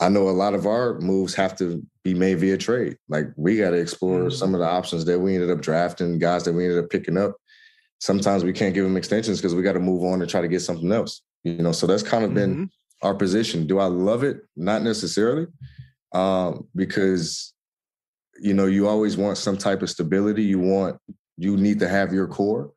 I 0.00 0.08
know 0.08 0.28
a 0.28 0.30
lot 0.30 0.54
of 0.54 0.66
our 0.66 0.98
moves 1.00 1.34
have 1.34 1.56
to 1.58 1.84
be 2.04 2.14
made 2.14 2.38
via 2.38 2.56
trade. 2.56 2.96
Like 3.08 3.26
we 3.36 3.58
got 3.58 3.70
to 3.70 3.76
explore 3.76 4.20
mm-hmm. 4.20 4.30
some 4.30 4.54
of 4.54 4.60
the 4.60 4.66
options 4.66 5.04
that 5.04 5.18
we 5.18 5.34
ended 5.34 5.50
up 5.50 5.60
drafting, 5.60 6.18
guys 6.18 6.44
that 6.44 6.52
we 6.52 6.64
ended 6.64 6.82
up 6.82 6.90
picking 6.90 7.18
up. 7.18 7.36
Sometimes 7.98 8.44
we 8.44 8.52
can't 8.52 8.74
give 8.74 8.84
them 8.84 8.96
extensions 8.96 9.38
because 9.38 9.54
we 9.54 9.62
got 9.62 9.74
to 9.74 9.80
move 9.80 10.02
on 10.04 10.20
and 10.20 10.30
try 10.30 10.40
to 10.40 10.48
get 10.48 10.60
something 10.60 10.90
else. 10.90 11.22
You 11.44 11.54
know, 11.54 11.72
so 11.72 11.86
that's 11.86 12.02
kind 12.02 12.24
of 12.24 12.34
been 12.34 12.54
mm-hmm. 12.54 13.06
our 13.06 13.14
position. 13.14 13.66
Do 13.66 13.78
I 13.78 13.86
love 13.86 14.24
it? 14.24 14.42
Not 14.56 14.82
necessarily, 14.82 15.46
um, 16.12 16.68
because 16.74 17.52
you 18.40 18.54
know 18.54 18.66
you 18.66 18.88
always 18.88 19.16
want 19.16 19.38
some 19.38 19.56
type 19.56 19.82
of 19.82 19.90
stability. 19.90 20.42
You 20.42 20.58
want 20.58 20.98
you 21.36 21.56
need 21.56 21.78
to 21.80 21.88
have 21.88 22.12
your 22.12 22.26
core. 22.26 22.72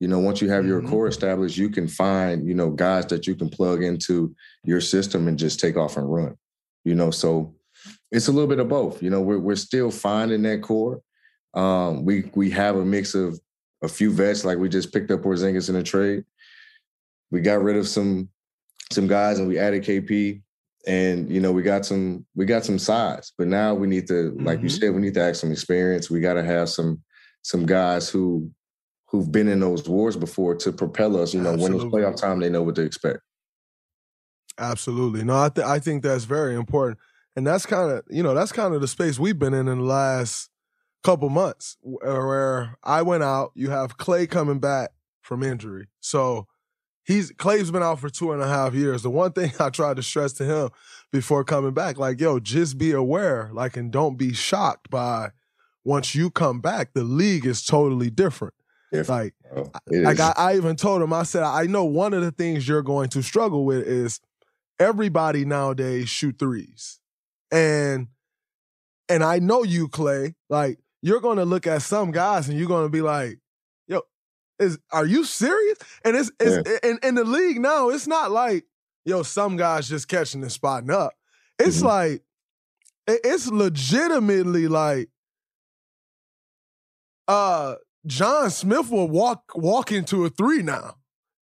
You 0.00 0.08
know, 0.08 0.18
once 0.18 0.40
you 0.40 0.48
have 0.48 0.66
your 0.66 0.80
mm-hmm. 0.80 0.90
core 0.90 1.06
established, 1.06 1.58
you 1.58 1.68
can 1.68 1.86
find 1.86 2.48
you 2.48 2.54
know 2.54 2.70
guys 2.70 3.06
that 3.06 3.26
you 3.26 3.34
can 3.34 3.48
plug 3.48 3.82
into 3.82 4.34
your 4.64 4.80
system 4.80 5.28
and 5.28 5.38
just 5.38 5.60
take 5.60 5.76
off 5.76 5.96
and 5.96 6.10
run. 6.12 6.36
You 6.84 6.94
know, 6.94 7.10
so 7.10 7.54
it's 8.10 8.28
a 8.28 8.32
little 8.32 8.48
bit 8.48 8.58
of 8.58 8.68
both. 8.68 9.02
You 9.02 9.10
know, 9.10 9.20
we're 9.20 9.38
we're 9.38 9.56
still 9.56 9.90
finding 9.90 10.42
that 10.42 10.62
core. 10.62 11.00
Um, 11.54 12.04
we 12.04 12.30
we 12.34 12.50
have 12.50 12.76
a 12.76 12.84
mix 12.84 13.14
of 13.14 13.38
a 13.82 13.88
few 13.88 14.10
vets, 14.10 14.44
like 14.44 14.58
we 14.58 14.68
just 14.68 14.92
picked 14.92 15.10
up 15.10 15.20
Porzingis 15.20 15.68
in 15.68 15.76
a 15.76 15.82
trade. 15.82 16.24
We 17.30 17.40
got 17.40 17.62
rid 17.62 17.76
of 17.76 17.86
some 17.86 18.28
some 18.92 19.06
guys 19.06 19.38
and 19.38 19.48
we 19.48 19.58
added 19.58 19.84
KP. 19.84 20.42
And 20.86 21.30
you 21.30 21.40
know, 21.40 21.52
we 21.52 21.62
got 21.62 21.84
some 21.84 22.24
we 22.34 22.46
got 22.46 22.64
some 22.64 22.78
size, 22.78 23.32
but 23.36 23.48
now 23.48 23.74
we 23.74 23.86
need 23.86 24.06
to, 24.08 24.34
like 24.40 24.56
mm-hmm. 24.56 24.64
you 24.64 24.68
said, 24.70 24.94
we 24.94 25.02
need 25.02 25.14
to 25.14 25.22
add 25.22 25.36
some 25.36 25.52
experience. 25.52 26.08
We 26.08 26.20
got 26.20 26.34
to 26.34 26.42
have 26.42 26.70
some 26.70 27.02
some 27.42 27.66
guys 27.66 28.08
who 28.08 28.50
who've 29.10 29.30
been 29.30 29.48
in 29.48 29.60
those 29.60 29.88
wars 29.88 30.16
before 30.16 30.54
to 30.54 30.72
propel 30.72 31.20
us. 31.20 31.34
You 31.34 31.42
know, 31.42 31.52
Absolutely. 31.52 31.78
when 31.78 32.04
it's 32.04 32.16
playoff 32.16 32.20
time, 32.20 32.40
they 32.40 32.48
know 32.48 32.62
what 32.62 32.76
to 32.76 32.82
expect. 32.82 33.18
Absolutely. 34.58 35.24
No, 35.24 35.36
I 35.42 35.48
th- 35.48 35.66
I 35.66 35.78
think 35.78 36.02
that's 36.02 36.24
very 36.24 36.54
important, 36.54 36.98
and 37.34 37.46
that's 37.46 37.66
kind 37.66 37.90
of 37.90 38.04
you 38.08 38.22
know 38.22 38.34
that's 38.34 38.52
kind 38.52 38.74
of 38.74 38.80
the 38.80 38.88
space 38.88 39.18
we've 39.18 39.38
been 39.38 39.54
in 39.54 39.68
in 39.68 39.78
the 39.78 39.84
last 39.84 40.50
couple 41.02 41.28
months, 41.28 41.76
where 41.82 42.76
I 42.82 43.02
went 43.02 43.22
out. 43.22 43.52
You 43.54 43.70
have 43.70 43.96
Clay 43.96 44.26
coming 44.26 44.58
back 44.58 44.90
from 45.22 45.42
injury, 45.42 45.88
so 46.00 46.46
he's 47.04 47.32
Clay's 47.32 47.70
been 47.70 47.82
out 47.82 48.00
for 48.00 48.10
two 48.10 48.32
and 48.32 48.42
a 48.42 48.46
half 48.46 48.74
years. 48.74 49.02
The 49.02 49.10
one 49.10 49.32
thing 49.34 49.52
I 49.58 49.70
tried 49.70 49.96
to 49.96 50.02
stress 50.02 50.34
to 50.34 50.44
him 50.44 50.70
before 51.10 51.42
coming 51.42 51.72
back, 51.72 51.96
like 51.98 52.20
yo, 52.20 52.38
just 52.38 52.76
be 52.76 52.92
aware, 52.92 53.50
like, 53.52 53.76
and 53.76 53.90
don't 53.90 54.16
be 54.16 54.34
shocked 54.34 54.90
by 54.90 55.30
once 55.84 56.14
you 56.14 56.30
come 56.30 56.60
back, 56.60 56.92
the 56.92 57.02
league 57.02 57.46
is 57.46 57.64
totally 57.64 58.10
different. 58.10 58.54
Like, 58.92 59.34
like 59.86 60.20
I, 60.20 60.32
I, 60.36 60.56
even 60.56 60.76
told 60.76 61.00
him, 61.02 61.12
I 61.12 61.22
said, 61.22 61.42
I 61.42 61.66
know 61.66 61.84
one 61.84 62.12
of 62.12 62.22
the 62.22 62.32
things 62.32 62.66
you're 62.66 62.82
going 62.82 63.08
to 63.10 63.22
struggle 63.22 63.64
with 63.64 63.86
is 63.86 64.20
everybody 64.80 65.44
nowadays 65.44 66.08
shoot 66.08 66.38
threes. 66.38 66.98
And 67.52 68.08
and 69.08 69.24
I 69.24 69.40
know 69.40 69.64
you, 69.64 69.88
Clay, 69.88 70.34
like 70.48 70.78
you're 71.02 71.20
gonna 71.20 71.44
look 71.44 71.66
at 71.66 71.82
some 71.82 72.10
guys 72.10 72.48
and 72.48 72.58
you're 72.58 72.68
gonna 72.68 72.88
be 72.88 73.02
like, 73.02 73.38
yo, 73.86 74.02
is 74.58 74.78
are 74.90 75.06
you 75.06 75.24
serious? 75.24 75.78
And 76.04 76.16
it's 76.16 76.30
it's 76.40 76.68
yeah. 76.68 76.90
in, 76.90 76.98
in 77.02 77.14
the 77.16 77.24
league 77.24 77.60
now, 77.60 77.90
it's 77.90 78.06
not 78.06 78.30
like, 78.30 78.64
yo, 79.04 79.22
some 79.22 79.56
guys 79.56 79.88
just 79.88 80.08
catching 80.08 80.42
and 80.42 80.52
spotting 80.52 80.90
up. 80.90 81.12
It's 81.58 81.78
mm-hmm. 81.78 81.86
like 81.86 82.22
it's 83.06 83.48
legitimately 83.48 84.68
like 84.68 85.08
uh 87.28 87.74
John 88.06 88.50
Smith 88.50 88.90
will 88.90 89.08
walk 89.08 89.52
walk 89.54 89.92
into 89.92 90.24
a 90.24 90.30
three 90.30 90.62
now. 90.62 90.96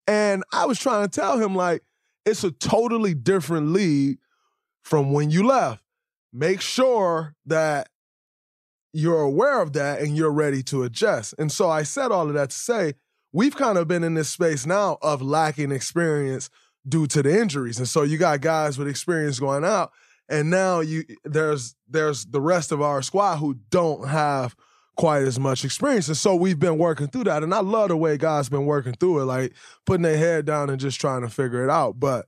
And 0.07 0.45
I 0.53 0.67
was 0.67 0.79
trying 0.79 1.09
to 1.09 1.11
tell 1.11 1.39
him 1.39 1.55
like 1.55 1.83
it's 2.25 2.45
a 2.45 2.51
totally 2.51 3.15
different 3.15 3.71
league 3.71 4.19
from 4.83 5.13
when 5.13 5.31
you 5.31 5.47
left. 5.47 5.83
Make 6.33 6.61
sure 6.61 7.35
that 7.47 7.89
you're 8.93 9.23
aware 9.23 9.61
of 9.61 9.73
that 9.73 10.01
and 10.01 10.17
you're 10.17 10.33
ready 10.33 10.63
to 10.65 10.85
adjust. 10.85 11.35
And 11.39 11.51
so 11.51 11.69
I 11.71 11.83
said 11.83 12.13
all 12.13 12.29
of 12.29 12.35
that 12.35 12.51
to 12.51 12.57
say 12.57 12.95
we've 13.33 13.57
kind 13.57 13.79
of 13.79 13.89
been 13.89 14.05
in 14.05 14.15
this 14.15 14.29
space 14.29 14.67
now 14.67 14.99
of 15.03 15.23
lacking 15.23 15.73
experience 15.73 16.51
due 16.87 17.07
to 17.09 17.23
the 17.23 17.41
injuries. 17.41 17.79
And 17.79 17.89
so 17.89 18.03
you 18.03 18.19
got 18.19 18.41
guys 18.41 18.79
with 18.79 18.89
experience 18.89 19.41
going 19.41 19.65
out 19.65 19.91
and 20.29 20.51
now 20.51 20.81
you 20.81 21.05
there's 21.25 21.75
there's 21.89 22.25
the 22.27 22.41
rest 22.41 22.73
of 22.73 22.81
our 22.81 23.03
squad 23.03 23.37
who 23.37 23.55
don't 23.71 24.09
have 24.09 24.55
quite 24.97 25.23
as 25.23 25.39
much 25.39 25.65
experience. 25.65 26.09
And 26.09 26.17
so 26.17 26.35
we've 26.35 26.59
been 26.59 26.79
working 26.79 27.09
through 27.09 27.25
that. 27.25 27.43
And 27.43 27.55
I 27.55 27.61
love 27.61 27.89
the 27.89 27.97
way 27.97 28.17
God's 28.17 28.49
been 28.49 28.67
working 28.67 28.95
through 28.95 29.21
it, 29.21 29.25
like 29.25 29.53
putting 29.87 30.03
their 30.03 30.17
head 30.17 30.45
down 30.45 30.71
and 30.71 30.81
just 30.81 31.01
trying 31.01 31.23
to 31.23 31.29
figure 31.29 31.65
it 31.65 31.71
out. 31.71 31.99
But 31.99 32.27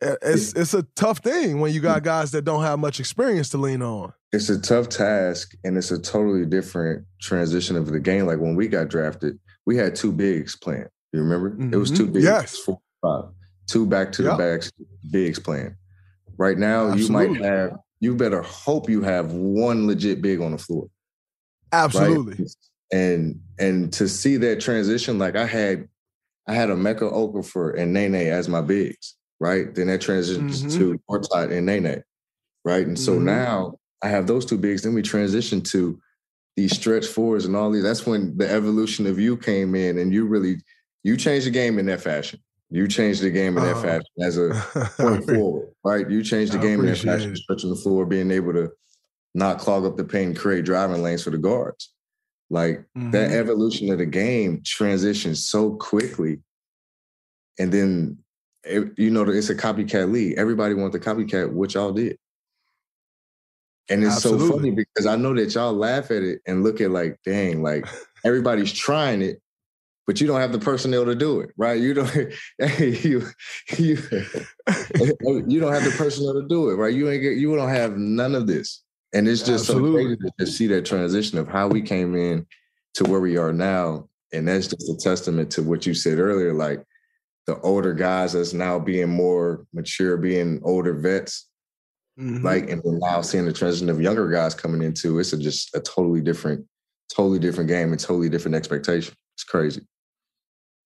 it's 0.00 0.52
it's 0.52 0.74
a 0.74 0.82
tough 0.94 1.18
thing 1.18 1.60
when 1.60 1.72
you 1.72 1.80
got 1.80 2.02
guys 2.02 2.30
that 2.32 2.42
don't 2.42 2.62
have 2.62 2.78
much 2.78 3.00
experience 3.00 3.50
to 3.50 3.58
lean 3.58 3.82
on. 3.82 4.12
It's 4.32 4.48
a 4.48 4.60
tough 4.60 4.88
task 4.88 5.54
and 5.64 5.76
it's 5.76 5.90
a 5.90 5.98
totally 5.98 6.44
different 6.44 7.04
transition 7.20 7.76
of 7.76 7.86
the 7.86 7.98
game. 7.98 8.26
Like 8.26 8.38
when 8.38 8.54
we 8.54 8.68
got 8.68 8.88
drafted, 8.88 9.38
we 9.66 9.76
had 9.76 9.96
two 9.96 10.12
bigs 10.12 10.54
playing. 10.54 10.86
You 11.12 11.22
remember? 11.22 11.50
Mm-hmm. 11.50 11.74
It 11.74 11.76
was 11.76 11.90
two 11.90 12.04
mm-hmm. 12.04 12.12
bigs. 12.12 12.24
Yes. 12.24 12.58
Four, 12.58 12.80
five, 13.02 13.24
two 13.66 13.86
back 13.86 14.12
to 14.12 14.22
yep. 14.22 14.32
the 14.32 14.38
backs 14.38 14.72
bigs 15.10 15.38
playing. 15.38 15.74
Right 16.36 16.58
now, 16.58 16.88
Absolutely. 16.88 17.34
you 17.34 17.40
might 17.40 17.44
have 17.44 17.76
you 18.00 18.14
better 18.14 18.42
hope 18.42 18.88
you 18.88 19.02
have 19.02 19.32
one 19.32 19.86
legit 19.86 20.22
big 20.22 20.40
on 20.40 20.52
the 20.52 20.58
floor. 20.58 20.88
Absolutely. 21.72 22.44
Right? 22.44 22.50
And 22.92 23.40
and 23.58 23.92
to 23.94 24.08
see 24.08 24.36
that 24.38 24.60
transition, 24.60 25.18
like 25.18 25.36
I 25.36 25.46
had 25.46 25.88
I 26.46 26.54
had 26.54 26.70
a 26.70 26.74
Emeka 26.74 27.12
Okafor 27.12 27.78
and 27.78 27.92
Nene 27.92 28.14
as 28.14 28.48
my 28.48 28.62
bigs, 28.62 29.16
right? 29.38 29.74
Then 29.74 29.88
that 29.88 30.00
transitions 30.00 30.62
mm-hmm. 30.62 30.78
to 30.78 31.00
Gortat 31.10 31.52
and 31.52 31.66
Nene, 31.66 32.02
right? 32.64 32.86
And 32.86 32.98
so 32.98 33.14
mm-hmm. 33.14 33.26
now 33.26 33.74
I 34.02 34.08
have 34.08 34.26
those 34.26 34.46
two 34.46 34.56
bigs. 34.56 34.82
Then 34.82 34.94
we 34.94 35.02
transition 35.02 35.60
to 35.62 36.00
these 36.56 36.74
stretch 36.74 37.06
fours 37.06 37.44
and 37.44 37.54
all 37.54 37.70
these. 37.70 37.82
That's 37.82 38.06
when 38.06 38.36
the 38.38 38.50
evolution 38.50 39.06
of 39.06 39.18
you 39.18 39.36
came 39.36 39.74
in, 39.74 39.98
and 39.98 40.12
you 40.12 40.26
really 40.26 40.56
you 41.04 41.16
changed 41.16 41.46
the 41.46 41.50
game 41.50 41.78
in 41.78 41.86
that 41.86 42.00
fashion. 42.00 42.40
You 42.70 42.88
changed 42.88 43.22
the 43.22 43.30
game 43.30 43.56
in 43.56 43.64
that 43.64 43.76
uh, 43.76 43.82
fashion 43.82 44.12
as 44.20 44.38
a 44.38 44.50
point 44.96 45.24
forward, 45.24 45.68
right? 45.84 46.08
You 46.08 46.22
changed 46.22 46.52
the 46.52 46.58
I 46.58 46.62
game 46.62 46.80
in 46.80 46.86
that 46.86 46.98
fashion, 46.98 47.32
it. 47.32 47.38
stretching 47.38 47.70
the 47.70 47.76
floor, 47.76 48.06
being 48.06 48.30
able 48.30 48.52
to 48.54 48.70
not 49.34 49.58
clog 49.58 49.84
up 49.84 49.96
the 49.96 50.04
paint, 50.04 50.28
and 50.28 50.38
create 50.38 50.64
driving 50.64 51.02
lanes 51.02 51.24
for 51.24 51.30
the 51.30 51.38
guards. 51.38 51.92
Like 52.50 52.84
mm-hmm. 52.96 53.10
that 53.10 53.32
evolution 53.32 53.90
of 53.92 53.98
the 53.98 54.06
game 54.06 54.62
transitions 54.64 55.44
so 55.44 55.72
quickly. 55.72 56.40
And 57.58 57.72
then, 57.72 58.18
you 58.96 59.10
know, 59.10 59.22
it's 59.28 59.50
a 59.50 59.54
copycat 59.54 60.10
league. 60.10 60.38
Everybody 60.38 60.74
wants 60.74 60.96
the 60.96 61.00
copycat, 61.00 61.52
which 61.52 61.74
y'all 61.74 61.92
did. 61.92 62.16
And 63.90 64.04
it's 64.04 64.16
Absolutely. 64.16 64.48
so 64.48 64.56
funny 64.56 64.70
because 64.70 65.06
I 65.06 65.16
know 65.16 65.34
that 65.34 65.54
y'all 65.54 65.72
laugh 65.72 66.10
at 66.10 66.22
it 66.22 66.40
and 66.46 66.62
look 66.62 66.80
at 66.80 66.90
like, 66.90 67.18
dang, 67.24 67.62
like 67.62 67.86
everybody's 68.24 68.72
trying 68.72 69.22
it, 69.22 69.40
but 70.06 70.20
you 70.20 70.26
don't 70.26 70.40
have 70.40 70.52
the 70.52 70.58
personnel 70.58 71.04
to 71.04 71.14
do 71.14 71.40
it, 71.40 71.50
right? 71.56 71.78
You 71.78 71.94
don't 71.94 72.14
you 72.78 73.26
you 73.76 73.98
you 75.46 75.60
don't 75.60 75.72
have 75.72 75.84
the 75.84 75.94
personnel 75.96 76.34
to 76.34 76.46
do 76.48 76.70
it, 76.70 76.74
right? 76.74 76.94
You 76.94 77.10
ain't 77.10 77.22
you 77.22 77.54
don't 77.56 77.68
have 77.68 77.96
none 77.96 78.34
of 78.34 78.46
this. 78.46 78.82
And 79.14 79.26
it's 79.26 79.42
just 79.42 79.68
Absolutely. 79.70 80.02
so 80.02 80.16
crazy 80.16 80.32
to 80.38 80.46
see 80.46 80.66
that 80.68 80.84
transition 80.84 81.38
of 81.38 81.48
how 81.48 81.68
we 81.68 81.80
came 81.80 82.14
in 82.14 82.46
to 82.94 83.04
where 83.04 83.20
we 83.20 83.36
are 83.36 83.52
now. 83.52 84.08
And 84.32 84.46
that's 84.46 84.66
just 84.66 84.90
a 84.90 84.96
testament 84.96 85.50
to 85.52 85.62
what 85.62 85.86
you 85.86 85.94
said 85.94 86.18
earlier, 86.18 86.52
like 86.52 86.84
the 87.46 87.58
older 87.60 87.94
guys 87.94 88.34
that's 88.34 88.52
now 88.52 88.78
being 88.78 89.08
more 89.08 89.66
mature, 89.72 90.18
being 90.18 90.60
older 90.62 90.92
vets. 90.92 91.48
Mm-hmm. 92.20 92.44
Like, 92.44 92.68
and 92.68 92.82
now 92.84 93.22
seeing 93.22 93.46
the 93.46 93.52
transition 93.52 93.88
of 93.88 94.02
younger 94.02 94.28
guys 94.28 94.54
coming 94.54 94.82
into 94.82 95.18
it's 95.18 95.32
a, 95.32 95.38
just 95.38 95.74
a 95.74 95.80
totally 95.80 96.20
different, 96.20 96.66
totally 97.14 97.38
different 97.38 97.68
game 97.68 97.92
and 97.92 98.00
totally 98.00 98.28
different 98.28 98.56
expectation. 98.56 99.14
It's 99.34 99.44
crazy. 99.44 99.82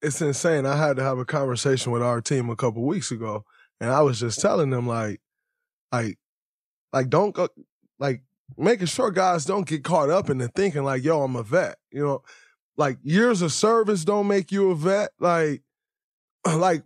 It's 0.03 0.20
insane. 0.20 0.66
I 0.66 0.77
had 0.77 0.97
to 0.97 1.03
have 1.03 1.18
a 1.18 1.25
conversation 1.25 1.91
with 1.91 2.03
our 2.03 2.20
team 2.20 2.51
a 2.51 2.57
couple 2.57 2.85
weeks 2.85 3.11
ago, 3.11 3.45
and 3.81 3.91
I 3.91 4.03
was 4.03 4.20
just 4.20 4.41
telling 4.41 4.70
them 4.70 4.87
like, 4.87 5.20
like, 5.91 6.18
like 6.93 7.09
don't 7.09 7.35
go, 7.35 7.49
like 8.03 8.23
making 8.59 8.89
sure 8.89 9.13
guys 9.13 9.45
don't 9.45 9.67
get 9.67 9.85
caught 9.85 10.11
up 10.11 10.29
in 10.29 10.39
the 10.39 10.49
thinking 10.49 10.83
like, 10.83 11.05
yo, 11.05 11.23
I'm 11.23 11.37
a 11.37 11.45
vet. 11.45 11.77
You 11.93 12.05
know, 12.05 12.23
like 12.77 12.99
years 13.03 13.43
of 13.43 13.53
service 13.53 14.05
don't 14.05 14.27
make 14.27 14.51
you 14.51 14.73
a 14.73 14.75
vet. 14.75 15.11
Like, 15.21 15.63
like 16.47 16.83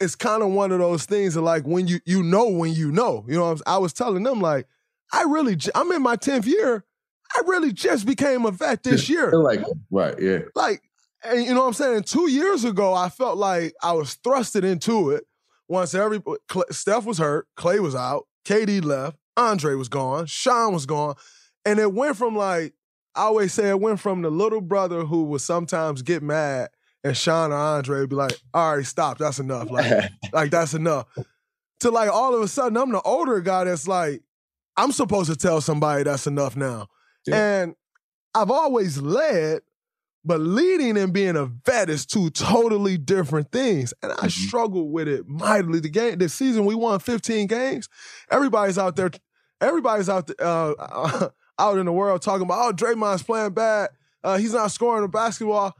it's 0.00 0.14
kind 0.14 0.42
of 0.42 0.50
one 0.50 0.70
of 0.70 0.78
those 0.78 1.04
things 1.04 1.34
that 1.34 1.42
like 1.42 1.64
when 1.64 1.88
you 1.88 1.98
you 2.06 2.22
know 2.22 2.48
when 2.48 2.72
you 2.72 2.92
know. 2.92 3.24
You 3.28 3.34
know, 3.34 3.56
I 3.66 3.78
was 3.78 3.92
telling 3.92 4.22
them 4.22 4.40
like, 4.40 4.68
I 5.12 5.22
really 5.24 5.58
I'm 5.74 5.90
in 5.90 6.00
my 6.00 6.14
tenth 6.16 6.46
year. 6.46 6.84
I 7.34 7.42
really 7.46 7.72
just 7.72 8.06
became 8.06 8.46
a 8.46 8.52
vet 8.52 8.84
this 8.84 9.08
year. 9.08 9.32
Like, 9.32 9.60
right, 9.90 10.14
yeah. 10.20 10.40
Like, 10.54 10.82
and 11.24 11.42
you 11.44 11.54
know 11.54 11.62
what 11.62 11.68
I'm 11.68 11.72
saying? 11.72 12.02
Two 12.02 12.30
years 12.30 12.64
ago, 12.64 12.94
I 12.94 13.08
felt 13.08 13.36
like 13.36 13.74
I 13.82 13.92
was 13.92 14.16
thrusted 14.16 14.64
into 14.64 15.10
it. 15.10 15.24
Once 15.66 15.94
every 15.94 16.22
Steph 16.70 17.04
was 17.04 17.18
hurt, 17.18 17.48
Clay 17.56 17.80
was 17.80 17.94
out, 17.94 18.26
KD 18.44 18.84
left, 18.84 19.16
Andre 19.36 19.74
was 19.74 19.88
gone, 19.88 20.26
Sean 20.26 20.72
was 20.72 20.86
gone. 20.86 21.14
And 21.64 21.78
it 21.78 21.92
went 21.92 22.16
from 22.16 22.36
like, 22.36 22.74
I 23.14 23.22
always 23.22 23.52
say 23.52 23.68
it 23.68 23.80
went 23.80 24.00
from 24.00 24.22
the 24.22 24.30
little 24.30 24.60
brother 24.60 25.04
who 25.04 25.24
would 25.24 25.40
sometimes 25.40 26.02
get 26.02 26.22
mad 26.22 26.70
and 27.04 27.16
Sean 27.16 27.52
or 27.52 27.56
Andre 27.56 28.00
would 28.00 28.10
be 28.10 28.16
like, 28.16 28.38
all 28.54 28.76
right, 28.76 28.86
stop, 28.86 29.18
that's 29.18 29.38
enough. 29.38 29.70
Like, 29.70 30.10
like 30.32 30.50
that's 30.50 30.74
enough. 30.74 31.06
to 31.80 31.90
like 31.90 32.10
all 32.10 32.34
of 32.34 32.42
a 32.42 32.48
sudden 32.48 32.76
I'm 32.76 32.92
the 32.92 33.02
older 33.02 33.40
guy 33.40 33.64
that's 33.64 33.88
like, 33.88 34.22
I'm 34.76 34.92
supposed 34.92 35.30
to 35.30 35.36
tell 35.36 35.60
somebody 35.60 36.04
that's 36.04 36.26
enough 36.26 36.56
now. 36.56 36.88
Yeah. 37.26 37.62
And 37.62 37.74
I've 38.34 38.50
always 38.50 38.98
led, 38.98 39.62
but 40.24 40.40
leading 40.40 40.96
and 40.96 41.12
being 41.12 41.36
a 41.36 41.46
vet 41.46 41.90
is 41.90 42.06
two 42.06 42.30
totally 42.30 42.96
different 42.96 43.50
things. 43.50 43.92
And 44.02 44.12
I 44.12 44.14
mm-hmm. 44.16 44.28
struggled 44.28 44.92
with 44.92 45.08
it 45.08 45.26
mightily. 45.26 45.80
The 45.80 45.88
game, 45.88 46.18
this 46.18 46.34
season, 46.34 46.64
we 46.64 46.74
won 46.74 47.00
15 47.00 47.46
games. 47.48 47.88
Everybody's 48.30 48.78
out 48.78 48.96
there, 48.96 49.10
everybody's 49.60 50.08
out 50.08 50.28
there, 50.28 50.36
uh, 50.40 51.28
out 51.58 51.78
in 51.78 51.86
the 51.86 51.92
world 51.92 52.22
talking 52.22 52.44
about, 52.44 52.68
oh, 52.68 52.72
Draymond's 52.72 53.22
playing 53.22 53.52
bad. 53.52 53.90
Uh, 54.22 54.38
he's 54.38 54.54
not 54.54 54.70
scoring 54.70 55.02
the 55.02 55.08
basketball. 55.08 55.74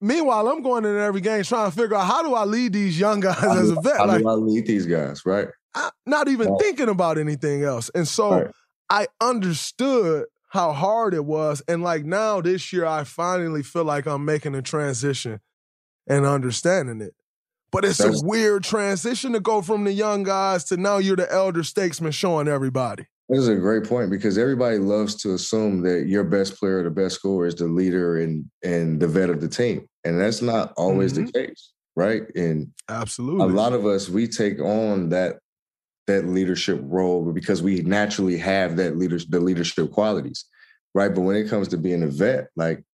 Meanwhile, 0.00 0.48
I'm 0.48 0.62
going 0.62 0.84
in 0.84 0.96
every 0.96 1.20
game 1.20 1.42
trying 1.44 1.70
to 1.70 1.76
figure 1.76 1.94
out 1.94 2.06
how 2.06 2.22
do 2.22 2.34
I 2.34 2.44
lead 2.44 2.72
these 2.72 2.98
young 2.98 3.20
guys 3.20 3.36
how 3.36 3.56
as 3.56 3.70
a 3.70 3.80
vet. 3.80 3.98
How 3.98 4.06
like, 4.06 4.22
do 4.22 4.28
I 4.28 4.32
lead 4.32 4.66
these 4.66 4.86
guys, 4.86 5.24
right? 5.26 5.48
I, 5.74 5.90
not 6.06 6.28
even 6.28 6.48
right. 6.48 6.60
thinking 6.60 6.88
about 6.88 7.18
anything 7.18 7.62
else. 7.62 7.90
And 7.94 8.08
so 8.08 8.30
right. 8.32 8.50
I 8.88 9.06
understood 9.20 10.24
how 10.50 10.72
hard 10.72 11.14
it 11.14 11.24
was. 11.24 11.62
And 11.66 11.82
like 11.82 12.04
now 12.04 12.40
this 12.40 12.72
year, 12.72 12.84
I 12.84 13.04
finally 13.04 13.62
feel 13.62 13.84
like 13.84 14.06
I'm 14.06 14.24
making 14.24 14.54
a 14.54 14.62
transition 14.62 15.40
and 16.08 16.26
understanding 16.26 17.00
it. 17.00 17.14
But 17.72 17.84
it's 17.84 18.00
a 18.00 18.12
weird 18.24 18.64
transition 18.64 19.32
to 19.32 19.40
go 19.40 19.62
from 19.62 19.84
the 19.84 19.92
young 19.92 20.24
guys 20.24 20.64
to 20.64 20.76
now 20.76 20.98
you're 20.98 21.14
the 21.14 21.30
elder 21.32 21.62
statesman 21.62 22.10
showing 22.10 22.48
everybody. 22.48 23.06
This 23.28 23.38
is 23.38 23.48
a 23.48 23.54
great 23.54 23.84
point 23.84 24.10
because 24.10 24.36
everybody 24.36 24.78
loves 24.78 25.14
to 25.22 25.34
assume 25.34 25.82
that 25.82 26.08
your 26.08 26.24
best 26.24 26.58
player, 26.58 26.82
the 26.82 26.90
best 26.90 27.14
scorer, 27.14 27.46
is 27.46 27.54
the 27.54 27.66
leader 27.66 28.18
and 28.20 28.44
and 28.64 28.98
the 28.98 29.06
vet 29.06 29.30
of 29.30 29.40
the 29.40 29.46
team, 29.46 29.86
and 30.04 30.20
that's 30.20 30.42
not 30.42 30.72
always 30.76 31.12
mm-hmm. 31.12 31.26
the 31.26 31.32
case, 31.32 31.70
right? 31.94 32.22
And 32.34 32.72
absolutely, 32.88 33.44
a 33.44 33.46
lot 33.46 33.72
of 33.72 33.86
us 33.86 34.08
we 34.08 34.26
take 34.26 34.58
on 34.58 35.10
that 35.10 35.38
that 36.10 36.26
leadership 36.26 36.80
role 36.82 37.32
because 37.32 37.62
we 37.62 37.82
naturally 37.82 38.36
have 38.36 38.76
that 38.76 38.96
leader 38.96 39.18
the 39.28 39.40
leadership 39.40 39.90
qualities, 39.92 40.44
right? 40.94 41.14
But 41.14 41.22
when 41.22 41.36
it 41.36 41.48
comes 41.48 41.68
to 41.68 41.76
being 41.76 42.02
a 42.02 42.08
vet, 42.08 42.48
like 42.56 42.84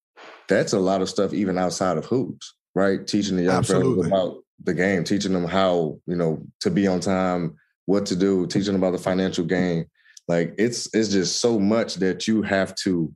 that's 0.48 0.72
a 0.72 0.80
lot 0.80 1.02
of 1.02 1.08
stuff 1.08 1.32
even 1.32 1.58
outside 1.58 1.98
of 1.98 2.04
hoops, 2.04 2.54
right? 2.74 3.06
Teaching 3.06 3.36
the 3.36 3.44
young 3.44 3.62
fellas 3.62 4.06
about 4.06 4.38
the 4.62 4.74
game, 4.74 5.04
teaching 5.04 5.32
them 5.32 5.44
how 5.44 5.98
you 6.06 6.16
know 6.16 6.42
to 6.60 6.70
be 6.70 6.86
on 6.86 7.00
time, 7.00 7.56
what 7.86 8.06
to 8.06 8.16
do, 8.16 8.46
teaching 8.46 8.72
them 8.72 8.82
about 8.82 8.92
the 8.92 9.02
financial 9.02 9.44
game 9.44 9.86
like 10.28 10.54
it's 10.58 10.92
it's 10.94 11.08
just 11.08 11.40
so 11.40 11.58
much 11.58 11.96
that 11.96 12.26
you 12.26 12.42
have 12.42 12.74
to 12.76 13.12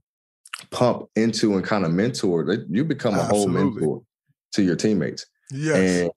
pump 0.70 1.08
into 1.16 1.54
and 1.56 1.64
kind 1.64 1.84
of 1.84 1.92
mentor. 1.92 2.56
You 2.68 2.84
become 2.84 3.14
a 3.14 3.20
Absolutely. 3.20 3.54
whole 3.54 3.70
mentor 3.70 4.02
to 4.52 4.62
your 4.62 4.76
teammates. 4.76 5.26
Yes. 5.50 5.76
And 5.76 6.10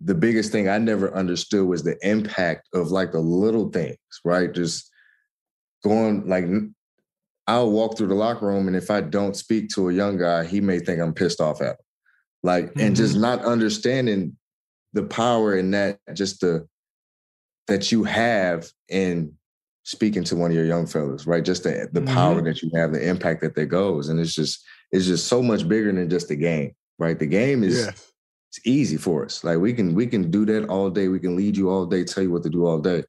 the 0.00 0.14
biggest 0.14 0.52
thing 0.52 0.68
I 0.68 0.78
never 0.78 1.12
understood 1.14 1.66
was 1.66 1.82
the 1.82 1.96
impact 2.02 2.68
of 2.72 2.90
like 2.90 3.12
the 3.12 3.20
little 3.20 3.70
things, 3.70 3.96
right? 4.24 4.52
Just 4.52 4.90
going 5.84 6.26
like 6.28 6.44
I'll 7.46 7.70
walk 7.70 7.96
through 7.96 8.08
the 8.08 8.14
locker 8.14 8.46
room 8.46 8.66
and 8.66 8.76
if 8.76 8.90
I 8.90 9.00
don't 9.00 9.36
speak 9.36 9.70
to 9.70 9.88
a 9.88 9.92
young 9.92 10.18
guy, 10.18 10.44
he 10.44 10.60
may 10.60 10.78
think 10.78 11.00
I'm 11.00 11.14
pissed 11.14 11.40
off 11.40 11.60
at 11.60 11.70
him. 11.70 11.76
Like, 12.42 12.66
mm-hmm. 12.66 12.80
and 12.80 12.96
just 12.96 13.14
mm-hmm. 13.14 13.22
not 13.22 13.44
understanding 13.44 14.36
the 14.92 15.04
power 15.04 15.56
in 15.56 15.70
that, 15.72 15.98
just 16.14 16.40
the 16.40 16.66
that 17.66 17.92
you 17.92 18.04
have 18.04 18.70
in 18.88 19.32
speaking 19.84 20.24
to 20.24 20.36
one 20.36 20.50
of 20.50 20.56
your 20.56 20.66
young 20.66 20.86
fellas, 20.86 21.26
right? 21.26 21.44
Just 21.44 21.64
the 21.64 21.88
the 21.92 22.00
mm-hmm. 22.00 22.14
power 22.14 22.42
that 22.42 22.62
you 22.62 22.70
have, 22.74 22.92
the 22.92 23.06
impact 23.06 23.40
that 23.40 23.54
there 23.54 23.66
goes, 23.66 24.08
and 24.08 24.20
it's 24.20 24.34
just 24.34 24.64
it's 24.92 25.06
just 25.06 25.26
so 25.26 25.42
much 25.42 25.66
bigger 25.68 25.92
than 25.92 26.08
just 26.08 26.28
the 26.28 26.36
game, 26.36 26.72
right? 26.98 27.18
The 27.18 27.26
game 27.26 27.64
is 27.64 27.90
it's 28.50 28.66
easy 28.66 28.96
for 28.96 29.24
us. 29.24 29.44
Like 29.44 29.58
we 29.58 29.72
can 29.72 29.94
we 29.94 30.06
can 30.06 30.30
do 30.30 30.44
that 30.46 30.68
all 30.68 30.90
day. 30.90 31.08
We 31.08 31.20
can 31.20 31.36
lead 31.36 31.56
you 31.56 31.70
all 31.70 31.86
day, 31.86 32.04
tell 32.04 32.22
you 32.22 32.30
what 32.30 32.42
to 32.44 32.50
do 32.50 32.66
all 32.66 32.78
day, 32.78 33.04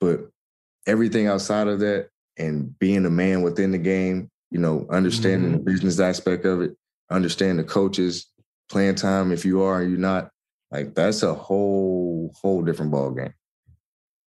but 0.00 0.20
everything 0.86 1.26
outside 1.26 1.68
of 1.68 1.80
that 1.80 2.08
and 2.38 2.78
being 2.78 3.06
a 3.06 3.10
man 3.10 3.42
within 3.42 3.72
the 3.72 3.78
game, 3.78 4.30
you 4.50 4.58
know, 4.58 4.86
understanding 4.90 5.50
mm-hmm. 5.50 5.64
the 5.64 5.70
business 5.70 5.98
aspect 5.98 6.44
of 6.44 6.60
it, 6.60 6.76
understand 7.10 7.58
the 7.58 7.64
coaches, 7.64 8.26
playing 8.68 8.94
time 8.96 9.32
if 9.32 9.44
you 9.44 9.62
are 9.62 9.80
and 9.80 9.90
you're 9.90 9.98
not, 9.98 10.30
like 10.70 10.94
that's 10.94 11.22
a 11.22 11.34
whole 11.34 12.32
whole 12.40 12.62
different 12.62 12.90
ball 12.90 13.10
game. 13.10 13.32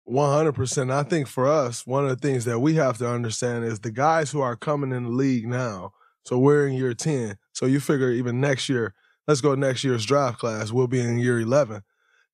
100%. 0.10 0.92
I 0.92 1.04
think 1.04 1.28
for 1.28 1.48
us, 1.48 1.86
one 1.86 2.04
of 2.04 2.10
the 2.10 2.28
things 2.28 2.46
that 2.46 2.60
we 2.60 2.74
have 2.76 2.98
to 2.98 3.08
understand 3.08 3.64
is 3.64 3.80
the 3.80 3.92
guys 3.92 4.32
who 4.32 4.42
are 4.42 4.56
coming 4.56 4.92
in 4.92 5.04
the 5.04 5.10
league 5.10 5.48
now. 5.48 5.92
So 6.26 6.40
we're 6.40 6.68
in 6.68 6.74
year 6.74 6.96
10. 6.96 7.38
So 7.54 7.68
you 7.68 7.80
figure 7.80 8.10
even 8.10 8.42
next 8.42 8.70
year, 8.70 8.96
let's 9.30 9.42
go 9.42 9.54
next 9.54 9.84
year's 9.84 10.08
draft 10.08 10.40
class, 10.40 10.72
we'll 10.72 10.88
be 10.88 11.00
in 11.00 11.20
year 11.20 11.40
11. 11.40 11.84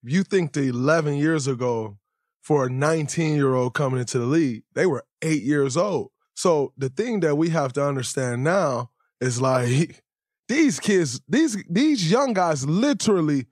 If 0.03 0.13
you 0.13 0.23
think 0.23 0.53
the 0.53 0.69
11 0.69 1.15
years 1.15 1.45
ago 1.45 1.97
for 2.41 2.67
a 2.67 2.69
19 2.69 3.35
year 3.35 3.53
old 3.53 3.73
coming 3.73 3.99
into 3.99 4.17
the 4.17 4.25
league, 4.25 4.63
they 4.75 4.85
were 4.85 5.03
eight 5.21 5.43
years 5.43 5.75
old. 5.75 6.11
So 6.35 6.71
the 6.77 6.87
thing 6.87 7.19
that 7.19 7.35
we 7.35 7.49
have 7.49 7.73
to 7.73 7.85
understand 7.85 8.45
now 8.45 8.91
is 9.19 9.41
like 9.41 10.03
these 10.47 10.79
kids, 10.79 11.19
these 11.27 11.61
these 11.69 12.09
young 12.09 12.31
guys 12.31 12.65
literally 12.65 13.47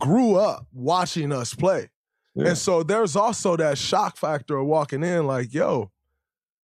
grew 0.00 0.34
up 0.34 0.66
watching 0.72 1.32
us 1.32 1.54
play. 1.54 1.90
Yeah. 2.34 2.48
And 2.48 2.58
so 2.58 2.82
there's 2.82 3.14
also 3.14 3.56
that 3.58 3.78
shock 3.78 4.16
factor 4.16 4.56
of 4.56 4.66
walking 4.66 5.04
in 5.04 5.24
like, 5.24 5.54
yo, 5.54 5.92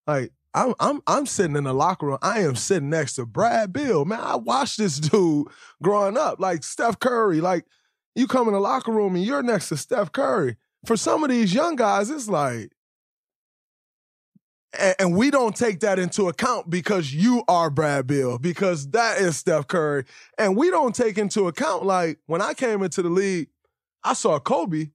like 0.06 0.32
I'm 0.54 0.74
I'm 0.80 1.00
I'm 1.06 1.26
sitting 1.26 1.56
in 1.56 1.64
the 1.64 1.72
locker 1.72 2.06
room. 2.06 2.18
I 2.22 2.40
am 2.40 2.56
sitting 2.56 2.90
next 2.90 3.14
to 3.14 3.26
Brad 3.26 3.72
Beal. 3.72 4.04
Man, 4.04 4.20
I 4.20 4.36
watched 4.36 4.78
this 4.78 4.98
dude 4.98 5.48
growing 5.82 6.16
up, 6.16 6.40
like 6.40 6.62
Steph 6.62 6.98
Curry. 6.98 7.40
Like 7.40 7.64
you 8.14 8.26
come 8.26 8.48
in 8.48 8.54
the 8.54 8.60
locker 8.60 8.92
room 8.92 9.14
and 9.14 9.24
you're 9.24 9.42
next 9.42 9.68
to 9.70 9.76
Steph 9.76 10.12
Curry. 10.12 10.56
For 10.84 10.96
some 10.96 11.22
of 11.22 11.30
these 11.30 11.54
young 11.54 11.76
guys, 11.76 12.10
it's 12.10 12.28
like, 12.28 12.72
and, 14.78 14.94
and 14.98 15.16
we 15.16 15.30
don't 15.30 15.56
take 15.56 15.80
that 15.80 15.98
into 15.98 16.28
account 16.28 16.68
because 16.68 17.14
you 17.14 17.44
are 17.48 17.70
Brad 17.70 18.06
Beal, 18.06 18.38
because 18.38 18.90
that 18.90 19.18
is 19.18 19.36
Steph 19.36 19.68
Curry. 19.68 20.04
And 20.36 20.56
we 20.56 20.70
don't 20.70 20.94
take 20.94 21.18
into 21.18 21.46
account, 21.46 21.84
like, 21.86 22.18
when 22.26 22.42
I 22.42 22.52
came 22.52 22.82
into 22.82 23.00
the 23.00 23.08
league, 23.08 23.48
I 24.02 24.14
saw 24.14 24.40
Kobe 24.40 24.88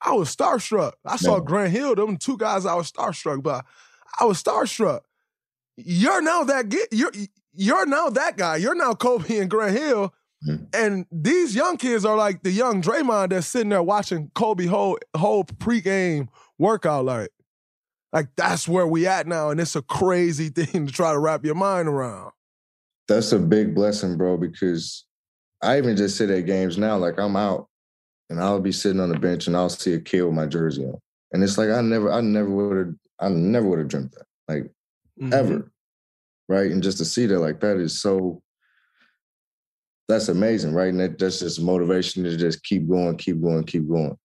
I 0.00 0.12
was 0.12 0.34
starstruck. 0.34 0.92
I 1.04 1.16
saw 1.16 1.40
Grant 1.40 1.72
Hill, 1.72 1.94
them 1.94 2.16
two 2.16 2.36
guys 2.36 2.66
I 2.66 2.74
was 2.74 2.92
starstruck 2.92 3.42
by. 3.42 3.62
I 4.18 4.24
was 4.24 4.42
starstruck. 4.42 5.00
You're 5.76 6.22
now 6.22 6.44
that 6.44 6.68
get 6.68 6.88
you're 6.92 7.12
you're 7.52 7.86
now 7.86 8.08
that 8.10 8.36
guy. 8.36 8.56
You're 8.56 8.74
now 8.74 8.94
Kobe 8.94 9.38
and 9.38 9.50
Grant 9.50 9.76
Hill. 9.76 10.14
Mm-hmm. 10.46 10.64
And 10.74 11.06
these 11.10 11.54
young 11.54 11.76
kids 11.76 12.04
are 12.04 12.16
like 12.16 12.42
the 12.42 12.50
young 12.50 12.82
Draymond 12.82 13.30
that's 13.30 13.46
sitting 13.46 13.70
there 13.70 13.82
watching 13.82 14.30
Kobe 14.34 14.66
whole 14.66 14.98
whole 15.16 15.44
pregame 15.44 16.28
workout. 16.58 17.04
Like, 17.04 17.30
like 18.12 18.28
that's 18.36 18.68
where 18.68 18.86
we 18.86 19.06
at 19.06 19.26
now, 19.26 19.50
and 19.50 19.60
it's 19.60 19.76
a 19.76 19.82
crazy 19.82 20.48
thing 20.50 20.86
to 20.86 20.92
try 20.92 21.12
to 21.12 21.18
wrap 21.18 21.44
your 21.44 21.54
mind 21.54 21.88
around. 21.88 22.32
That's 23.08 23.32
a 23.32 23.38
big 23.38 23.74
blessing, 23.74 24.16
bro. 24.16 24.36
Because 24.36 25.04
I 25.62 25.78
even 25.78 25.96
just 25.96 26.16
sit 26.16 26.30
at 26.30 26.46
games 26.46 26.78
now. 26.78 26.96
Like 26.96 27.18
I'm 27.18 27.36
out 27.36 27.68
and 28.30 28.40
I'll 28.40 28.60
be 28.60 28.72
sitting 28.72 29.00
on 29.00 29.08
the 29.10 29.18
bench 29.18 29.46
and 29.46 29.56
I'll 29.56 29.68
see 29.68 29.94
a 29.94 30.00
kid 30.00 30.22
with 30.22 30.34
my 30.34 30.46
jersey 30.46 30.84
on. 30.84 30.98
And 31.32 31.42
it's 31.42 31.58
like 31.58 31.70
I 31.70 31.80
never, 31.80 32.12
I 32.12 32.20
never 32.20 32.50
would 32.50 32.76
have, 32.76 32.94
I 33.20 33.28
never 33.28 33.68
would 33.68 33.78
have 33.78 33.88
dreamt 33.88 34.12
that. 34.12 34.26
Like 34.48 34.64
mm-hmm. 35.20 35.32
ever. 35.32 35.72
Right. 36.48 36.70
And 36.70 36.82
just 36.82 36.98
to 36.98 37.04
see 37.04 37.26
that 37.26 37.40
like 37.40 37.60
that 37.60 37.76
is 37.76 38.00
so 38.00 38.42
that's 40.08 40.28
amazing, 40.28 40.72
right? 40.72 40.88
And 40.88 41.00
that, 41.00 41.18
that's 41.18 41.40
just 41.40 41.60
motivation 41.60 42.22
to 42.24 42.36
just 42.36 42.62
keep 42.62 42.88
going, 42.88 43.16
keep 43.16 43.42
going, 43.42 43.64
keep 43.64 43.88
going. 43.88 44.16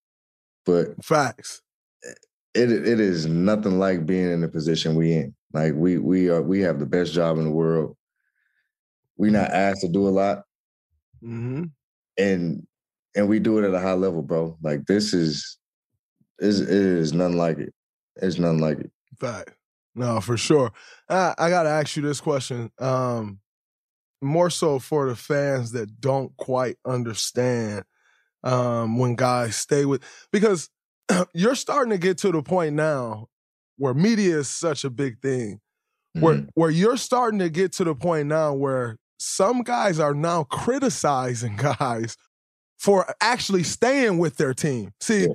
But 0.65 1.03
facts. 1.03 1.61
It 2.53 2.71
it 2.71 2.99
is 2.99 3.25
nothing 3.25 3.79
like 3.79 4.05
being 4.05 4.29
in 4.31 4.41
the 4.41 4.49
position 4.49 4.95
we 4.95 5.13
in. 5.13 5.33
Like 5.53 5.73
we 5.73 5.97
we 5.97 6.29
are 6.29 6.41
we 6.41 6.61
have 6.61 6.79
the 6.79 6.85
best 6.85 7.13
job 7.13 7.37
in 7.37 7.45
the 7.45 7.51
world. 7.51 7.95
We're 9.17 9.31
not 9.31 9.51
asked 9.51 9.81
to 9.81 9.87
do 9.87 10.07
a 10.07 10.09
lot. 10.09 10.43
Mm-hmm. 11.23 11.63
And 12.17 12.67
and 13.15 13.29
we 13.29 13.39
do 13.39 13.57
it 13.57 13.67
at 13.67 13.73
a 13.73 13.79
high 13.79 13.93
level, 13.93 14.21
bro. 14.21 14.57
Like 14.61 14.85
this 14.85 15.13
is 15.13 15.57
is 16.39 16.61
it 16.61 16.69
is 16.69 17.13
nothing 17.13 17.37
like 17.37 17.57
it. 17.59 17.73
It's 18.15 18.37
nothing 18.37 18.59
like 18.59 18.79
it. 18.79 18.91
Fact. 19.19 19.51
No, 19.95 20.21
for 20.21 20.37
sure. 20.37 20.71
I, 21.09 21.33
I 21.37 21.49
got 21.49 21.63
to 21.63 21.69
ask 21.69 21.95
you 21.95 22.01
this 22.01 22.21
question. 22.21 22.71
Um, 22.79 23.39
more 24.21 24.49
so 24.49 24.79
for 24.79 25.09
the 25.09 25.15
fans 25.15 25.71
that 25.71 25.99
don't 25.99 26.35
quite 26.37 26.77
understand 26.85 27.83
um, 28.43 28.97
when 28.97 29.15
guys 29.15 29.55
stay 29.55 29.85
with 29.85 30.03
because 30.31 30.69
you're 31.33 31.55
starting 31.55 31.91
to 31.91 31.97
get 31.97 32.17
to 32.19 32.31
the 32.31 32.41
point 32.41 32.75
now 32.75 33.27
where 33.77 33.93
media 33.93 34.37
is 34.37 34.47
such 34.47 34.83
a 34.83 34.89
big 34.89 35.19
thing. 35.21 35.59
Mm-hmm. 36.15 36.25
Where 36.25 36.45
where 36.53 36.69
you're 36.69 36.97
starting 36.97 37.39
to 37.39 37.49
get 37.49 37.73
to 37.73 37.83
the 37.83 37.95
point 37.95 38.27
now 38.27 38.53
where 38.53 38.97
some 39.17 39.61
guys 39.61 39.99
are 39.99 40.13
now 40.13 40.43
criticizing 40.43 41.55
guys 41.79 42.17
for 42.77 43.13
actually 43.21 43.63
staying 43.63 44.17
with 44.17 44.37
their 44.37 44.53
team. 44.53 44.91
See, 44.99 45.21
yeah. 45.21 45.27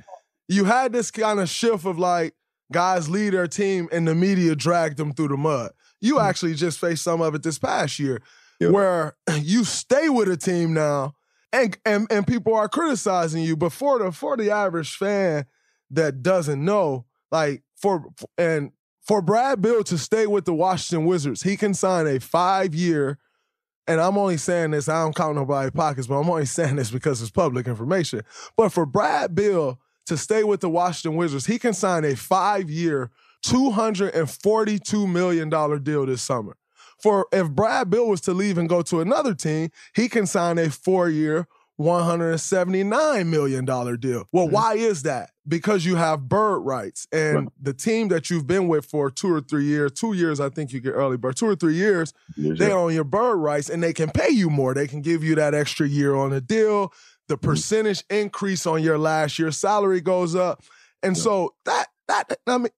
you 0.47 0.65
had 0.65 0.93
this 0.93 1.11
kind 1.11 1.39
of 1.39 1.49
shift 1.49 1.85
of 1.85 1.97
like 1.97 2.33
guys 2.71 3.09
lead 3.09 3.33
their 3.33 3.47
team 3.47 3.87
and 3.91 4.07
the 4.07 4.15
media 4.15 4.55
dragged 4.55 4.97
them 4.97 5.13
through 5.13 5.29
the 5.29 5.37
mud. 5.37 5.71
You 6.01 6.15
mm-hmm. 6.15 6.27
actually 6.27 6.53
just 6.55 6.79
faced 6.79 7.03
some 7.03 7.21
of 7.21 7.35
it 7.35 7.43
this 7.43 7.59
past 7.59 7.99
year 7.99 8.21
yeah. 8.59 8.69
where 8.69 9.15
you 9.41 9.63
stay 9.63 10.09
with 10.09 10.29
a 10.29 10.37
team 10.37 10.73
now 10.73 11.13
and, 11.53 11.77
and 11.85 12.07
and 12.11 12.27
people 12.27 12.53
are 12.55 12.69
criticizing 12.69 13.43
you. 13.43 13.55
But 13.55 13.71
for 13.71 13.99
the 13.99 14.11
for 14.11 14.37
the 14.37 14.51
average 14.51 14.95
fan, 14.95 15.45
that 15.91 16.21
doesn't 16.23 16.63
know, 16.63 17.05
like 17.31 17.63
for 17.75 18.05
and 18.37 18.71
for 19.01 19.21
Brad 19.21 19.61
Beal 19.61 19.83
to 19.85 19.97
stay 19.97 20.27
with 20.27 20.45
the 20.45 20.53
Washington 20.53 21.05
Wizards, 21.05 21.43
he 21.43 21.55
can 21.57 21.73
sign 21.73 22.07
a 22.07 22.19
five 22.19 22.75
year. 22.75 23.17
And 23.89 24.01
I'm 24.01 24.17
only 24.17 24.35
saying 24.35 24.71
this, 24.71 24.89
I 24.89 25.01
don't 25.01 25.15
count 25.15 25.37
nobody's 25.37 25.71
pockets, 25.71 26.07
but 26.07 26.19
I'm 26.19 26.29
only 26.29 26.45
saying 26.45 26.75
this 26.75 26.91
because 26.91 27.21
it's 27.21 27.31
public 27.31 27.67
information. 27.67 28.21
But 28.57 28.69
for 28.69 28.85
Brad 28.85 29.33
Beal 29.33 29.79
to 30.07 30.17
stay 30.17 30.43
with 30.43 30.61
the 30.61 30.69
Washington 30.69 31.17
Wizards, 31.17 31.45
he 31.45 31.59
can 31.59 31.73
sign 31.73 32.03
a 32.03 32.15
five 32.15 32.69
year, 32.69 33.11
$242 33.45 35.09
million 35.11 35.49
deal 35.83 36.05
this 36.05 36.21
summer. 36.21 36.57
For 37.01 37.27
if 37.31 37.49
Brad 37.51 37.89
Beal 37.89 38.07
was 38.07 38.21
to 38.21 38.33
leave 38.33 38.57
and 38.57 38.67
go 38.67 38.81
to 38.81 39.01
another 39.01 39.35
team, 39.35 39.69
he 39.95 40.09
can 40.09 40.25
sign 40.25 40.57
a 40.57 40.69
four 40.69 41.09
year, 41.09 41.47
$179 41.79 43.27
million 43.27 43.65
deal. 43.65 44.27
Well, 44.31 44.45
mm-hmm. 44.45 44.53
why 44.53 44.73
is 44.75 45.03
that? 45.03 45.29
Because 45.47 45.85
you 45.85 45.95
have 45.95 46.27
bird 46.27 46.59
rights. 46.59 47.07
And 47.11 47.35
right. 47.35 47.47
the 47.61 47.73
team 47.73 48.07
that 48.07 48.29
you've 48.29 48.47
been 48.47 48.67
with 48.67 48.85
for 48.85 49.11
two 49.11 49.31
or 49.31 49.41
three 49.41 49.65
years, 49.65 49.91
two 49.91 50.13
years, 50.13 50.39
I 50.39 50.49
think 50.49 50.73
you 50.73 50.79
get 50.79 50.91
early 50.91 51.17
bird, 51.17 51.35
two 51.35 51.47
or 51.47 51.55
three 51.55 51.75
years, 51.75 52.13
yes, 52.35 52.57
they 52.57 52.71
own 52.71 52.95
your 52.95 53.03
bird 53.03 53.35
rights 53.35 53.69
and 53.69 53.83
they 53.83 53.93
can 53.93 54.09
pay 54.09 54.29
you 54.29 54.49
more. 54.49 54.73
They 54.73 54.87
can 54.87 55.01
give 55.01 55.23
you 55.23 55.35
that 55.35 55.53
extra 55.53 55.87
year 55.87 56.15
on 56.15 56.31
the 56.31 56.41
deal. 56.41 56.91
The 57.27 57.35
mm-hmm. 57.35 57.49
percentage 57.49 58.03
increase 58.09 58.65
on 58.65 58.81
your 58.81 58.97
last 58.97 59.37
year's 59.39 59.57
salary 59.57 60.01
goes 60.01 60.35
up. 60.35 60.63
And 61.03 61.15
yeah. 61.15 61.23
so 61.23 61.55
that, 61.65 61.87
that, 62.07 62.39
I 62.47 62.57
mean, 62.57 62.69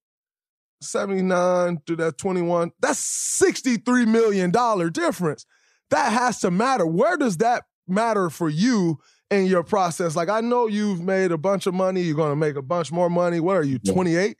79 0.82 1.82
to 1.86 1.96
that 1.96 2.18
21, 2.18 2.72
that's 2.80 3.40
$63 3.40 4.06
million 4.06 4.50
difference. 4.92 5.46
That 5.90 6.12
has 6.12 6.40
to 6.40 6.50
matter. 6.50 6.86
Where 6.86 7.16
does 7.16 7.38
that 7.38 7.64
matter 7.86 8.30
for 8.30 8.48
you 8.48 8.98
in 9.30 9.46
your 9.46 9.62
process? 9.62 10.16
Like, 10.16 10.28
I 10.28 10.40
know 10.40 10.66
you've 10.66 11.02
made 11.02 11.32
a 11.32 11.38
bunch 11.38 11.66
of 11.66 11.74
money. 11.74 12.02
You're 12.02 12.16
going 12.16 12.30
to 12.30 12.36
make 12.36 12.56
a 12.56 12.62
bunch 12.62 12.92
more 12.92 13.10
money. 13.10 13.40
What 13.40 13.56
are 13.56 13.64
you, 13.64 13.78
28? 13.78 14.36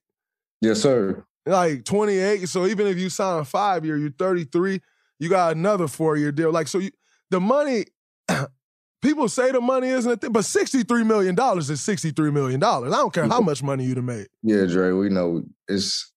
Yes, 0.60 0.80
sir. 0.80 1.24
Like 1.46 1.84
28. 1.84 2.48
So 2.48 2.66
even 2.66 2.86
if 2.86 2.98
you 2.98 3.10
sign 3.10 3.40
a 3.40 3.44
five 3.44 3.84
year, 3.84 3.96
you're 3.96 4.10
33, 4.10 4.80
you 5.18 5.28
got 5.28 5.56
another 5.56 5.88
four 5.88 6.16
year 6.16 6.32
deal. 6.32 6.52
Like, 6.52 6.68
so 6.68 6.78
you, 6.78 6.90
the 7.30 7.40
money, 7.40 7.86
people 9.02 9.28
say 9.28 9.52
the 9.52 9.60
money 9.60 9.88
isn't 9.88 10.10
a 10.10 10.16
thing, 10.16 10.32
but 10.32 10.44
$63 10.44 11.06
million 11.06 11.34
is 11.34 11.70
$63 11.70 12.32
million. 12.32 12.62
I 12.62 12.80
don't 12.80 13.12
care 13.12 13.24
how 13.24 13.38
mm-hmm. 13.38 13.46
much 13.46 13.62
money 13.62 13.84
you'd 13.84 13.96
have 13.96 14.04
made. 14.04 14.28
Yeah, 14.42 14.66
Dray, 14.66 14.92
we 14.92 15.08
know 15.08 15.42
it's, 15.68 16.12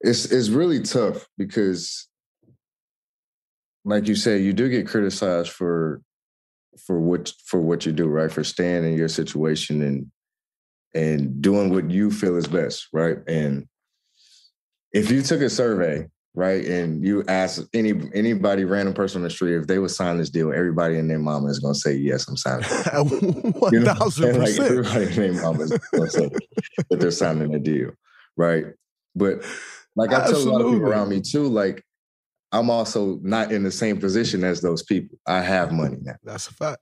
it's, 0.00 0.26
it's 0.26 0.48
really 0.48 0.82
tough 0.82 1.26
because 1.36 2.08
like 3.84 4.06
you 4.06 4.14
say, 4.14 4.38
you 4.38 4.52
do 4.52 4.68
get 4.68 4.86
criticized 4.86 5.50
for 5.50 6.02
for 6.86 7.00
what 7.00 7.32
for 7.44 7.60
what 7.60 7.86
you 7.86 7.92
do, 7.92 8.06
right? 8.06 8.30
For 8.30 8.44
staying 8.44 8.84
in 8.84 8.96
your 8.96 9.08
situation 9.08 9.82
and 9.82 10.10
and 10.94 11.40
doing 11.40 11.70
what 11.70 11.90
you 11.90 12.10
feel 12.10 12.36
is 12.36 12.46
best, 12.46 12.88
right? 12.92 13.18
And 13.26 13.66
if 14.92 15.10
you 15.10 15.22
took 15.22 15.40
a 15.40 15.50
survey, 15.50 16.06
right, 16.34 16.64
and 16.64 17.04
you 17.04 17.24
ask 17.28 17.62
any 17.74 17.94
anybody 18.14 18.64
random 18.64 18.94
person 18.94 19.20
on 19.20 19.24
the 19.24 19.30
street 19.30 19.56
if 19.56 19.66
they 19.66 19.78
would 19.78 19.90
sign 19.90 20.18
this 20.18 20.30
deal, 20.30 20.52
everybody 20.52 20.98
and 20.98 21.10
their 21.10 21.18
mama 21.18 21.48
is 21.48 21.58
gonna 21.58 21.74
say 21.74 21.94
yes, 21.94 22.28
I'm 22.28 22.36
signing. 22.36 22.64
One 23.52 23.84
thousand 23.84 24.34
percent. 24.34 24.38
Like 24.38 24.70
everybody 24.70 25.04
and 25.04 25.14
their 25.14 25.42
mama 25.42 25.62
is 25.64 25.78
gonna 25.92 26.10
say 26.10 26.30
that 26.90 27.00
they're 27.00 27.10
signing 27.10 27.54
a 27.54 27.58
deal, 27.58 27.92
right? 28.36 28.66
But 29.14 29.44
like 29.96 30.12
I 30.12 30.26
tell 30.26 30.36
a 30.36 30.50
lot 30.50 30.60
of 30.60 30.72
people 30.72 30.88
around 30.88 31.08
me 31.08 31.20
too, 31.20 31.48
like 31.48 31.84
I'm 32.52 32.70
also 32.70 33.18
not 33.22 33.52
in 33.52 33.62
the 33.62 33.70
same 33.70 33.98
position 33.98 34.44
as 34.44 34.60
those 34.60 34.82
people. 34.82 35.18
I 35.26 35.40
have 35.40 35.72
money 35.72 35.98
now. 36.00 36.14
That's 36.22 36.48
a 36.48 36.54
fact. 36.54 36.80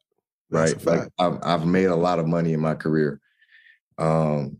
That's 0.50 0.72
right. 0.72 0.82
A 0.82 0.84
fact. 0.84 1.12
Like 1.18 1.32
I've, 1.32 1.38
I've 1.42 1.66
made 1.66 1.86
a 1.86 1.96
lot 1.96 2.18
of 2.18 2.26
money 2.26 2.52
in 2.52 2.60
my 2.60 2.74
career. 2.74 3.20
Um, 3.98 4.58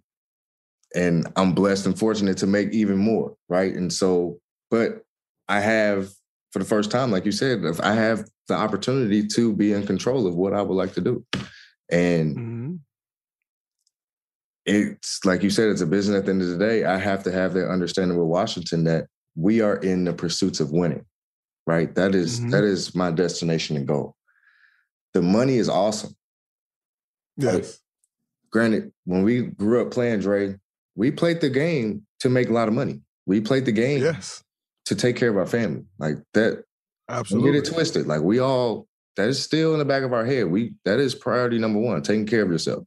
and 0.94 1.26
I'm 1.36 1.52
blessed 1.52 1.86
and 1.86 1.98
fortunate 1.98 2.38
to 2.38 2.46
make 2.46 2.72
even 2.72 2.96
more. 2.96 3.36
Right. 3.48 3.74
And 3.74 3.92
so, 3.92 4.38
but 4.70 5.02
I 5.48 5.60
have, 5.60 6.10
for 6.52 6.58
the 6.58 6.64
first 6.64 6.90
time, 6.90 7.10
like 7.10 7.24
you 7.24 7.32
said, 7.32 7.64
if 7.64 7.80
I 7.80 7.92
have 7.92 8.24
the 8.48 8.54
opportunity 8.54 9.26
to 9.26 9.52
be 9.52 9.72
in 9.72 9.86
control 9.86 10.26
of 10.26 10.34
what 10.34 10.54
I 10.54 10.62
would 10.62 10.74
like 10.74 10.94
to 10.94 11.00
do. 11.00 11.24
And 11.90 12.36
mm-hmm. 12.36 12.74
it's 14.64 15.24
like 15.24 15.42
you 15.42 15.50
said, 15.50 15.68
it's 15.68 15.80
a 15.80 15.86
business 15.86 16.18
at 16.18 16.26
the 16.26 16.32
end 16.32 16.42
of 16.42 16.48
the 16.48 16.58
day. 16.58 16.84
I 16.84 16.98
have 16.98 17.22
to 17.24 17.32
have 17.32 17.54
that 17.54 17.70
understanding 17.70 18.16
with 18.16 18.26
Washington 18.26 18.84
that 18.84 19.06
we 19.34 19.60
are 19.60 19.76
in 19.76 20.04
the 20.04 20.12
pursuits 20.12 20.60
of 20.60 20.70
winning, 20.70 21.04
right? 21.66 21.94
That 21.94 22.14
is, 22.14 22.40
mm-hmm. 22.40 22.50
that 22.50 22.64
is 22.64 22.94
my 22.94 23.10
destination 23.10 23.76
and 23.76 23.86
goal. 23.86 24.14
The 25.14 25.22
money 25.22 25.56
is 25.56 25.68
awesome. 25.68 26.14
Yes. 27.36 27.54
Right? 27.54 27.78
Granted, 28.50 28.92
when 29.04 29.22
we 29.22 29.42
grew 29.42 29.82
up 29.82 29.90
playing 29.90 30.20
Dray, 30.20 30.56
we 30.94 31.10
played 31.10 31.40
the 31.40 31.50
game 31.50 32.06
to 32.20 32.30
make 32.30 32.48
a 32.48 32.52
lot 32.52 32.68
of 32.68 32.74
money. 32.74 33.00
We 33.26 33.40
played 33.40 33.66
the 33.66 33.72
game 33.72 34.02
yes. 34.02 34.42
To 34.86 34.94
take 34.94 35.16
care 35.16 35.30
of 35.30 35.36
our 35.36 35.46
family. 35.46 35.84
Like 35.98 36.16
that. 36.34 36.64
Absolutely. 37.08 37.52
Get 37.52 37.58
it 37.58 37.72
twisted. 37.72 38.06
Like 38.06 38.22
we 38.22 38.40
all, 38.40 38.86
that 39.16 39.28
is 39.28 39.42
still 39.42 39.72
in 39.72 39.78
the 39.78 39.84
back 39.84 40.02
of 40.02 40.12
our 40.12 40.24
head. 40.24 40.46
We 40.46 40.74
that 40.84 40.98
is 40.98 41.14
priority 41.14 41.58
number 41.58 41.78
one, 41.78 42.02
taking 42.02 42.26
care 42.26 42.42
of 42.42 42.50
yourself. 42.50 42.84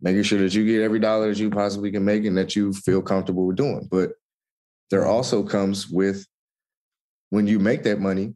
Making 0.00 0.22
sure 0.22 0.38
that 0.40 0.54
you 0.54 0.66
get 0.66 0.82
every 0.82 0.98
dollar 0.98 1.28
that 1.28 1.38
you 1.38 1.50
possibly 1.50 1.90
can 1.90 2.04
make 2.04 2.24
and 2.24 2.36
that 2.36 2.54
you 2.54 2.72
feel 2.72 3.00
comfortable 3.00 3.46
with 3.46 3.56
doing. 3.56 3.88
But 3.90 4.12
there 4.90 5.06
also 5.06 5.42
comes 5.42 5.88
with 5.88 6.26
when 7.30 7.46
you 7.46 7.58
make 7.58 7.82
that 7.84 8.00
money, 8.00 8.34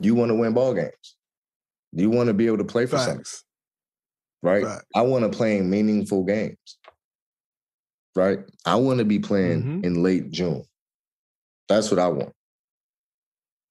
you 0.00 0.14
want 0.14 0.30
to 0.30 0.34
win 0.34 0.52
ball 0.52 0.74
games. 0.74 1.16
You 1.92 2.10
want 2.10 2.28
to 2.28 2.34
be 2.34 2.46
able 2.46 2.58
to 2.58 2.64
play 2.64 2.86
for 2.86 2.96
Facts. 2.96 3.06
something. 3.06 3.24
Right? 4.42 4.64
Facts. 4.64 4.84
I 4.94 5.02
want 5.02 5.30
to 5.30 5.36
play 5.36 5.60
meaningful 5.60 6.24
games. 6.24 6.78
Right? 8.14 8.40
I 8.66 8.76
want 8.76 8.98
to 8.98 9.04
be 9.04 9.18
playing 9.18 9.62
mm-hmm. 9.62 9.84
in 9.84 10.02
late 10.02 10.30
June. 10.30 10.64
That's 11.68 11.90
what 11.90 12.00
I 12.00 12.08
want. 12.08 12.32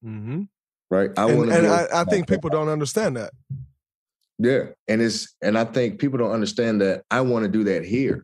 Mm-hmm. 0.06 0.44
Right? 0.90 1.10
I 1.18 1.26
want 1.26 1.50
to 1.50 1.58
And 1.58 1.68
I, 1.68 1.88
I 1.94 2.04
think 2.06 2.28
people 2.28 2.50
don't 2.50 2.70
understand 2.70 3.18
that. 3.18 3.32
Yeah. 4.40 4.68
And 4.88 5.02
it's 5.02 5.36
and 5.42 5.58
I 5.58 5.66
think 5.66 6.00
people 6.00 6.18
don't 6.18 6.32
understand 6.32 6.82
that 6.82 7.04
I 7.10 7.22
want 7.22 7.44
to 7.44 7.50
do 7.52 7.64
that 7.66 7.84
here. 7.84 8.24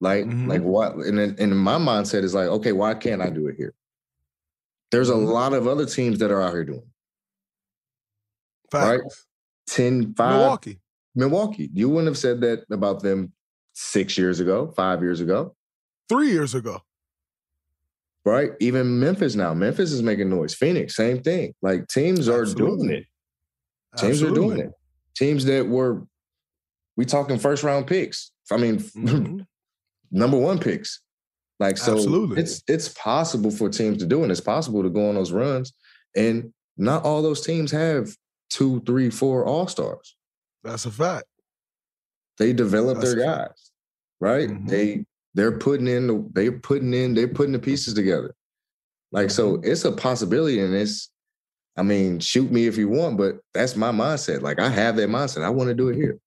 Like, 0.00 0.24
mm-hmm. 0.24 0.48
like 0.48 0.62
what? 0.62 0.94
And 0.94 1.18
then, 1.18 1.36
and 1.38 1.58
my 1.58 1.76
mindset 1.76 2.24
is 2.24 2.34
like, 2.34 2.48
okay, 2.48 2.72
why 2.72 2.94
can't 2.94 3.20
I 3.20 3.28
do 3.28 3.48
it 3.48 3.56
here? 3.56 3.74
There's 4.90 5.10
a 5.10 5.14
mm-hmm. 5.14 5.26
lot 5.26 5.52
of 5.52 5.66
other 5.66 5.84
teams 5.84 6.18
that 6.20 6.30
are 6.30 6.40
out 6.40 6.52
here 6.52 6.64
doing. 6.64 6.90
Facts. 8.70 8.86
Right? 8.86 9.00
10, 9.68 10.14
5. 10.14 10.38
Milwaukee. 10.38 10.80
Milwaukee. 11.14 11.70
You 11.72 11.88
wouldn't 11.88 12.06
have 12.06 12.18
said 12.18 12.40
that 12.40 12.64
about 12.70 13.02
them 13.02 13.32
six 13.74 14.16
years 14.16 14.40
ago, 14.40 14.72
five 14.76 15.02
years 15.02 15.20
ago, 15.20 15.54
three 16.08 16.30
years 16.30 16.54
ago. 16.54 16.82
Right? 18.24 18.50
Even 18.60 19.00
Memphis 19.00 19.34
now. 19.34 19.54
Memphis 19.54 19.92
is 19.92 20.02
making 20.02 20.28
noise. 20.28 20.54
Phoenix, 20.54 20.94
same 20.94 21.22
thing. 21.22 21.54
Like 21.62 21.88
teams 21.88 22.28
are 22.28 22.42
Absolutely. 22.42 22.88
doing 22.88 22.98
it. 22.98 23.06
Teams 23.98 24.22
Absolutely. 24.22 24.38
are 24.38 24.48
doing 24.48 24.66
it. 24.66 24.72
Teams 25.16 25.44
that 25.46 25.66
were, 25.66 26.06
we 26.96 27.04
talking 27.06 27.38
first 27.38 27.62
round 27.62 27.86
picks. 27.86 28.30
I 28.52 28.56
mean, 28.56 28.78
mm-hmm. 28.78 29.40
number 30.10 30.36
one 30.36 30.58
picks. 30.58 31.00
Like 31.58 31.76
so 31.76 31.92
Absolutely. 31.92 32.40
it's 32.40 32.62
it's 32.66 32.88
possible 32.88 33.50
for 33.50 33.68
teams 33.68 33.98
to 33.98 34.06
do 34.06 34.22
and 34.22 34.32
it's 34.32 34.40
possible 34.40 34.82
to 34.82 34.88
go 34.88 35.10
on 35.10 35.14
those 35.14 35.30
runs. 35.30 35.74
And 36.16 36.52
not 36.78 37.04
all 37.04 37.20
those 37.22 37.44
teams 37.44 37.70
have 37.70 38.16
two, 38.48 38.80
three, 38.86 39.10
four 39.10 39.44
all-stars. 39.44 40.16
That's 40.64 40.86
a 40.86 40.90
fact. 40.90 41.26
They 42.38 42.54
develop 42.54 42.98
That's 42.98 43.14
their 43.14 43.24
guys, 43.24 43.70
right? 44.20 44.48
Mm-hmm. 44.48 44.66
They 44.66 45.04
they're 45.34 45.58
putting 45.58 45.86
in 45.86 46.06
the 46.06 46.28
they're 46.32 46.52
putting 46.52 46.94
in, 46.94 47.14
they're 47.14 47.28
putting 47.28 47.52
the 47.52 47.58
pieces 47.58 47.94
together. 47.94 48.34
Like 49.12 49.30
so 49.30 49.56
mm-hmm. 49.56 49.70
it's 49.70 49.84
a 49.84 49.92
possibility 49.92 50.60
and 50.60 50.74
it's 50.74 51.10
I 51.76 51.82
mean, 51.82 52.18
shoot 52.20 52.50
me 52.50 52.66
if 52.66 52.76
you 52.76 52.88
want, 52.88 53.16
but 53.16 53.38
that's 53.54 53.76
my 53.76 53.90
mindset. 53.90 54.42
Like 54.42 54.58
I 54.58 54.68
have 54.68 54.96
that 54.96 55.08
mindset. 55.08 55.42
I 55.42 55.50
want 55.50 55.68
to 55.68 55.74
do 55.74 55.88
it 55.88 55.96
here. 55.96 56.18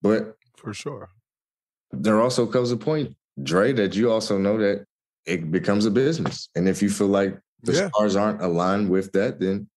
But 0.00 0.36
for 0.56 0.74
sure 0.74 1.08
there 1.92 2.20
also 2.20 2.46
comes 2.46 2.70
a 2.72 2.76
point, 2.76 3.14
Dray, 3.42 3.72
that 3.72 3.94
you 3.94 4.10
also 4.10 4.38
know 4.38 4.58
that 4.58 4.86
it 5.26 5.50
becomes 5.50 5.86
a 5.86 5.90
business. 5.90 6.48
And 6.56 6.68
if 6.68 6.82
you 6.82 6.90
feel 6.90 7.08
like 7.08 7.38
the 7.62 7.72
yeah. 7.72 7.88
stars 7.88 8.16
aren't 8.16 8.42
aligned 8.42 8.90
with 8.90 9.12
that, 9.12 9.38
then 9.38 9.68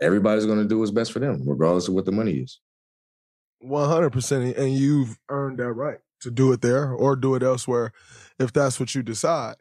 everybody's 0.00 0.46
going 0.46 0.58
to 0.58 0.68
do 0.68 0.78
what's 0.78 0.90
best 0.90 1.12
for 1.12 1.20
them, 1.20 1.42
regardless 1.46 1.88
of 1.88 1.94
what 1.94 2.06
the 2.06 2.12
money 2.12 2.32
is. 2.32 2.60
100%. 3.62 4.58
And 4.58 4.74
you've 4.74 5.16
earned 5.28 5.58
that 5.58 5.72
right 5.72 5.98
to 6.22 6.30
do 6.30 6.52
it 6.52 6.62
there 6.62 6.92
or 6.92 7.16
do 7.16 7.34
it 7.34 7.42
elsewhere 7.42 7.92
if 8.38 8.52
that's 8.52 8.80
what 8.80 8.94
you 8.94 9.02
decide. 9.02 9.56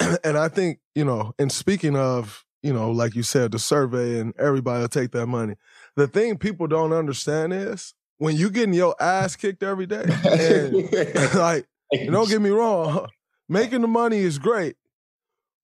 and 0.24 0.36
I 0.36 0.48
think, 0.48 0.78
you 0.94 1.04
know, 1.04 1.32
and 1.38 1.50
speaking 1.50 1.96
of, 1.96 2.44
you 2.62 2.72
know, 2.72 2.90
like 2.90 3.14
you 3.14 3.22
said, 3.22 3.52
the 3.52 3.58
survey 3.58 4.18
and 4.18 4.34
everybody 4.38 4.80
will 4.80 4.88
take 4.88 5.10
that 5.12 5.26
money. 5.26 5.54
The 5.96 6.08
thing 6.08 6.38
people 6.38 6.66
don't 6.66 6.92
understand 6.92 7.52
is 7.52 7.94
when 8.18 8.36
you 8.36 8.50
getting 8.50 8.74
your 8.74 8.94
ass 9.00 9.36
kicked 9.36 9.62
every 9.62 9.86
day, 9.86 10.04
and 10.24 10.74
like, 11.34 11.66
don't 11.92 12.28
get 12.28 12.40
me 12.40 12.50
wrong, 12.50 13.08
making 13.48 13.82
the 13.82 13.88
money 13.88 14.18
is 14.18 14.38
great. 14.38 14.76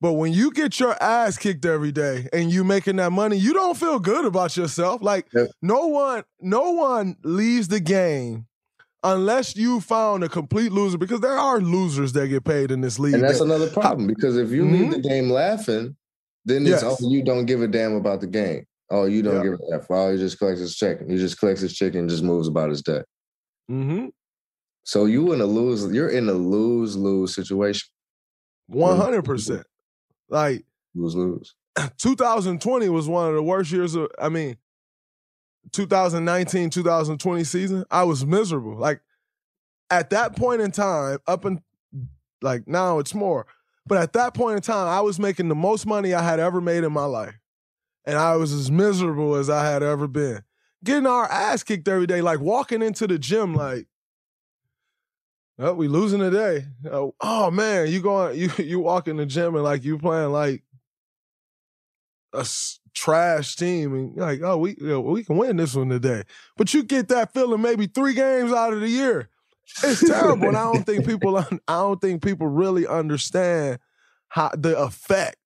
But 0.03 0.14
when 0.14 0.32
you 0.32 0.51
get 0.51 0.80
your 0.80 1.01
ass 1.03 1.36
kicked 1.36 1.66
every 1.66 1.92
day 1.92 2.26
and 2.32 2.51
you 2.51 2.64
making 2.64 2.96
that 2.96 3.12
money, 3.12 3.36
you 3.36 3.53
don't 3.53 3.76
feel 3.76 3.98
good 3.98 4.24
about 4.24 4.57
yourself. 4.57 5.03
Like 5.03 5.26
no 5.61 5.86
one, 5.88 6.24
no 6.40 6.70
one 6.70 7.16
leaves 7.22 7.68
the 7.68 7.80
game 7.80 8.46
unless 9.03 9.57
you 9.57 9.80
found 9.80 10.24
a 10.24 10.28
complete 10.28 10.72
loser, 10.72 10.98
because 10.98 11.20
there 11.20 11.38
are 11.38 11.61
losers 11.61 12.12
that 12.14 12.28
get 12.28 12.44
paid 12.44 12.70
in 12.70 12.80
this 12.80 12.98
league. 12.98 13.14
And 13.14 13.22
that's 13.22 13.38
that- 13.38 13.44
another 13.44 13.68
problem 13.70 14.07
because 14.07 14.36
if 14.36 14.51
you 14.51 14.64
leave 14.64 14.90
the 14.92 14.98
game 15.01 15.30
laughing, 15.30 15.96
then 16.44 16.62
it's 16.66 16.82
Yes. 16.82 16.98
oh 17.03 17.09
you 17.11 17.22
don't 17.22 17.46
give 17.46 17.62
a 17.62 17.68
damn 17.68 17.94
about 17.94 18.20
the 18.20 18.26
game. 18.26 18.64
Oh, 18.90 19.05
you 19.05 19.22
don't 19.22 19.36
Yeah. 19.36 19.51
give 19.53 19.61
a 19.70 19.74
F. 19.76 19.86
Oh, 19.90 20.11
he 20.12 20.18
just 20.18 20.38
collects 20.38 20.61
his 20.61 20.74
check. 20.74 21.07
He 21.07 21.16
just 21.16 21.38
collects 21.38 21.61
his 21.61 21.72
check 21.74 21.94
and 21.94 22.09
just 22.09 22.24
moves 22.24 22.48
about 22.48 22.70
his 22.70 22.82
day. 22.82 23.03
Mm-hmm. 23.70 24.07
So 24.84 25.05
you 25.05 25.32
in 25.32 25.40
a 25.40 25.46
lose, 25.46 25.92
you're 25.94 26.09
in 26.09 26.28
a 26.28 26.32
lose 26.32 26.96
lose 26.96 27.34
situation. 27.34 27.88
One 28.66 28.96
hundred 28.96 29.24
percent. 29.24 29.64
Like 30.28 30.64
lose 30.94 31.14
lose. 31.14 31.55
2020 31.98 32.88
was 32.88 33.09
one 33.09 33.28
of 33.28 33.34
the 33.34 33.42
worst 33.42 33.70
years 33.70 33.94
of. 33.94 34.09
I 34.18 34.28
mean, 34.28 34.57
2019 35.72 36.70
2020 36.70 37.44
season. 37.44 37.84
I 37.90 38.04
was 38.04 38.24
miserable. 38.24 38.76
Like 38.76 39.00
at 39.90 40.10
that 40.10 40.36
point 40.36 40.60
in 40.60 40.70
time, 40.70 41.18
up 41.26 41.44
and 41.44 41.60
like 42.42 42.66
now 42.66 42.98
it's 42.98 43.14
more. 43.14 43.46
But 43.86 43.98
at 43.98 44.12
that 44.12 44.34
point 44.34 44.56
in 44.56 44.62
time, 44.62 44.88
I 44.88 45.00
was 45.00 45.18
making 45.18 45.48
the 45.48 45.54
most 45.54 45.86
money 45.86 46.14
I 46.14 46.22
had 46.22 46.38
ever 46.38 46.60
made 46.60 46.84
in 46.84 46.92
my 46.92 47.06
life, 47.06 47.34
and 48.04 48.16
I 48.18 48.36
was 48.36 48.52
as 48.52 48.70
miserable 48.70 49.34
as 49.34 49.50
I 49.50 49.68
had 49.68 49.82
ever 49.82 50.06
been. 50.06 50.42
Getting 50.84 51.06
our 51.06 51.30
ass 51.30 51.62
kicked 51.62 51.88
every 51.88 52.06
day, 52.06 52.22
like 52.22 52.40
walking 52.40 52.82
into 52.82 53.06
the 53.06 53.18
gym, 53.18 53.54
like 53.54 53.86
Oh, 55.62 55.74
we 55.74 55.88
losing 55.88 56.20
today. 56.20 56.64
Oh, 56.90 57.14
oh, 57.20 57.50
man, 57.50 57.88
you 57.88 58.00
going 58.00 58.38
you 58.38 58.50
you 58.56 58.80
walk 58.80 59.08
in 59.08 59.18
the 59.18 59.26
gym 59.26 59.54
and 59.54 59.64
like 59.64 59.84
you 59.84 59.98
playing 59.98 60.32
like 60.32 60.62
a 62.32 62.46
trash 62.95 63.57
team 63.57 63.95
and 63.95 64.16
you're 64.16 64.24
like, 64.26 64.41
oh, 64.43 64.57
we 64.59 64.70
you 64.80 64.86
know, 64.88 65.01
we 65.01 65.24
can 65.24 65.36
win 65.36 65.57
this 65.57 65.74
one 65.74 65.88
today. 65.88 66.22
But 66.57 66.72
you 66.74 66.82
get 66.82 67.09
that 67.09 67.32
feeling 67.32 67.61
maybe 67.62 67.86
three 67.86 68.14
games 68.14 68.53
out 68.53 68.72
of 68.72 68.80
the 68.80 68.88
year. 68.88 69.28
It's 69.82 70.03
terrible, 70.03 70.49
and 70.49 70.57
I 70.57 70.62
don't 70.64 70.84
think 70.84 71.07
people 71.07 71.36
I 71.38 71.47
don't 71.68 72.01
think 72.01 72.22
people 72.22 72.47
really 72.49 72.86
understand 72.86 73.78
how 74.28 74.51
the 74.57 74.78
effect 74.78 75.36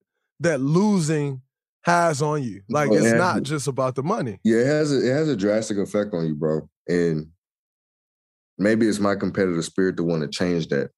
that 0.40 0.60
losing 0.60 1.42
has 1.82 2.20
on 2.22 2.42
you. 2.42 2.62
Like 2.68 2.90
Oh, 2.90 2.96
it's 2.96 3.12
not 3.12 3.42
just 3.42 3.68
about 3.68 3.94
the 3.94 4.02
money. 4.02 4.40
Yeah, 4.44 4.58
it 4.58 4.66
has 4.66 4.92
a, 4.92 5.06
it 5.08 5.12
has 5.12 5.28
a 5.28 5.36
drastic 5.36 5.78
effect 5.78 6.14
on 6.14 6.26
you, 6.26 6.34
bro. 6.34 6.68
And 6.88 7.28
maybe 8.58 8.86
it's 8.86 9.00
my 9.00 9.14
competitive 9.14 9.64
spirit 9.64 9.96
to 9.96 10.02
want 10.02 10.22
to 10.22 10.28
change 10.28 10.68
that. 10.68 10.90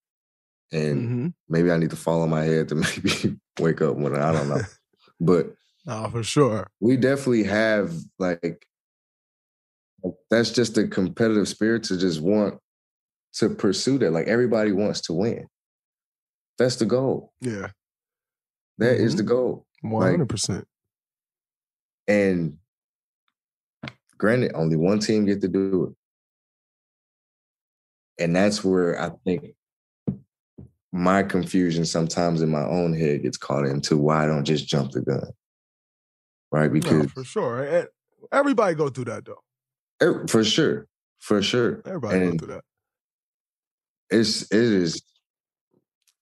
And 0.73 1.03
Mm-hmm. 1.03 1.27
maybe 1.49 1.71
I 1.71 1.77
need 1.77 1.91
to 1.91 1.97
follow 1.97 2.27
my 2.27 2.43
head 2.43 2.69
to 2.69 2.75
maybe 2.77 3.37
wake 3.61 3.81
up 3.83 3.97
when 3.97 4.17
I 4.17 4.33
don't 4.33 4.49
know. 4.49 4.63
but 5.21 5.55
Oh, 5.87 6.11
for 6.11 6.23
sure. 6.23 6.69
we 6.81 6.97
definitely 6.97 7.45
have 7.45 7.93
like 8.19 8.67
that's 10.31 10.51
just 10.51 10.77
a 10.79 10.87
competitive 10.87 11.49
spirit 11.49 11.85
to 11.85 11.97
just 11.97 12.21
want 12.21 12.59
to 13.35 13.51
pursue 13.51 13.99
that. 13.99 14.13
Like 14.13 14.27
everybody 14.29 14.73
wants 14.73 15.01
to 15.03 15.13
win. 15.13 15.47
That's 16.59 16.77
the 16.77 16.87
goal. 16.87 17.33
Yeah. 17.41 17.69
That 18.79 18.97
is 18.97 19.15
Mhm. 19.15 19.17
the 19.19 19.23
goal. 19.25 19.67
Hundred 19.83 20.29
percent. 20.29 20.67
And 22.09 22.59
granted, 24.19 24.53
only 24.55 24.77
one 24.77 24.99
team 25.01 25.25
get 25.27 25.41
to 25.43 25.49
do 25.49 25.85
it. 28.19 28.23
And 28.25 28.35
that's 28.35 28.65
where 28.65 29.01
I 29.01 29.11
think 29.25 29.55
my 30.93 31.23
confusion 31.23 31.85
sometimes 31.85 32.43
in 32.43 32.49
my 32.51 32.65
own 32.65 32.95
head 32.95 33.23
gets 33.23 33.37
caught 33.37 33.67
into 33.67 33.97
why 33.97 34.25
I 34.25 34.27
don't 34.27 34.45
just 34.45 34.67
jump 34.67 34.93
the 34.93 35.03
gun. 35.03 35.31
Right? 36.53 36.73
No, 36.73 36.81
Because 36.81 37.11
for 37.13 37.25
sure. 37.25 37.65
Eh, 37.65 37.81
eh, 37.81 37.85
everybody 38.33 38.75
go 38.75 38.89
through 38.89 39.07
that 39.07 39.25
though. 39.25 40.27
for 40.29 40.45
sure. 40.45 40.87
For 41.19 41.43
sure. 41.43 41.83
Everybody 41.85 42.19
And 42.19 42.39
go 42.39 42.47
through 42.47 42.55
that. 42.55 42.65
it's 44.11 44.43
it 44.43 44.53
is 44.53 45.03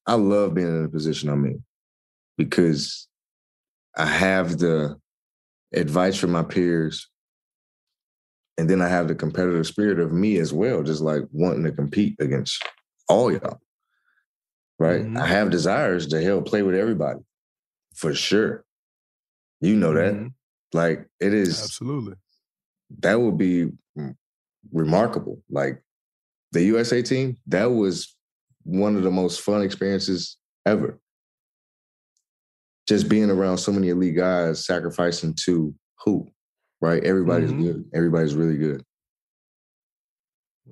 I 0.07 0.15
love 0.15 0.55
being 0.55 0.69
in 0.69 0.83
the 0.83 0.89
position 0.89 1.29
I'm 1.29 1.45
in 1.47 1.63
because 2.37 3.09
I 3.97 4.07
have 4.07 4.59
the 4.59 4.97
advice 5.73 6.17
from 6.17 6.33
my 6.33 6.43
peers 6.43 7.09
and 8.57 8.69
then 8.69 8.81
I 8.81 8.89
have 8.89 9.09
the 9.09 9.15
competitive 9.15 9.67
spirit 9.67 9.99
of 9.99 10.13
me 10.13 10.39
as 10.39 10.53
well, 10.53 10.83
just 10.83 11.01
like 11.01 11.23
wanting 11.33 11.65
to 11.65 11.73
compete 11.73 12.17
against 12.21 12.63
all 13.09 13.33
y'all. 13.33 13.59
Right? 14.79 15.01
I 15.01 15.05
mm-hmm. 15.05 15.17
have 15.17 15.51
desires 15.51 16.07
to 16.09 16.23
help 16.23 16.47
play 16.47 16.63
with 16.63 16.75
everybody. 16.75 17.21
For 17.95 18.15
sure. 18.15 18.65
You 19.65 19.77
know 19.77 19.95
that. 19.95 20.31
Like 20.73 21.07
it 21.21 21.33
is 21.33 21.63
absolutely. 21.63 22.15
That 23.01 23.21
would 23.21 23.39
be 23.39 23.71
remarkable. 24.73 25.43
Like 25.49 25.83
the 26.53 26.63
USA 26.65 27.01
team, 27.03 27.37
that 27.47 27.67
was 27.67 28.15
one 28.65 28.97
of 28.97 29.03
the 29.03 29.11
most 29.11 29.41
fun 29.41 29.63
experiences 29.63 30.37
ever. 30.67 31.01
Just 32.87 33.09
being 33.09 33.31
around 33.31 33.59
so 33.59 33.73
many 33.73 33.89
elite 33.89 34.17
guys 34.17 34.67
sacrificing 34.67 35.35
to 35.45 35.75
who, 36.05 36.29
right? 36.83 37.03
Everybody's 37.03 37.53
Mhm. 37.53 37.63
good. 37.63 37.91
Everybody's 37.95 38.35
really 38.35 38.59
good. 38.59 38.85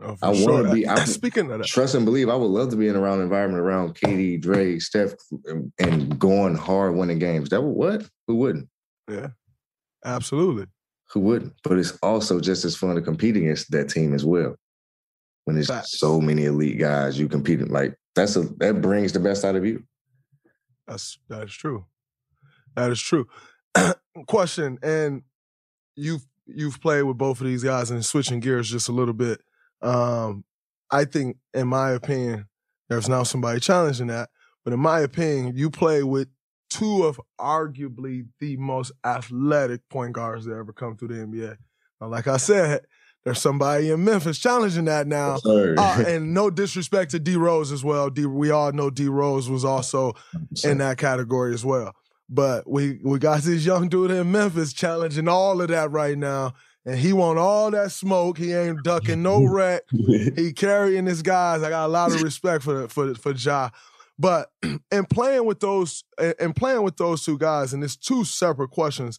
Oh, 0.00 0.16
I 0.22 0.30
want 0.30 0.66
to 0.66 0.72
be. 0.72 0.86
I, 0.86 0.94
Speaking 1.04 1.50
of 1.50 1.58
that, 1.60 1.66
trust 1.66 1.94
and 1.94 2.04
believe. 2.04 2.28
I 2.28 2.34
would 2.34 2.46
love 2.46 2.70
to 2.70 2.76
be 2.76 2.88
in 2.88 2.96
around 2.96 3.20
environment 3.20 3.62
around 3.62 3.94
KD, 3.94 4.40
Dre, 4.40 4.78
Steph, 4.78 5.12
and, 5.46 5.72
and 5.78 6.18
going 6.18 6.56
hard, 6.56 6.94
winning 6.94 7.18
games. 7.18 7.50
That 7.50 7.62
would 7.62 7.70
what? 7.72 8.08
Who 8.26 8.36
wouldn't? 8.36 8.68
Yeah, 9.08 9.28
absolutely. 10.04 10.66
Who 11.12 11.20
wouldn't? 11.20 11.54
But 11.62 11.78
it's 11.78 11.98
also 12.02 12.40
just 12.40 12.64
as 12.64 12.76
fun 12.76 12.94
to 12.94 13.02
compete 13.02 13.36
against 13.36 13.70
that 13.72 13.88
team 13.88 14.14
as 14.14 14.24
well. 14.24 14.56
When 15.44 15.56
there's 15.56 15.70
so 15.84 16.20
many 16.20 16.44
elite 16.44 16.78
guys 16.78 17.18
you 17.18 17.28
competing, 17.28 17.68
like 17.68 17.96
that's 18.14 18.36
a 18.36 18.42
that 18.58 18.80
brings 18.80 19.12
the 19.12 19.20
best 19.20 19.44
out 19.44 19.56
of 19.56 19.66
you. 19.66 19.82
That's 20.86 21.18
that 21.28 21.44
is 21.44 21.52
true. 21.52 21.86
That 22.76 22.90
is 22.90 23.00
true. 23.00 23.26
Question, 24.26 24.78
and 24.82 25.22
you've 25.96 26.24
you've 26.46 26.80
played 26.80 27.02
with 27.02 27.18
both 27.18 27.40
of 27.40 27.46
these 27.46 27.64
guys 27.64 27.90
and 27.90 28.04
switching 28.04 28.40
gears 28.40 28.70
just 28.70 28.88
a 28.88 28.92
little 28.92 29.14
bit. 29.14 29.40
Um, 29.80 30.44
I 30.90 31.04
think, 31.04 31.38
in 31.54 31.68
my 31.68 31.90
opinion, 31.90 32.46
there's 32.88 33.08
now 33.08 33.22
somebody 33.22 33.60
challenging 33.60 34.08
that. 34.08 34.28
But 34.64 34.74
in 34.74 34.80
my 34.80 35.00
opinion, 35.00 35.56
you 35.56 35.70
play 35.70 36.02
with 36.02 36.28
two 36.72 37.04
of 37.04 37.20
arguably 37.38 38.26
the 38.40 38.56
most 38.56 38.92
athletic 39.04 39.88
point 39.88 40.12
guards 40.12 40.44
that 40.46 40.56
ever 40.56 40.72
come 40.72 40.96
through 40.96 41.08
the 41.08 41.14
NBA. 41.14 41.56
Now, 42.00 42.08
like 42.08 42.26
I 42.26 42.38
said, 42.38 42.82
there's 43.24 43.40
somebody 43.40 43.90
in 43.90 44.04
Memphis 44.04 44.38
challenging 44.38 44.86
that 44.86 45.06
now. 45.06 45.38
Uh, 45.44 46.04
and 46.06 46.34
no 46.34 46.50
disrespect 46.50 47.12
to 47.12 47.18
D 47.18 47.36
Rose 47.36 47.70
as 47.70 47.84
well. 47.84 48.10
D, 48.10 48.26
we 48.26 48.50
all 48.50 48.72
know 48.72 48.90
D 48.90 49.06
Rose 49.06 49.48
was 49.48 49.64
also 49.64 50.14
in 50.64 50.78
that 50.78 50.98
category 50.98 51.54
as 51.54 51.64
well. 51.64 51.94
But 52.28 52.68
we 52.68 52.98
we 53.04 53.18
got 53.18 53.42
this 53.42 53.64
young 53.64 53.88
dude 53.88 54.10
in 54.10 54.32
Memphis 54.32 54.72
challenging 54.72 55.28
all 55.28 55.60
of 55.60 55.68
that 55.68 55.90
right 55.90 56.16
now. 56.16 56.54
And 56.84 56.98
he 56.98 57.12
want 57.12 57.38
all 57.38 57.70
that 57.70 57.92
smoke. 57.92 58.38
He 58.38 58.52
ain't 58.52 58.82
ducking 58.82 59.22
no 59.22 59.44
wreck. 59.48 59.82
he 59.90 60.52
carrying 60.52 61.06
his 61.06 61.22
guys. 61.22 61.62
I 61.62 61.68
got 61.68 61.86
a 61.86 61.88
lot 61.88 62.12
of 62.12 62.22
respect 62.22 62.64
for 62.64 62.88
for 62.88 63.14
for 63.14 63.32
Ja. 63.32 63.70
But 64.18 64.50
in 64.62 65.04
playing 65.10 65.46
with 65.46 65.60
those 65.60 66.04
and 66.18 66.54
playing 66.54 66.82
with 66.82 66.96
those 66.96 67.24
two 67.24 67.38
guys, 67.38 67.72
and 67.72 67.82
it's 67.82 67.96
two 67.96 68.24
separate 68.24 68.70
questions. 68.70 69.18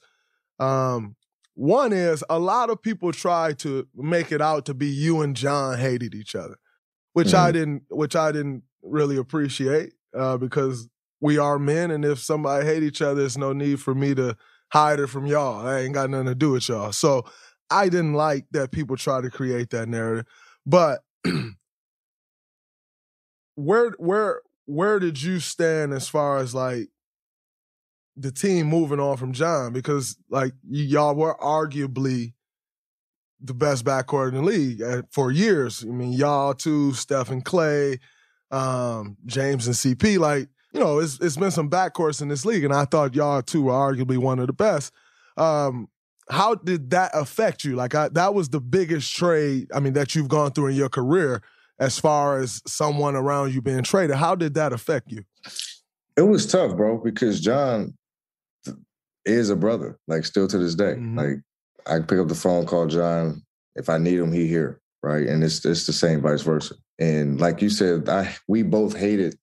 Um, 0.59 1.15
one 1.55 1.93
is 1.93 2.23
a 2.29 2.39
lot 2.39 2.69
of 2.69 2.81
people 2.81 3.11
try 3.11 3.53
to 3.53 3.87
make 3.95 4.31
it 4.31 4.41
out 4.41 4.65
to 4.65 4.73
be 4.73 4.87
you 4.87 5.21
and 5.21 5.35
John 5.35 5.77
hated 5.77 6.15
each 6.15 6.35
other, 6.35 6.57
which 7.13 7.33
I 7.33 7.51
didn't, 7.51 7.83
which 7.89 8.15
I 8.15 8.31
didn't 8.31 8.63
really 8.81 9.17
appreciate 9.17 9.93
uh, 10.17 10.37
because 10.37 10.89
we 11.21 11.37
are 11.37 11.59
men, 11.59 11.91
and 11.91 12.03
if 12.03 12.19
somebody 12.19 12.65
hate 12.65 12.83
each 12.83 13.01
other, 13.01 13.21
there's 13.21 13.37
no 13.37 13.53
need 13.53 13.79
for 13.79 13.95
me 13.95 14.13
to 14.15 14.35
hide 14.73 14.99
it 14.99 15.07
from 15.07 15.25
y'all. 15.25 15.65
I 15.65 15.81
ain't 15.81 15.93
got 15.93 16.09
nothing 16.09 16.27
to 16.27 16.35
do 16.35 16.51
with 16.51 16.67
y'all. 16.67 16.91
So 16.91 17.25
I 17.69 17.89
didn't 17.89 18.13
like 18.13 18.45
that 18.51 18.71
people 18.71 18.97
try 18.97 19.21
to 19.21 19.29
create 19.29 19.69
that 19.69 19.87
narrative. 19.87 20.25
But 20.65 21.01
where 23.55 23.91
where 23.97 24.41
where 24.65 24.99
did 24.99 25.21
you 25.21 25.39
stand 25.39 25.93
as 25.93 26.07
far 26.07 26.37
as 26.37 26.55
like 26.55 26.89
the 28.15 28.31
team 28.31 28.67
moving 28.67 28.99
on 28.99 29.17
from 29.17 29.33
John? 29.33 29.73
Because 29.73 30.17
like 30.29 30.53
y- 30.63 30.79
y'all 30.79 31.15
were 31.15 31.35
arguably 31.35 32.33
the 33.41 33.53
best 33.53 33.83
backcourt 33.83 34.29
in 34.29 34.35
the 34.35 34.41
league 34.41 34.81
uh, 34.81 35.01
for 35.11 35.31
years. 35.31 35.83
I 35.83 35.91
mean, 35.91 36.13
y'all 36.13 36.53
too, 36.53 36.93
Steph 36.93 37.29
and 37.29 37.43
Clay, 37.43 37.99
um, 38.51 39.17
James 39.25 39.67
and 39.67 39.75
CP. 39.75 40.17
Like 40.17 40.47
you 40.73 40.79
know, 40.79 40.99
it's 40.99 41.19
it's 41.19 41.37
been 41.37 41.51
some 41.51 41.69
backcourts 41.69 42.21
in 42.21 42.29
this 42.29 42.45
league, 42.45 42.63
and 42.63 42.73
I 42.73 42.85
thought 42.85 43.15
y'all 43.15 43.41
two 43.41 43.63
were 43.63 43.73
arguably 43.73 44.17
one 44.17 44.39
of 44.39 44.47
the 44.47 44.53
best. 44.53 44.93
Um, 45.37 45.89
how 46.29 46.55
did 46.55 46.91
that 46.91 47.11
affect 47.13 47.63
you? 47.63 47.75
Like 47.75 47.95
I, 47.95 48.09
that 48.09 48.33
was 48.33 48.49
the 48.49 48.61
biggest 48.61 49.13
trade. 49.15 49.67
I 49.73 49.79
mean, 49.79 49.93
that 49.93 50.15
you've 50.15 50.29
gone 50.29 50.51
through 50.51 50.67
in 50.67 50.75
your 50.75 50.89
career, 50.89 51.41
as 51.79 51.99
far 51.99 52.39
as 52.39 52.61
someone 52.67 53.15
around 53.15 53.53
you 53.53 53.61
being 53.61 53.83
traded. 53.83 54.15
How 54.15 54.35
did 54.35 54.53
that 54.55 54.73
affect 54.73 55.11
you? 55.11 55.23
It 56.15 56.21
was 56.21 56.45
tough, 56.45 56.75
bro, 56.77 56.97
because 56.97 57.41
John 57.41 57.95
is 59.25 59.49
a 59.49 59.55
brother, 59.55 59.97
like 60.07 60.25
still 60.25 60.47
to 60.47 60.57
this 60.57 60.75
day. 60.75 60.93
Mm-hmm. 60.93 61.17
Like 61.17 61.37
I 61.87 61.99
pick 61.99 62.19
up 62.19 62.27
the 62.27 62.35
phone, 62.35 62.65
call 62.65 62.87
John. 62.87 63.43
If 63.75 63.89
I 63.89 63.97
need 63.97 64.19
him, 64.19 64.31
he 64.31 64.47
here. 64.47 64.79
right? 65.01 65.27
And 65.27 65.43
it's 65.43 65.65
it's 65.65 65.85
the 65.85 65.93
same 65.93 66.21
vice 66.21 66.41
versa. 66.41 66.75
And 66.99 67.39
like 67.39 67.61
you 67.61 67.69
said, 67.69 68.07
I 68.09 68.35
we 68.47 68.63
both 68.63 68.95
hated 68.95 69.35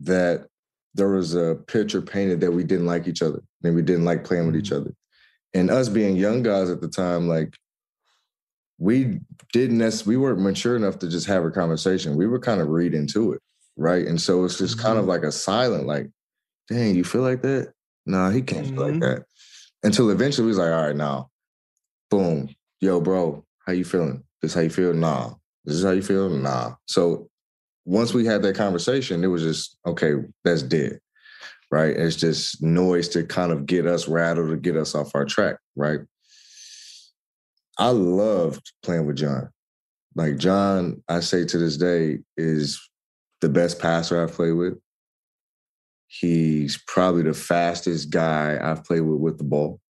that 0.00 0.46
there 0.94 1.08
was 1.08 1.34
a 1.34 1.56
picture 1.66 2.02
painted 2.02 2.40
that 2.40 2.50
we 2.50 2.64
didn't 2.64 2.86
like 2.86 3.06
each 3.06 3.22
other 3.22 3.40
and 3.62 3.74
we 3.74 3.82
didn't 3.82 4.04
like 4.04 4.24
playing 4.24 4.46
with 4.46 4.56
each 4.56 4.70
mm-hmm. 4.70 4.82
other. 4.82 4.94
And 5.54 5.70
us 5.70 5.88
being 5.88 6.16
young 6.16 6.42
guys 6.42 6.70
at 6.70 6.80
the 6.80 6.88
time, 6.88 7.28
like 7.28 7.56
we 8.80 9.20
didn't 9.52 10.06
we 10.06 10.16
weren't 10.16 10.40
mature 10.40 10.74
enough 10.74 10.98
to 11.00 11.08
just 11.08 11.26
have 11.26 11.44
a 11.44 11.50
conversation. 11.50 12.16
We 12.16 12.26
were 12.26 12.40
kind 12.40 12.62
of 12.62 12.68
read 12.68 12.94
into 12.94 13.34
it, 13.34 13.40
right? 13.76 14.06
And 14.06 14.20
so 14.20 14.44
it's 14.44 14.58
just 14.58 14.80
kind 14.80 14.96
of 14.96 15.02
mm-hmm. 15.02 15.10
like 15.10 15.22
a 15.22 15.30
silent, 15.30 15.86
like, 15.86 16.10
dang, 16.68 16.96
you 16.96 17.04
feel 17.04 17.20
like 17.20 17.42
that? 17.42 17.74
Nah, 18.06 18.30
he 18.30 18.40
can't 18.40 18.66
feel 18.66 18.80
like 18.80 18.92
mm-hmm. 18.92 19.00
that. 19.00 19.24
Until 19.82 20.10
eventually 20.10 20.46
we 20.46 20.48
was 20.48 20.58
like, 20.58 20.72
all 20.72 20.86
right, 20.86 20.96
now, 20.96 21.28
boom, 22.10 22.48
yo, 22.80 23.00
bro, 23.00 23.44
how 23.66 23.74
you 23.74 23.84
feeling? 23.84 24.24
This 24.40 24.54
how 24.54 24.62
you 24.62 24.70
feel? 24.70 24.94
Nah. 24.94 25.34
This 25.66 25.76
is 25.76 25.84
how 25.84 25.90
you 25.90 26.02
feel? 26.02 26.30
Nah. 26.30 26.72
So 26.86 27.28
once 27.84 28.14
we 28.14 28.24
had 28.24 28.42
that 28.42 28.56
conversation, 28.56 29.22
it 29.22 29.28
was 29.28 29.42
just, 29.42 29.76
okay, 29.86 30.14
that's 30.42 30.62
dead. 30.62 31.00
Right. 31.70 31.94
It's 31.94 32.16
just 32.16 32.62
noise 32.62 33.08
to 33.10 33.24
kind 33.24 33.52
of 33.52 33.66
get 33.66 33.86
us 33.86 34.08
rattled 34.08 34.50
to 34.50 34.56
get 34.56 34.76
us 34.76 34.94
off 34.94 35.14
our 35.14 35.26
track. 35.26 35.56
Right. 35.76 36.00
I 37.80 37.88
loved 37.88 38.72
playing 38.82 39.06
with 39.06 39.16
John. 39.16 39.48
Like 40.14 40.36
John, 40.36 41.02
I 41.08 41.20
say 41.20 41.46
to 41.46 41.56
this 41.56 41.78
day, 41.78 42.18
is 42.36 42.78
the 43.40 43.48
best 43.48 43.78
passer 43.78 44.22
I've 44.22 44.34
played 44.34 44.52
with. 44.52 44.78
He's 46.06 46.82
probably 46.86 47.22
the 47.22 47.32
fastest 47.32 48.10
guy 48.10 48.58
I've 48.60 48.84
played 48.84 49.00
with 49.00 49.18
with 49.18 49.38
the 49.38 49.44
ball. 49.44 49.80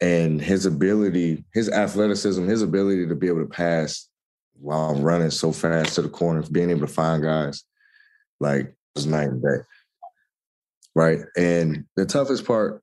And 0.00 0.40
his 0.40 0.64
ability, 0.64 1.44
his 1.52 1.68
athleticism, 1.68 2.48
his 2.48 2.62
ability 2.62 3.08
to 3.08 3.14
be 3.14 3.28
able 3.28 3.42
to 3.42 3.46
pass 3.46 4.08
while 4.54 4.90
I'm 4.90 5.02
running 5.02 5.30
so 5.30 5.52
fast 5.52 5.96
to 5.96 6.02
the 6.02 6.08
corner, 6.08 6.42
being 6.50 6.70
able 6.70 6.80
to 6.80 6.86
find 6.86 7.22
guys, 7.22 7.62
like 8.40 8.74
was 8.94 9.06
night 9.06 9.28
and 9.28 9.42
day. 9.42 9.64
Right. 10.94 11.20
And 11.36 11.84
the 11.96 12.06
toughest 12.06 12.46
part 12.46 12.82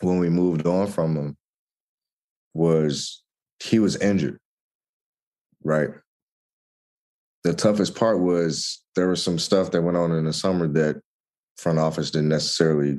when 0.00 0.18
we 0.18 0.28
moved 0.28 0.64
on 0.64 0.86
from 0.86 1.16
him 1.16 1.36
was 2.54 3.22
he 3.62 3.78
was 3.78 3.96
injured. 3.96 4.38
Right. 5.62 5.90
The 7.44 7.54
toughest 7.54 7.94
part 7.94 8.20
was 8.20 8.82
there 8.94 9.08
was 9.08 9.22
some 9.22 9.38
stuff 9.38 9.70
that 9.70 9.82
went 9.82 9.96
on 9.96 10.12
in 10.12 10.24
the 10.24 10.32
summer 10.32 10.68
that 10.68 11.00
front 11.56 11.78
office 11.78 12.10
didn't 12.10 12.28
necessarily 12.28 12.98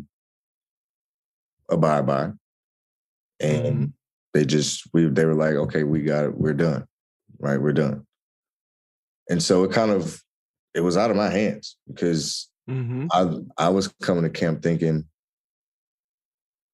abide 1.70 2.06
by. 2.06 2.32
And 3.39 3.66
mm-hmm. 3.66 3.86
they 4.34 4.45
just 4.45 4.84
we 4.93 5.06
they 5.06 5.26
were 5.26 5.36
like, 5.36 5.56
okay, 5.56 5.84
we 5.84 6.02
got 6.02 6.26
it, 6.26 6.38
we're 6.38 6.54
done. 6.54 6.86
Right, 7.39 7.62
we're 7.62 7.74
done. 7.74 8.06
And 9.30 9.41
so 9.41 9.64
it 9.64 9.72
kind 9.72 9.91
of 9.91 10.22
it 10.74 10.82
was 10.82 10.97
out 10.97 11.12
of 11.12 11.18
my 11.18 11.30
hands 11.30 11.78
because 11.88 12.50
mm-hmm. 12.70 13.08
I 13.12 13.66
I 13.66 13.70
was 13.70 13.88
coming 14.02 14.24
to 14.24 14.30
camp 14.30 14.62
thinking, 14.62 15.06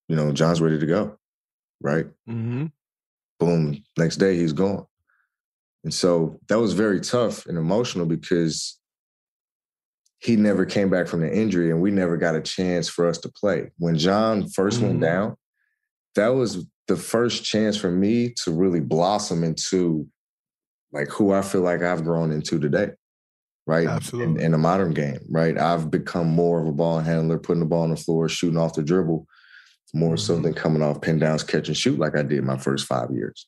you 0.08 0.16
know, 0.16 0.32
John's 0.32 0.60
ready 0.60 0.78
to 0.78 0.86
go. 0.86 1.18
Right. 1.80 2.06
Mm-hmm. 2.28 2.66
Boom. 3.38 3.84
Next 3.98 4.16
day 4.16 4.36
he's 4.36 4.52
gone. 4.52 4.86
And 5.84 5.92
so 5.94 6.40
that 6.48 6.58
was 6.58 6.72
very 6.72 7.00
tough 7.00 7.46
and 7.46 7.56
emotional 7.56 8.06
because 8.06 8.78
he 10.18 10.34
never 10.34 10.64
came 10.64 10.90
back 10.90 11.06
from 11.06 11.20
the 11.20 11.32
injury 11.32 11.70
and 11.70 11.80
we 11.80 11.90
never 11.90 12.16
got 12.16 12.34
a 12.34 12.40
chance 12.40 12.88
for 12.88 13.06
us 13.06 13.18
to 13.18 13.28
play. 13.28 13.70
When 13.78 13.96
John 13.96 14.44
1st 14.44 14.56
mm-hmm. 14.56 14.86
went 14.86 15.00
down, 15.00 15.36
that 16.16 16.28
was 16.28 16.66
the 16.88 16.96
first 16.96 17.44
chance 17.44 17.76
for 17.76 17.90
me 17.90 18.32
to 18.44 18.52
really 18.52 18.80
blossom 18.80 19.44
into 19.44 20.08
like 20.92 21.08
who 21.08 21.32
I 21.32 21.42
feel 21.42 21.60
like 21.60 21.82
I've 21.82 22.04
grown 22.04 22.32
into 22.32 22.58
today. 22.58 22.90
Right. 23.66 23.88
Absolutely. 23.88 24.36
In, 24.36 24.40
in 24.40 24.52
the 24.52 24.58
modern 24.58 24.94
game, 24.94 25.20
right? 25.28 25.58
I've 25.58 25.90
become 25.90 26.28
more 26.28 26.62
of 26.62 26.68
a 26.68 26.72
ball 26.72 27.00
handler, 27.00 27.38
putting 27.38 27.60
the 27.60 27.66
ball 27.66 27.82
on 27.82 27.90
the 27.90 27.96
floor, 27.96 28.28
shooting 28.28 28.58
off 28.58 28.74
the 28.74 28.82
dribble, 28.82 29.26
more 29.94 30.14
mm-hmm. 30.14 30.18
so 30.18 30.38
than 30.40 30.54
coming 30.54 30.82
off 30.82 31.00
pin 31.00 31.18
downs, 31.18 31.42
catch 31.42 31.68
and 31.68 31.76
shoot 31.76 31.98
like 31.98 32.16
I 32.16 32.22
did 32.22 32.44
my 32.44 32.58
first 32.58 32.86
five 32.86 33.10
years. 33.10 33.46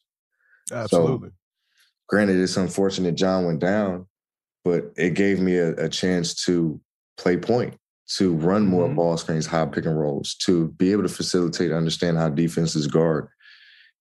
Absolutely. 0.72 1.28
So, 1.28 1.34
granted, 2.08 2.40
it's 2.40 2.56
unfortunate 2.56 3.14
John 3.14 3.46
went 3.46 3.60
down, 3.60 4.06
but 4.64 4.92
it 4.96 5.14
gave 5.14 5.40
me 5.40 5.56
a, 5.56 5.70
a 5.74 5.88
chance 5.88 6.34
to 6.44 6.80
play 7.16 7.36
point, 7.36 7.74
to 8.16 8.34
run 8.34 8.66
more 8.66 8.86
mm-hmm. 8.86 8.96
ball 8.96 9.16
screens, 9.16 9.46
high 9.46 9.66
pick 9.66 9.86
and 9.86 9.98
rolls, 9.98 10.34
to 10.42 10.68
be 10.68 10.92
able 10.92 11.02
to 11.02 11.08
facilitate, 11.08 11.72
understand 11.72 12.16
how 12.16 12.28
defenses 12.28 12.86
guard 12.86 13.28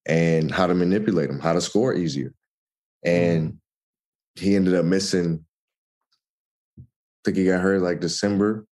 and 0.06 0.52
how 0.52 0.68
to 0.68 0.74
manipulate 0.74 1.30
them, 1.30 1.40
how 1.40 1.54
to 1.54 1.62
score 1.62 1.94
easier. 1.94 2.34
And 3.04 3.54
mm-hmm. 3.54 4.44
he 4.46 4.56
ended 4.56 4.76
up 4.76 4.86
missing, 4.86 5.46
I 6.80 6.84
think 7.26 7.38
he 7.38 7.46
got 7.46 7.62
hurt 7.62 7.82
like 7.82 8.00
December 8.00 8.66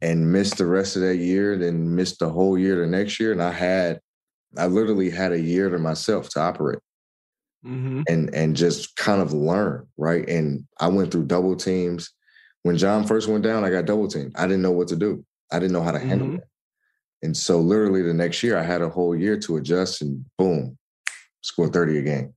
and 0.00 0.32
missed 0.32 0.58
the 0.58 0.66
rest 0.66 0.96
of 0.96 1.02
that 1.02 1.16
year, 1.16 1.56
then 1.56 1.94
missed 1.94 2.18
the 2.18 2.28
whole 2.28 2.58
year 2.58 2.76
the 2.76 2.86
next 2.86 3.18
year. 3.18 3.32
And 3.32 3.42
I 3.42 3.52
had, 3.52 4.00
I 4.56 4.66
literally 4.66 5.10
had 5.10 5.32
a 5.32 5.40
year 5.40 5.70
to 5.70 5.78
myself 5.78 6.28
to 6.30 6.40
operate. 6.40 6.80
Mm-hmm. 7.64 8.02
And 8.08 8.32
and 8.32 8.54
just 8.54 8.94
kind 8.94 9.20
of 9.20 9.32
learn, 9.32 9.88
right? 9.96 10.28
And 10.28 10.64
I 10.78 10.86
went 10.86 11.10
through 11.10 11.24
double 11.24 11.56
teams. 11.56 12.12
When 12.62 12.76
John 12.76 13.04
first 13.04 13.28
went 13.28 13.42
down, 13.42 13.64
I 13.64 13.70
got 13.70 13.86
double 13.86 14.06
teamed. 14.06 14.36
I 14.36 14.42
didn't 14.42 14.62
know 14.62 14.70
what 14.70 14.88
to 14.88 14.96
do. 14.96 15.24
I 15.50 15.58
didn't 15.58 15.72
know 15.72 15.82
how 15.82 15.90
to 15.90 15.98
handle 15.98 16.28
mm-hmm. 16.28 16.36
it. 16.36 16.48
And 17.22 17.36
so 17.36 17.60
literally 17.60 18.02
the 18.02 18.14
next 18.14 18.42
year 18.42 18.56
I 18.56 18.62
had 18.62 18.82
a 18.82 18.88
whole 18.88 19.16
year 19.16 19.38
to 19.40 19.56
adjust 19.56 20.02
and 20.02 20.24
boom, 20.38 20.78
score 21.40 21.68
30 21.68 21.98
a 21.98 22.02
game. 22.02 22.34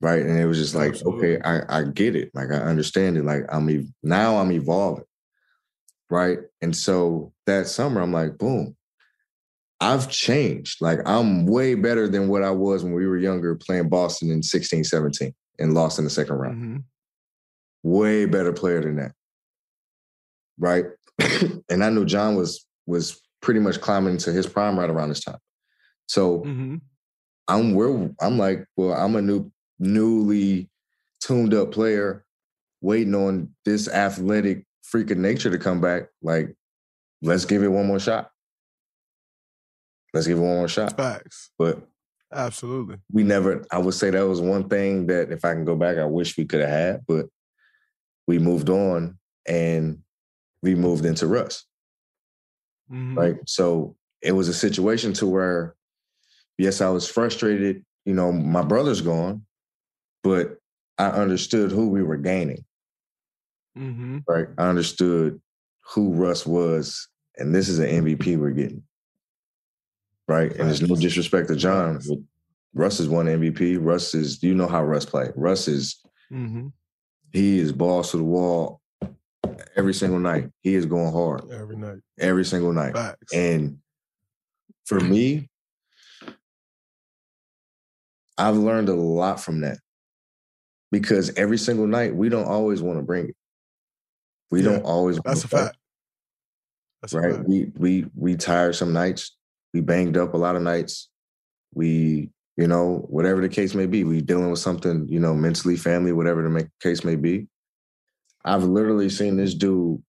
Right. 0.00 0.22
And 0.22 0.38
it 0.38 0.46
was 0.46 0.58
just 0.58 0.74
like, 0.74 0.92
Absolutely. 0.92 1.36
okay, 1.36 1.42
I, 1.44 1.80
I 1.80 1.84
get 1.84 2.14
it. 2.14 2.30
Like 2.34 2.50
I 2.50 2.56
understand 2.56 3.16
it. 3.16 3.24
Like 3.24 3.44
I'm 3.50 3.68
ev- 3.68 3.92
now 4.02 4.38
I'm 4.38 4.52
evolving. 4.52 5.04
Right. 6.14 6.38
And 6.62 6.76
so 6.76 7.32
that 7.46 7.66
summer 7.66 8.00
I'm 8.00 8.12
like, 8.12 8.38
boom, 8.38 8.76
I've 9.80 10.08
changed. 10.08 10.80
Like 10.80 11.00
I'm 11.04 11.44
way 11.44 11.74
better 11.74 12.06
than 12.06 12.28
what 12.28 12.44
I 12.44 12.52
was 12.52 12.84
when 12.84 12.92
we 12.92 13.08
were 13.08 13.16
younger 13.16 13.56
playing 13.56 13.88
Boston 13.88 14.30
in 14.30 14.40
16, 14.40 14.84
17 14.84 15.34
and 15.58 15.74
lost 15.74 15.98
in 15.98 16.04
the 16.04 16.10
second 16.10 16.36
round. 16.36 16.56
Mm-hmm. 16.56 16.76
Way 17.82 18.26
better 18.26 18.52
player 18.52 18.80
than 18.80 18.94
that. 18.94 19.10
Right. 20.56 20.84
and 21.68 21.82
I 21.82 21.90
knew 21.90 22.04
John 22.04 22.36
was 22.36 22.64
was 22.86 23.20
pretty 23.42 23.58
much 23.58 23.80
climbing 23.80 24.12
into 24.12 24.30
his 24.32 24.46
prime 24.46 24.78
right 24.78 24.90
around 24.90 25.08
this 25.08 25.24
time. 25.24 25.38
So 26.06 26.42
mm-hmm. 26.42 26.76
I'm 27.48 27.74
where 27.74 28.08
I'm 28.20 28.38
like, 28.38 28.64
well, 28.76 28.92
I'm 28.92 29.16
a 29.16 29.20
new 29.20 29.50
newly 29.80 30.70
tuned 31.18 31.54
up 31.54 31.72
player 31.72 32.24
waiting 32.80 33.16
on 33.16 33.52
this 33.64 33.88
athletic 33.88 34.64
freak 34.94 35.10
of 35.10 35.18
nature 35.18 35.50
to 35.50 35.58
come 35.58 35.80
back. 35.80 36.04
Like, 36.22 36.54
let's 37.20 37.44
give 37.44 37.64
it 37.64 37.68
one 37.68 37.84
more 37.84 37.98
shot. 37.98 38.30
Let's 40.12 40.28
give 40.28 40.38
it 40.38 40.40
one 40.40 40.54
more 40.54 40.68
shot. 40.68 40.96
Facts. 40.96 41.50
But 41.58 41.84
absolutely, 42.32 42.98
we 43.10 43.24
never. 43.24 43.64
I 43.72 43.78
would 43.78 43.94
say 43.94 44.10
that 44.10 44.28
was 44.28 44.40
one 44.40 44.68
thing 44.68 45.08
that 45.08 45.32
if 45.32 45.44
I 45.44 45.52
can 45.52 45.64
go 45.64 45.74
back, 45.74 45.98
I 45.98 46.04
wish 46.04 46.38
we 46.38 46.44
could 46.44 46.60
have 46.60 46.70
had. 46.70 47.00
But 47.08 47.26
we 48.28 48.38
moved 48.38 48.70
on 48.70 49.18
and 49.48 49.98
we 50.62 50.76
moved 50.76 51.04
into 51.04 51.26
Russ. 51.26 51.64
Mm-hmm. 52.88 53.18
Right. 53.18 53.36
So 53.46 53.96
it 54.22 54.30
was 54.30 54.46
a 54.46 54.54
situation 54.54 55.12
to 55.14 55.26
where, 55.26 55.74
yes, 56.56 56.80
I 56.80 56.88
was 56.90 57.08
frustrated. 57.08 57.84
You 58.04 58.14
know, 58.14 58.30
my 58.30 58.62
brother's 58.62 59.00
gone, 59.00 59.44
but 60.22 60.58
I 60.98 61.08
understood 61.08 61.72
who 61.72 61.88
we 61.88 62.04
were 62.04 62.16
gaining. 62.16 62.64
Mm-hmm. 63.76 64.18
Right. 64.28 64.46
I 64.58 64.68
understood 64.68 65.40
who 65.92 66.12
Russ 66.12 66.46
was, 66.46 67.08
and 67.36 67.54
this 67.54 67.68
is 67.68 67.78
an 67.78 67.88
MVP 67.88 68.38
we're 68.38 68.50
getting 68.50 68.84
right? 70.28 70.50
And 70.52 70.68
there's 70.68 70.82
no 70.82 70.96
disrespect 70.96 71.48
to 71.48 71.56
John. 71.56 72.00
Russ 72.74 73.00
is 73.00 73.08
one 73.08 73.26
MVP. 73.26 73.78
Russ 73.80 74.14
is, 74.14 74.42
you 74.42 74.54
know 74.54 74.66
how 74.66 74.84
Russ 74.84 75.04
play. 75.04 75.30
Russ 75.36 75.68
is, 75.68 76.00
mm-hmm. 76.32 76.68
he 77.32 77.58
is 77.58 77.72
balls 77.72 78.10
to 78.10 78.16
the 78.16 78.24
wall 78.24 78.80
every 79.76 79.94
single 79.94 80.18
night. 80.18 80.50
He 80.60 80.74
is 80.74 80.86
going 80.86 81.12
hard 81.12 81.50
every 81.52 81.76
night, 81.76 81.98
every 82.18 82.44
single 82.44 82.72
night. 82.72 82.94
Facts. 82.94 83.32
And 83.32 83.78
for 84.86 84.98
me, 84.98 85.48
I've 88.36 88.56
learned 88.56 88.88
a 88.88 88.94
lot 88.94 89.40
from 89.40 89.60
that 89.60 89.78
because 90.90 91.32
every 91.36 91.58
single 91.58 91.86
night 91.86 92.14
we 92.14 92.28
don't 92.28 92.46
always 92.46 92.82
want 92.82 92.98
to 92.98 93.02
bring 93.02 93.28
it. 93.28 93.36
We 94.50 94.62
yeah, 94.62 94.70
don't 94.70 94.82
always. 94.84 95.18
That's 95.24 95.44
a 95.44 95.48
fact. 95.48 95.76
That's 97.02 97.14
right. 97.14 97.34
Fact. 97.34 97.48
We 97.48 97.72
we 97.76 98.06
we 98.14 98.36
tired 98.36 98.74
some 98.74 98.92
nights 98.92 99.36
we 99.74 99.80
banged 99.80 100.16
up 100.16 100.32
a 100.32 100.38
lot 100.38 100.56
of 100.56 100.62
nights. 100.62 101.10
We, 101.74 102.30
you 102.56 102.68
know, 102.68 103.04
whatever 103.08 103.42
the 103.42 103.48
case 103.48 103.74
may 103.74 103.86
be, 103.86 104.04
we 104.04 104.22
dealing 104.22 104.50
with 104.50 104.60
something, 104.60 105.06
you 105.10 105.18
know, 105.18 105.34
mentally, 105.34 105.76
family, 105.76 106.12
whatever 106.12 106.48
the 106.48 106.70
case 106.80 107.04
may 107.04 107.16
be. 107.16 107.48
I've 108.44 108.62
literally 108.62 109.10
seen 109.10 109.36
this 109.36 109.52
dude 109.52 110.00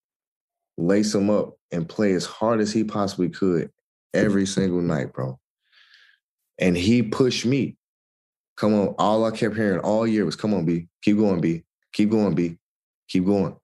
lace 0.78 1.16
him 1.16 1.32
up 1.32 1.58
and 1.72 1.90
play 1.90 2.14
as 2.14 2.26
hard 2.26 2.62
as 2.62 2.72
he 2.72 2.84
possibly 2.84 3.30
could 3.30 3.72
every 4.14 4.46
single 4.46 4.82
night, 4.82 5.14
bro. 5.14 5.40
And 6.60 6.78
he 6.78 7.02
pushed 7.02 7.46
me. 7.46 7.76
Come 8.56 8.74
on. 8.76 8.96
All 9.00 9.26
I 9.26 9.32
kept 9.32 9.56
hearing 9.56 9.80
all 9.80 10.06
year 10.06 10.26
was, 10.26 10.36
come 10.36 10.54
on, 10.54 10.66
B. 10.66 10.88
Keep 11.02 11.18
going, 11.18 11.42
B. 11.42 11.64
Keep 11.92 12.12
going, 12.12 12.36
B. 12.36 12.58
Keep 13.10 13.26
going. 13.26 13.56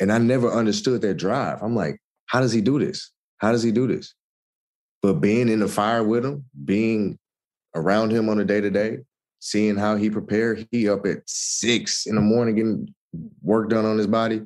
And 0.00 0.12
I 0.12 0.18
never 0.18 0.50
understood 0.52 1.02
that 1.02 1.14
drive. 1.14 1.62
I'm 1.62 1.74
like, 1.74 2.00
how 2.26 2.40
does 2.40 2.52
he 2.52 2.60
do 2.60 2.78
this? 2.78 3.12
How 3.38 3.52
does 3.52 3.62
he 3.62 3.72
do 3.72 3.86
this? 3.86 4.14
But 5.02 5.14
being 5.14 5.48
in 5.48 5.60
the 5.60 5.68
fire 5.68 6.02
with 6.02 6.24
him, 6.24 6.44
being 6.64 7.18
around 7.74 8.10
him 8.10 8.28
on 8.28 8.38
a 8.40 8.44
day 8.44 8.60
to 8.60 8.70
day, 8.70 8.98
seeing 9.40 9.76
how 9.76 9.96
he 9.96 10.10
prepared, 10.10 10.66
he 10.70 10.88
up 10.88 11.06
at 11.06 11.18
six 11.26 12.06
in 12.06 12.16
the 12.16 12.20
morning 12.20 12.56
getting 12.56 12.94
work 13.42 13.70
done 13.70 13.84
on 13.84 13.98
his 13.98 14.06
body, 14.06 14.42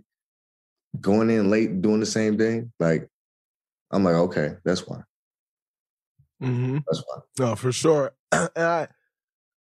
going 1.01 1.30
in 1.30 1.51
late 1.51 1.80
doing 1.80 2.01
the 2.01 2.07
same 2.07 2.36
thing. 2.36 2.72
Like, 2.78 3.09
I'm 3.90 4.05
like, 4.05 4.14
okay, 4.14 4.55
that's 4.64 4.86
why. 4.86 5.01
Mm-hmm. 6.42 6.78
That's 6.86 7.03
why. 7.07 7.22
No, 7.38 7.57
for 7.57 7.72
sure. 7.72 8.12
and 8.32 8.51
I, 8.57 8.88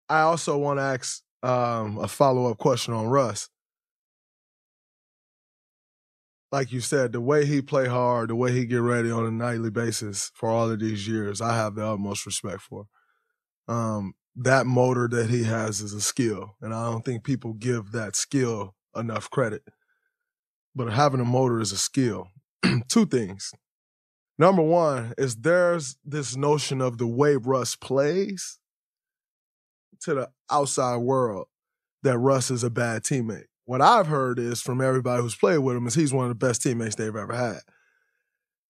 I 0.08 0.22
also 0.22 0.58
want 0.58 0.80
to 0.80 0.84
ask 0.84 1.22
um, 1.44 1.98
a 2.00 2.08
follow 2.08 2.48
up 2.48 2.58
question 2.58 2.94
on 2.94 3.08
Russ. 3.08 3.50
Like 6.52 6.72
you 6.72 6.82
said, 6.82 7.12
the 7.12 7.22
way 7.22 7.46
he 7.46 7.62
play 7.62 7.88
hard, 7.88 8.30
the 8.30 8.36
way 8.36 8.52
he 8.52 8.66
get 8.66 8.82
ready 8.82 9.12
on 9.12 9.26
a 9.26 9.32
nightly 9.32 9.70
basis 9.70 10.32
for 10.34 10.50
all 10.50 10.70
of 10.70 10.80
these 10.80 11.08
years, 11.08 11.42
I 11.42 11.56
have 11.56 11.76
the 11.76 11.86
utmost 11.86 12.26
respect 12.26 12.62
for. 12.62 12.86
Um, 13.68 14.14
that 14.36 14.66
motor 14.66 15.08
that 15.08 15.30
he 15.30 15.44
has 15.44 15.80
is 15.82 15.94
a 15.94 16.02
skill, 16.02 16.56
and 16.62 16.74
I 16.74 16.90
don't 16.90 17.06
think 17.06 17.24
people 17.24 17.54
give 17.54 17.92
that 17.92 18.16
skill 18.16 18.76
enough 18.96 19.30
credit. 19.30 19.64
But 20.76 20.92
having 20.92 21.20
a 21.20 21.26
motor 21.26 21.60
is 21.60 21.72
a 21.72 21.78
skill. 21.78 22.30
Two 22.88 23.06
things. 23.06 23.52
Number 24.40 24.62
one 24.62 25.14
is 25.18 25.36
there's 25.36 25.98
this 26.06 26.36
notion 26.38 26.80
of 26.80 26.98
the 26.98 27.08
way 27.08 27.36
Russ 27.36 27.76
plays 27.76 28.60
to 30.02 30.14
the 30.14 30.30
outside 30.50 30.98
world 30.98 31.48
that 32.04 32.18
Russ 32.18 32.50
is 32.50 32.64
a 32.64 32.70
bad 32.70 33.04
teammate. 33.04 33.49
What 33.70 33.84
I've 33.84 34.08
heard 34.08 34.40
is 34.40 34.64
from 34.64 34.82
everybody 34.82 35.22
who's 35.22 35.36
played 35.36 35.60
with 35.60 35.78
him 35.78 35.86
is 35.86 35.94
he's 35.94 36.12
one 36.12 36.26
of 36.26 36.30
the 36.30 36.44
best 36.48 36.64
teammates 36.64 36.96
they've 36.96 37.16
ever 37.16 37.36
had. 37.36 37.60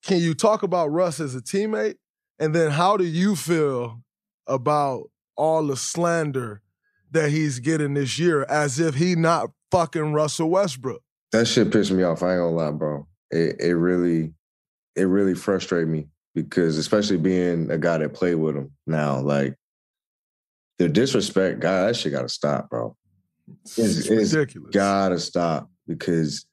Can 0.03 0.17
you 0.17 0.33
talk 0.33 0.61
about 0.61 0.91
Russ 0.91 1.21
as 1.21 1.35
a 1.35 1.39
teammate? 1.39 1.95
And 2.37 2.53
then 2.53 2.71
how 2.71 2.97
do 2.97 3.05
you 3.05 3.37
feel 3.37 4.01
about 4.45 5.09
all 5.37 5.65
the 5.65 5.77
slander 5.77 6.61
that 7.11 7.29
he's 7.29 7.59
getting 7.59 7.93
this 7.93 8.19
year 8.19 8.43
as 8.49 8.77
if 8.77 8.95
he 8.95 9.15
not 9.15 9.51
fucking 9.71 10.11
Russell 10.11 10.49
Westbrook? 10.49 11.01
That 11.31 11.47
shit 11.47 11.71
pissed 11.71 11.91
me 11.93 12.03
off. 12.03 12.21
I 12.21 12.33
ain't 12.33 12.39
gonna 12.39 12.51
lie, 12.51 12.71
bro. 12.71 13.07
It 13.31 13.55
it 13.61 13.75
really 13.75 14.33
it 14.97 15.03
really 15.03 15.33
frustrated 15.33 15.87
me 15.87 16.09
because 16.35 16.77
especially 16.77 17.15
being 17.15 17.71
a 17.71 17.77
guy 17.77 17.99
that 17.99 18.13
played 18.13 18.35
with 18.35 18.57
him 18.57 18.73
now, 18.85 19.21
like 19.21 19.55
the 20.77 20.89
disrespect, 20.89 21.61
God, 21.61 21.87
that 21.87 21.95
shit 21.95 22.11
gotta 22.11 22.27
stop, 22.27 22.69
bro. 22.69 22.97
It's, 23.63 23.77
It's 24.09 24.09
ridiculous. 24.33 24.71
gotta 24.73 25.19
stop 25.19 25.69
because 25.87 26.45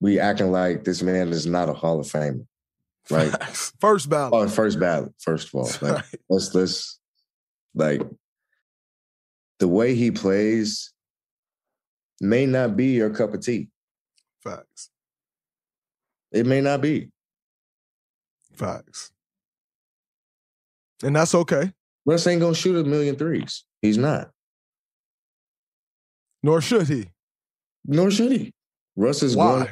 we 0.00 0.18
acting 0.20 0.52
like 0.52 0.84
this 0.84 1.02
man 1.02 1.28
is 1.30 1.46
not 1.46 1.68
a 1.68 1.72
Hall 1.74 1.98
of 2.00 2.06
Famer. 2.06 2.46
Like 3.10 3.32
First 3.80 4.08
ballot. 4.10 4.32
oh, 4.34 4.48
first 4.48 4.78
ballot, 4.78 5.12
first 5.18 5.48
of 5.48 5.54
all. 5.54 5.70
Like 5.82 6.04
let's 6.28 6.54
let's 6.54 6.98
like 7.74 8.02
the 9.58 9.68
way 9.68 9.94
he 9.94 10.10
plays 10.10 10.92
may 12.20 12.46
not 12.46 12.76
be 12.76 12.86
your 12.88 13.10
cup 13.10 13.34
of 13.34 13.40
tea. 13.44 13.68
Facts. 14.42 14.90
It 16.32 16.46
may 16.46 16.60
not 16.60 16.80
be. 16.80 17.10
Facts. 18.54 19.10
And 21.02 21.14
that's 21.16 21.34
okay. 21.34 21.72
Russ 22.04 22.26
ain't 22.26 22.40
gonna 22.40 22.54
shoot 22.54 22.76
a 22.76 22.84
million 22.88 23.16
threes. 23.16 23.64
He's 23.82 23.98
not. 23.98 24.30
Nor 26.42 26.60
should 26.60 26.88
he. 26.88 27.10
Nor 27.84 28.10
should 28.10 28.32
he. 28.32 28.52
Russ 28.96 29.22
is 29.22 29.36
Why? 29.36 29.44
going. 29.58 29.68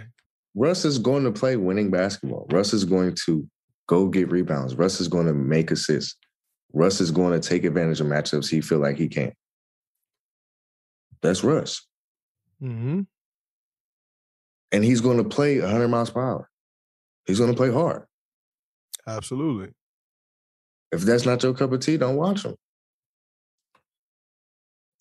Russ 0.55 0.85
is 0.85 0.99
going 0.99 1.25
to 1.25 1.33
play 1.33 1.57
winning 1.57 1.91
basketball. 1.91 2.47
Russ 2.51 2.73
is 2.73 2.85
going 2.85 3.15
to 3.27 3.47
go 3.89 4.09
get 4.09 4.31
rebounds. 4.31 4.75
Russ 4.75 5.01
is 5.01 5.09
going 5.09 5.27
to 5.27 5.35
make 5.35 5.71
assists. 5.71 6.17
Russ 6.73 7.01
is 7.01 7.11
going 7.11 7.39
to 7.39 7.47
take 7.49 7.65
advantage 7.65 8.01
of 8.01 8.07
matchups 8.07 8.49
he 8.49 8.61
feel 8.61 8.79
like 8.79 8.97
he 8.97 9.09
can. 9.09 9.33
That's 11.23 11.43
Russ, 11.45 11.87
Mm-hmm. 12.63 13.01
and 14.73 14.85
he's 14.85 15.01
going 15.03 15.19
to 15.19 15.25
play 15.25 15.61
100 15.61 15.89
miles 15.89 16.11
per 16.11 16.23
hour. 16.23 16.49
He's 17.27 17.39
going 17.39 17.51
to 17.51 17.57
play 17.57 17.71
hard. 17.73 18.05
Absolutely. 19.07 19.73
If 20.93 21.03
that's 21.03 21.27
not 21.27 21.43
your 21.43 21.53
cup 21.55 21.73
of 21.73 21.81
tea, 21.81 21.97
don't 21.97 22.17
watch 22.17 22.45
him. 22.45 22.55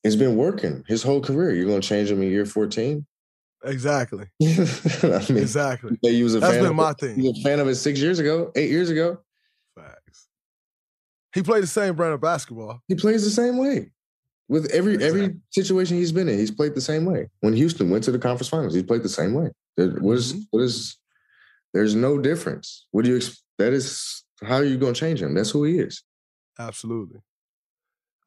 It's 0.06 0.16
been 0.16 0.36
working 0.36 0.84
his 0.88 1.02
whole 1.02 1.20
career. 1.20 1.52
You're 1.56 1.66
going 1.66 1.82
to 1.82 1.88
change 1.88 2.12
him 2.12 2.22
in 2.22 2.30
year 2.30 2.46
14? 2.46 3.06
Exactly. 3.64 4.26
I 4.44 4.46
mean, 5.30 5.38
exactly. 5.40 5.98
you 6.04 6.24
was 6.24 6.36
a 6.36 6.40
That's 6.40 6.54
fan 6.54 6.64
been 6.64 6.76
my 6.76 6.92
it- 6.92 7.00
thing. 7.00 7.20
You 7.20 7.32
was 7.32 7.40
a 7.40 7.42
fan 7.42 7.60
of 7.60 7.68
it 7.68 7.74
six 7.76 8.00
years 8.00 8.20
ago, 8.20 8.52
eight 8.56 8.70
years 8.70 8.92
ago. 8.92 9.18
Facts. 9.76 10.28
He 11.34 11.42
played 11.42 11.64
the 11.64 11.68
same 11.68 11.96
brand 11.96 12.14
of 12.14 12.22
basketball. 12.22 12.82
He 12.88 12.94
plays 12.94 13.24
the 13.24 13.32
same 13.32 13.58
way 13.58 13.90
with 14.48 14.70
every 14.72 15.04
every 15.04 15.38
situation 15.50 15.98
he's 15.98 16.12
been 16.12 16.30
in. 16.30 16.38
He's 16.38 16.52
played 16.52 16.76
the 16.76 16.82
same 16.82 17.04
way. 17.06 17.30
When 17.40 17.54
Houston 17.54 17.90
went 17.90 18.04
to 18.04 18.12
the 18.12 18.20
conference 18.20 18.48
finals, 18.50 18.76
he 18.76 18.84
played 18.84 19.02
the 19.02 19.10
same 19.10 19.34
way. 19.34 19.50
There, 19.76 19.90
what 19.90 20.18
is 20.18 20.34
Mm-hmm. 20.34 20.42
what 20.52 20.62
is? 20.62 20.98
There's 21.74 21.96
no 21.96 22.20
difference. 22.20 22.86
What 22.92 23.06
do 23.06 23.12
you? 23.12 23.22
That 23.58 23.74
is 23.74 24.24
how 24.44 24.58
are 24.58 24.64
you 24.64 24.78
going 24.78 24.94
to 24.94 25.00
change 25.00 25.22
him? 25.24 25.34
That's 25.34 25.50
who 25.50 25.64
he 25.64 25.80
is. 25.80 26.04
Absolutely. 26.60 27.22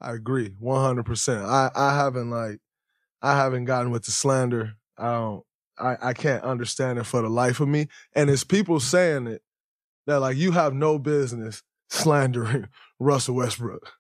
I 0.00 0.12
agree. 0.12 0.50
100%. 0.62 1.44
I, 1.44 1.70
I 1.74 1.96
haven't 1.96 2.30
like, 2.30 2.60
I 3.20 3.36
haven't 3.36 3.64
gotten 3.64 3.90
with 3.90 4.04
the 4.04 4.12
slander. 4.12 4.74
I 4.96 5.12
don't, 5.12 5.44
I, 5.78 5.96
I 6.02 6.12
can't 6.12 6.44
understand 6.44 6.98
it 6.98 7.04
for 7.04 7.22
the 7.22 7.28
life 7.28 7.60
of 7.60 7.68
me. 7.68 7.88
And 8.14 8.30
it's 8.30 8.44
people 8.44 8.80
saying 8.80 9.26
it 9.26 9.42
that 10.06 10.20
like, 10.20 10.36
you 10.36 10.52
have 10.52 10.74
no 10.74 10.98
business 10.98 11.62
slandering 11.90 12.68
Russell 12.98 13.36
Westbrook. 13.36 13.92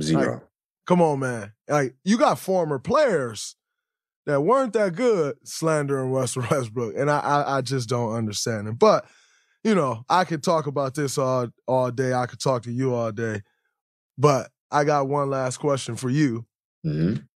Zero. 0.00 0.32
Like, 0.32 0.42
come 0.86 1.02
on, 1.02 1.20
man. 1.20 1.52
Like, 1.68 1.94
you 2.04 2.18
got 2.18 2.38
former 2.38 2.78
players 2.78 3.56
that 4.26 4.42
weren't 4.42 4.72
that 4.74 4.94
good 4.94 5.36
slandering 5.44 6.10
Russell 6.10 6.44
Westbrook. 6.50 6.94
And 6.96 7.10
I, 7.10 7.18
I, 7.18 7.58
I 7.58 7.60
just 7.60 7.88
don't 7.88 8.14
understand 8.14 8.68
it. 8.68 8.78
But, 8.78 9.06
you 9.64 9.74
know, 9.74 10.04
I 10.08 10.24
could 10.24 10.42
talk 10.42 10.66
about 10.66 10.94
this 10.94 11.16
all, 11.18 11.48
all 11.66 11.90
day. 11.90 12.12
I 12.12 12.26
could 12.26 12.40
talk 12.40 12.62
to 12.64 12.72
you 12.72 12.94
all 12.94 13.12
day. 13.12 13.42
But 14.16 14.50
I 14.70 14.84
got 14.84 15.08
one 15.08 15.30
last 15.30 15.58
question 15.58 15.96
for 15.96 16.10
you. 16.10 16.46
Mhm. 16.84 17.26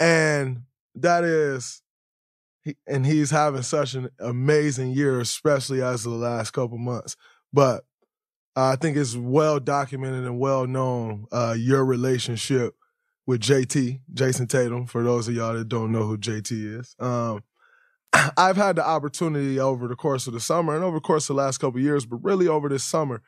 And 0.00 0.62
that 0.96 1.24
is, 1.24 1.82
and 2.86 3.06
he's 3.06 3.30
having 3.30 3.62
such 3.62 3.94
an 3.94 4.10
amazing 4.18 4.90
year, 4.90 5.20
especially 5.20 5.82
as 5.82 6.04
of 6.06 6.12
the 6.12 6.18
last 6.18 6.52
couple 6.52 6.78
months. 6.78 7.16
But 7.52 7.84
I 8.54 8.76
think 8.76 8.96
it's 8.96 9.16
well 9.16 9.58
documented 9.60 10.24
and 10.24 10.38
well 10.38 10.66
known 10.66 11.26
uh, 11.32 11.54
your 11.58 11.84
relationship 11.84 12.74
with 13.26 13.40
JT, 13.40 14.00
Jayson 14.12 14.46
Tatum. 14.48 14.86
For 14.86 15.02
those 15.02 15.28
of 15.28 15.34
y'all 15.34 15.54
that 15.54 15.68
don't 15.68 15.92
know 15.92 16.02
who 16.04 16.18
JT 16.18 16.78
is, 16.80 16.94
um, 16.98 17.42
I've 18.36 18.56
had 18.56 18.76
the 18.76 18.86
opportunity 18.86 19.58
over 19.58 19.88
the 19.88 19.96
course 19.96 20.26
of 20.26 20.34
the 20.34 20.40
summer 20.40 20.74
and 20.74 20.84
over 20.84 20.96
the 20.96 21.00
course 21.00 21.30
of 21.30 21.36
the 21.36 21.42
last 21.42 21.58
couple 21.58 21.80
years, 21.80 22.04
but 22.04 22.16
really 22.16 22.48
over 22.48 22.68
this 22.68 22.84
summer, 22.84 23.22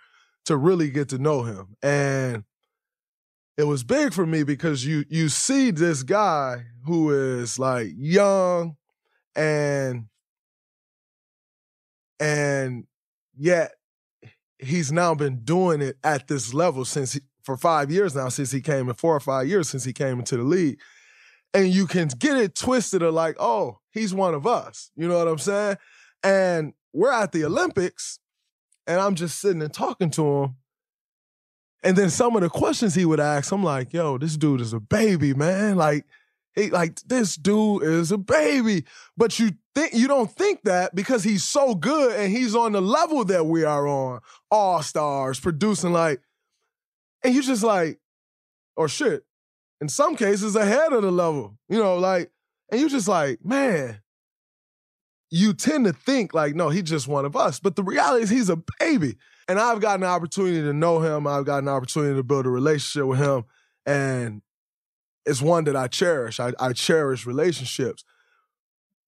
to 0.44 0.56
really 0.56 0.90
get 0.90 1.08
to 1.08 1.18
know 1.18 1.42
him. 1.42 1.76
And 1.82 2.44
it 3.56 3.64
was 3.64 3.84
big 3.84 4.12
for 4.12 4.26
me 4.26 4.42
because 4.42 4.84
you 4.84 5.04
you 5.08 5.28
see 5.28 5.70
this 5.70 6.02
guy 6.02 6.64
who 6.84 7.10
is 7.10 7.58
like 7.58 7.88
young 7.96 8.76
and 9.36 10.06
and 12.18 12.86
yet 13.36 13.72
he's 14.58 14.90
now 14.90 15.14
been 15.14 15.44
doing 15.44 15.80
it 15.80 15.96
at 16.02 16.26
this 16.28 16.54
level 16.54 16.84
since 16.84 17.12
he, 17.12 17.20
for 17.42 17.56
five 17.56 17.90
years 17.90 18.14
now 18.14 18.28
since 18.28 18.50
he 18.50 18.60
came 18.60 18.88
in 18.88 18.94
four 18.94 19.14
or 19.14 19.20
five 19.20 19.46
years 19.46 19.68
since 19.68 19.84
he 19.84 19.92
came 19.92 20.18
into 20.18 20.36
the 20.36 20.42
league. 20.42 20.80
And 21.52 21.68
you 21.68 21.86
can 21.86 22.08
get 22.08 22.36
it 22.36 22.56
twisted 22.56 23.02
of 23.02 23.14
like 23.14 23.36
oh 23.38 23.78
he's 23.92 24.12
one 24.12 24.34
of 24.34 24.46
us. 24.46 24.90
You 24.96 25.06
know 25.06 25.18
what 25.18 25.28
i'm 25.28 25.38
saying? 25.38 25.76
And 26.22 26.72
we're 26.92 27.12
at 27.12 27.32
the 27.32 27.44
olympics 27.44 28.18
and 28.86 29.00
i'm 29.00 29.14
just 29.14 29.40
sitting 29.40 29.62
and 29.62 29.72
talking 29.72 30.10
to 30.10 30.42
him 30.42 30.56
and 31.84 31.96
then 31.96 32.08
some 32.08 32.34
of 32.34 32.42
the 32.42 32.48
questions 32.48 32.94
he 32.94 33.04
would 33.04 33.20
ask, 33.20 33.52
I'm 33.52 33.62
like, 33.62 33.92
yo, 33.92 34.16
this 34.16 34.38
dude 34.38 34.62
is 34.62 34.72
a 34.72 34.80
baby, 34.80 35.34
man. 35.34 35.76
Like, 35.76 36.06
he 36.54 36.70
like 36.70 36.98
this 37.02 37.36
dude 37.36 37.82
is 37.82 38.10
a 38.10 38.16
baby. 38.16 38.84
But 39.16 39.38
you 39.38 39.50
think 39.74 39.92
you 39.92 40.08
don't 40.08 40.30
think 40.30 40.62
that 40.62 40.94
because 40.94 41.22
he's 41.22 41.44
so 41.44 41.74
good 41.74 42.18
and 42.18 42.32
he's 42.32 42.54
on 42.54 42.72
the 42.72 42.80
level 42.80 43.24
that 43.26 43.44
we 43.44 43.64
are 43.64 43.86
on, 43.86 44.20
all 44.50 44.82
stars, 44.82 45.38
producing 45.38 45.92
like, 45.92 46.22
and 47.22 47.34
you 47.34 47.42
just 47.42 47.62
like, 47.62 47.98
or 48.76 48.88
shit, 48.88 49.24
in 49.80 49.88
some 49.88 50.16
cases 50.16 50.56
ahead 50.56 50.92
of 50.92 51.02
the 51.02 51.12
level, 51.12 51.58
you 51.68 51.78
know, 51.78 51.98
like, 51.98 52.30
and 52.72 52.80
you 52.80 52.88
just 52.88 53.08
like, 53.08 53.44
man, 53.44 54.00
you 55.30 55.52
tend 55.52 55.84
to 55.84 55.92
think 55.92 56.32
like, 56.32 56.54
no, 56.54 56.70
he's 56.70 56.84
just 56.84 57.08
one 57.08 57.26
of 57.26 57.36
us. 57.36 57.60
But 57.60 57.76
the 57.76 57.82
reality 57.82 58.22
is 58.22 58.30
he's 58.30 58.48
a 58.48 58.62
baby. 58.78 59.16
And 59.48 59.58
I've 59.58 59.80
gotten 59.80 60.00
the 60.00 60.06
opportunity 60.06 60.62
to 60.62 60.72
know 60.72 61.00
him. 61.00 61.26
I've 61.26 61.44
gotten 61.44 61.66
the 61.66 61.72
opportunity 61.72 62.16
to 62.16 62.22
build 62.22 62.46
a 62.46 62.50
relationship 62.50 63.06
with 63.06 63.18
him. 63.18 63.44
And 63.86 64.42
it's 65.26 65.42
one 65.42 65.64
that 65.64 65.76
I 65.76 65.88
cherish. 65.88 66.40
I, 66.40 66.52
I 66.58 66.72
cherish 66.72 67.26
relationships. 67.26 68.04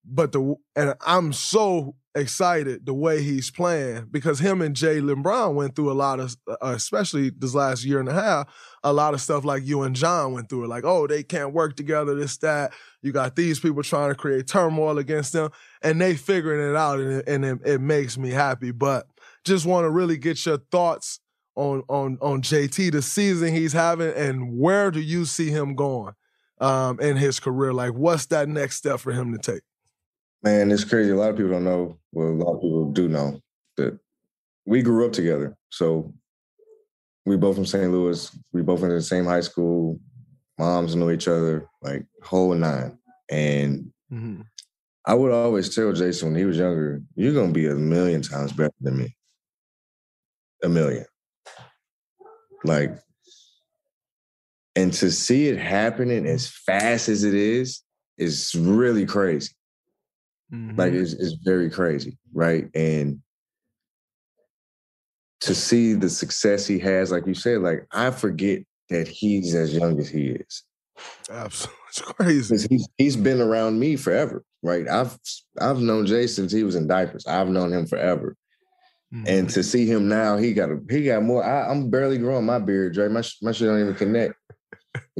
But 0.05 0.33
the 0.33 0.55
and 0.77 0.95
I'm 1.05 1.33
so 1.33 1.97
excited 2.15 2.87
the 2.87 2.95
way 2.95 3.23
he's 3.23 3.51
playing 3.51 4.07
because 4.11 4.39
him 4.39 4.63
and 4.63 4.75
Jaylen 4.75 5.23
Brown 5.23 5.55
went 5.55 5.77
through 5.77 5.91
a 5.91 5.95
lot 5.95 6.19
of, 6.19 6.37
uh, 6.49 6.57
especially 6.63 7.31
this 7.31 7.55
last 7.55 7.85
year 7.85 8.01
and 8.01 8.09
a 8.09 8.15
half, 8.15 8.49
a 8.83 8.93
lot 8.93 9.15
of 9.15 9.21
stuff 9.21 9.45
like 9.45 9.67
you 9.67 9.83
and 9.83 9.95
John 9.95 10.33
went 10.33 10.49
through. 10.49 10.67
Like, 10.67 10.85
oh, 10.85 11.07
they 11.07 11.23
can't 11.23 11.53
work 11.53 11.77
together, 11.77 12.15
this, 12.15 12.37
that. 12.39 12.73
You 13.03 13.13
got 13.13 13.37
these 13.37 13.61
people 13.61 13.83
trying 13.83 14.11
to 14.11 14.15
create 14.15 14.47
turmoil 14.47 14.99
against 14.99 15.33
them, 15.33 15.51
and 15.83 16.01
they 16.01 16.15
figuring 16.15 16.71
it 16.71 16.77
out, 16.77 17.01
and, 17.01 17.13
it, 17.13 17.29
and 17.29 17.45
it, 17.45 17.59
it 17.65 17.81
makes 17.81 18.17
me 18.17 18.31
happy. 18.31 18.71
But 18.71 19.07
just 19.47 19.65
want 19.65 19.85
to 19.85 19.91
really 19.91 20.19
get 20.19 20.45
your 20.45 20.59
thoughts 20.71 21.21
on 21.55 21.83
on 21.89 22.19
on 22.21 22.43
JT, 22.43 22.93
the 22.93 23.01
season 23.01 23.55
he's 23.55 23.73
having, 23.73 24.13
and 24.13 24.59
where 24.59 24.91
do 24.91 25.01
you 25.01 25.25
see 25.25 25.51
him 25.51 25.75
going 25.75 26.13
um, 26.61 27.01
in 27.01 27.17
his 27.17 27.41
career? 27.41 27.73
Like, 27.73 27.95
what's 27.95 28.27
that 28.27 28.49
next 28.49 28.77
step 28.77 29.01
for 29.01 29.13
him 29.13 29.33
to 29.33 29.39
take? 29.39 29.63
Man, 30.43 30.71
it's 30.71 30.85
crazy. 30.85 31.11
A 31.11 31.17
lot 31.17 31.31
of 31.31 31.37
people 31.37 31.53
don't 31.53 31.65
know. 31.65 31.99
Well, 32.13 32.29
a 32.29 32.31
lot 32.31 32.55
of 32.57 32.61
people 32.61 32.93
do 32.93 33.09
know 33.09 33.41
that 33.79 33.99
we 34.67 34.83
grew 34.83 35.07
up 35.07 35.13
together. 35.13 35.57
So 35.71 36.13
we 37.25 37.37
both 37.37 37.57
from 37.57 37.67
St. 37.67 37.91
Louis. 37.91 38.31
We 38.53 38.63
both 38.63 38.81
went 38.81 38.91
to 38.93 38.97
the 38.97 39.03
same 39.03 39.25
high 39.25 39.41
school. 39.41 39.99
Moms 40.59 40.95
knew 40.95 41.11
each 41.11 41.29
other, 41.29 41.69
like 41.83 42.05
whole 42.23 42.55
nine. 42.55 42.99
And 43.31 43.93
mm-hmm. 44.13 44.43
I 45.07 45.15
would 45.15 45.33
always 45.33 45.75
tell 45.75 45.93
Jayson 45.93 46.29
when 46.29 46.39
he 46.39 46.45
was 46.45 46.59
younger, 46.59 47.03
"You're 47.15 47.35
gonna 47.35 47.53
be 47.53 47.67
a 47.67 47.75
million 47.75 48.23
times 48.23 48.53
better 48.53 48.75
than 48.81 48.99
me. 48.99 49.17
A 50.63 50.69
million. 50.69 51.05
Like, 52.65 52.99
and 54.75 54.93
to 54.95 55.11
see 55.11 55.49
it 55.49 55.59
happening 55.59 56.27
as 56.27 56.49
fast 56.49 57.09
as 57.09 57.25
it 57.25 57.35
is 57.35 57.83
is 58.19 58.55
really 58.55 59.07
crazy. 59.07 59.53
Mm-hmm. 60.53 60.79
Like 60.79 60.93
it's, 60.93 61.13
it's 61.13 61.37
very 61.45 61.71
crazy, 61.71 62.19
right? 62.33 62.69
And 62.75 63.21
to 65.41 65.55
see 65.55 65.95
the 65.95 66.09
success 66.09 66.67
he 66.67 66.79
has, 66.81 67.11
like 67.11 67.27
you 67.27 67.35
said, 67.35 67.61
like 67.61 67.87
I 67.93 68.11
forget 68.11 68.63
that 68.91 69.09
he's 69.09 69.55
as 69.55 69.75
young 69.75 69.99
as 69.99 70.09
he 70.09 70.29
is. 70.29 70.63
Absolutely, 71.31 71.77
it's 71.89 72.01
crazy. 72.01 72.67
He's 72.69 72.89
he's 72.97 73.17
been 73.17 73.41
around 73.41 73.79
me 73.79 73.97
forever, 73.97 74.45
right? 74.63 74.89
I've 74.89 75.19
I've 75.61 75.81
known 75.81 76.07
Jay 76.07 76.27
since 76.27 76.53
he 76.53 76.63
was 76.63 76.75
in 76.75 76.87
diapers. 76.87 77.27
I've 77.27 77.49
known 77.49 77.73
him 77.73 77.87
forever, 77.87 78.37
mm-hmm. 79.17 79.25
and 79.27 79.51
to 79.51 79.63
see 79.63 79.87
him 79.87 80.09
now, 80.09 80.37
he 80.37 80.53
got 80.53 80.71
a 80.71 80.79
he 80.91 81.05
got 81.05 81.23
more. 81.23 81.45
I, 81.45 81.71
am 81.71 81.91
barely 81.91 82.19
growing 82.19 82.47
my 82.47 82.59
beard, 82.59 82.95
Dray. 82.95 83.09
My 83.09 83.23
my 83.43 83.53
shit 83.53 83.69
don't 83.69 83.81
even 83.81 83.95
connect. 83.95 84.35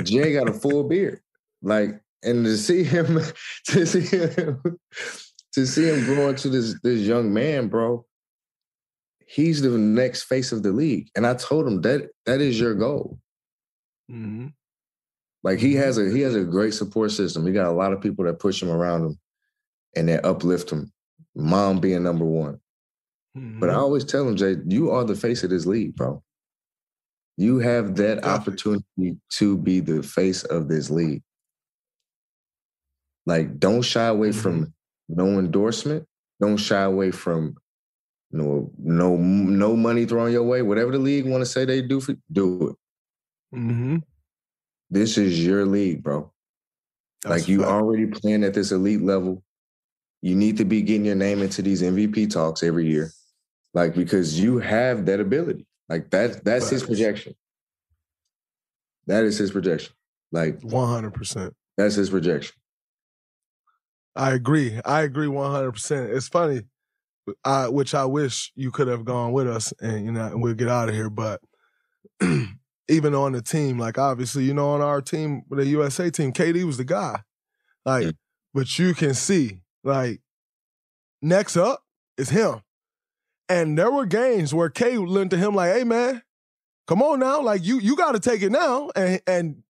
Jay 0.03 0.33
got 0.33 0.49
a 0.49 0.53
full 0.53 0.85
beard, 0.89 1.21
like 1.63 2.01
and 2.23 2.45
to 2.45 2.57
see 2.57 2.83
him, 2.83 3.21
to 3.67 3.87
see 3.87 4.01
him, 4.01 4.61
to 5.55 5.67
see 5.67 5.89
him 5.89 6.05
grow 6.05 6.29
into 6.29 6.49
this 6.49 6.79
this 6.83 7.01
young 7.01 7.33
man, 7.33 7.69
bro. 7.69 8.05
He's 9.29 9.61
the 9.61 9.71
next 9.71 10.25
face 10.25 10.53
of 10.53 10.63
the 10.63 10.71
league, 10.71 11.09
and 11.17 11.27
I 11.27 11.35
told 11.35 11.67
him 11.67 11.81
that 11.83 12.09
that 12.27 12.41
is 12.41 12.61
your 12.61 12.75
goal. 12.75 13.19
Mm-hmm. 14.11 14.49
Like 15.43 15.59
he 15.59 15.75
has 15.75 15.99
a 15.99 16.11
he 16.11 16.21
has 16.21 16.35
a 16.35 16.45
great 16.45 16.75
support 16.75 17.13
system. 17.13 17.47
He 17.47 17.53
got 17.53 17.67
a 17.67 17.73
lot 17.73 17.93
of 17.93 18.01
people 18.01 18.25
that 18.25 18.39
push 18.41 18.63
him 18.63 18.71
around 18.71 19.05
him, 19.05 19.19
and 19.97 20.09
that 20.09 20.25
uplift 20.25 20.71
him. 20.71 20.93
Mom 21.35 21.81
being 21.81 22.03
number 22.03 22.25
one. 22.25 22.61
Mm-hmm. 23.37 23.61
But 23.61 23.71
I 23.71 23.75
always 23.75 24.05
tell 24.05 24.27
him, 24.27 24.37
Jay, 24.37 24.57
you 24.67 24.91
are 24.91 25.05
the 25.05 25.15
face 25.15 25.45
of 25.45 25.51
this 25.51 25.67
league, 25.67 25.95
bro. 25.95 26.23
You 27.37 27.59
have 27.59 27.97
that 27.97 28.25
opportunity 28.25 29.19
to 29.33 29.59
be 29.59 29.81
the 29.81 30.03
face 30.03 30.43
of 30.45 30.69
this 30.69 30.89
league. 30.89 31.23
Like, 33.27 33.59
don't 33.59 33.83
shy 33.83 34.07
away 34.07 34.31
mm-hmm. 34.31 34.41
from 34.41 34.75
no 35.09 35.39
endorsement. 35.39 36.07
Don't 36.41 36.57
shy 36.57 36.83
away 36.83 37.11
from 37.11 37.57
no 38.31 38.71
no 38.79 39.17
no 39.17 39.77
money 39.77 40.05
thrown 40.05 40.33
your 40.33 40.43
way. 40.43 40.63
Whatever 40.63 40.93
the 40.93 40.99
league 40.99 41.27
want 41.27 41.43
to 41.43 41.47
say 41.47 41.65
they 41.65 41.83
do 41.83 42.01
for 42.01 42.15
do 42.33 42.69
it. 42.69 42.77
Mm-hmm. 43.57 43.97
This 44.91 45.19
is 45.19 45.45
your 45.45 45.67
league, 45.67 46.03
bro. 46.03 46.33
That's 47.23 47.43
like 47.43 47.49
you 47.49 47.61
fact. 47.61 47.71
already 47.71 48.07
playing 48.07 48.45
at 48.45 48.55
this 48.55 48.73
elite 48.73 49.03
level. 49.03 49.43
You 50.23 50.35
need 50.35 50.57
to 50.59 50.65
be 50.65 50.83
getting 50.83 51.05
your 51.05 51.15
name 51.15 51.43
into 51.43 51.63
these 51.63 51.83
MVP 51.83 52.31
talks 52.31 52.63
every 52.63 52.87
year, 52.87 53.11
like 53.77 53.95
because 53.95 54.41
you 54.41 54.59
have 54.59 55.05
that 55.07 55.21
ability. 55.21 55.67
Like 55.89 56.11
that. 56.11 56.43
That's 56.45 56.71
his 56.71 56.83
projection. 56.83 57.35
That 59.07 59.23
is 59.23 59.39
his 59.39 59.53
projection. 59.53 59.95
Like 60.33 60.61
one 60.63 60.89
hundred 60.89 61.15
percent. 61.15 61.55
That's 61.77 61.95
his 61.95 62.11
projection. 62.11 62.57
I 64.17 64.33
agree. 64.33 64.81
I 64.83 65.03
agree 65.03 65.27
100%. 65.27 66.17
It's 66.17 66.27
funny, 66.27 66.63
I, 67.45 67.69
which 67.69 67.95
I 67.95 68.07
wish 68.07 68.51
you 68.57 68.71
could 68.71 68.89
have 68.89 69.05
gone 69.05 69.33
with 69.33 69.47
us 69.47 69.75
and, 69.79 70.07
you 70.07 70.13
know, 70.13 70.25
and 70.25 70.43
we'll 70.43 70.55
get 70.55 70.69
out 70.69 70.89
of 70.89 70.95
here. 70.95 71.11
But 71.11 71.43
even 72.89 73.15
on 73.15 73.33
the 73.33 73.43
team, 73.43 73.79
like 73.79 73.99
obviously, 73.99 74.45
you 74.45 74.55
know, 74.55 74.71
on 74.71 74.81
our 74.81 75.03
team, 75.03 75.43
the 75.51 75.67
USA 75.67 76.11
team, 76.11 76.33
KD 76.33 76.65
was 76.65 76.79
the 76.79 76.85
guy. 76.85 77.21
Like, 77.85 78.17
but 78.55 78.79
you 78.79 78.95
can 78.95 79.13
see, 79.13 79.61
like, 79.85 80.23
next 81.21 81.59
up 81.59 81.83
is 82.17 82.31
him. 82.31 82.63
And 83.49 83.79
there 83.79 83.91
were 83.91 84.07
games 84.07 84.53
where 84.53 84.69
K 84.69 84.97
leaned 84.99 85.31
to 85.31 85.37
him 85.37 85.55
like, 85.55 85.75
hey 85.75 85.85
man, 85.85 86.23
come 86.87 87.03
on 87.03 87.21
now. 87.21 87.41
Like 87.43 87.65
you 87.65 87.79
you 87.79 87.97
gotta 87.97 88.21
take 88.21 88.43
it 88.43 88.51
now. 88.51 88.91
And 88.97 89.21
and 89.27 89.63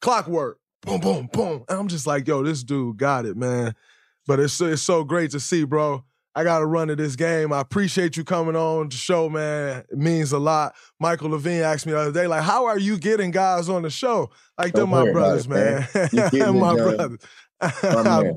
clockwork 0.00 0.58
boom, 0.86 1.00
boom, 1.00 1.28
boom. 1.32 1.64
And 1.68 1.78
I'm 1.78 1.88
just 1.88 2.06
like, 2.06 2.26
yo, 2.26 2.42
this 2.42 2.62
dude 2.62 2.96
got 2.96 3.26
it, 3.26 3.36
man. 3.36 3.74
But 4.26 4.40
it's 4.40 4.60
it's 4.60 4.82
so 4.82 5.04
great 5.04 5.32
to 5.32 5.40
see, 5.40 5.64
bro. 5.64 6.04
I 6.34 6.44
got 6.44 6.58
to 6.58 6.66
run 6.66 6.88
to 6.88 6.96
this 6.96 7.16
game. 7.16 7.50
I 7.50 7.60
appreciate 7.60 8.16
you 8.18 8.22
coming 8.22 8.56
on 8.56 8.90
the 8.90 8.96
show, 8.96 9.30
man. 9.30 9.84
It 9.90 9.96
means 9.96 10.32
a 10.32 10.38
lot. 10.38 10.74
Michael 11.00 11.30
Levine 11.30 11.62
asked 11.62 11.86
me 11.86 11.92
the 11.92 11.98
other 11.98 12.12
day, 12.12 12.26
like, 12.26 12.42
how 12.42 12.66
are 12.66 12.78
you 12.78 12.98
getting 12.98 13.30
guys 13.30 13.70
on 13.70 13.82
the 13.82 13.88
show? 13.88 14.30
Like, 14.58 14.74
they're 14.74 14.86
my 14.86 15.10
brothers, 15.10 15.46
it, 15.46 15.48
man. 15.48 15.88
man. 15.94 16.58
my 16.60 16.74
brothers. 16.74 17.18
I, 17.62 18.32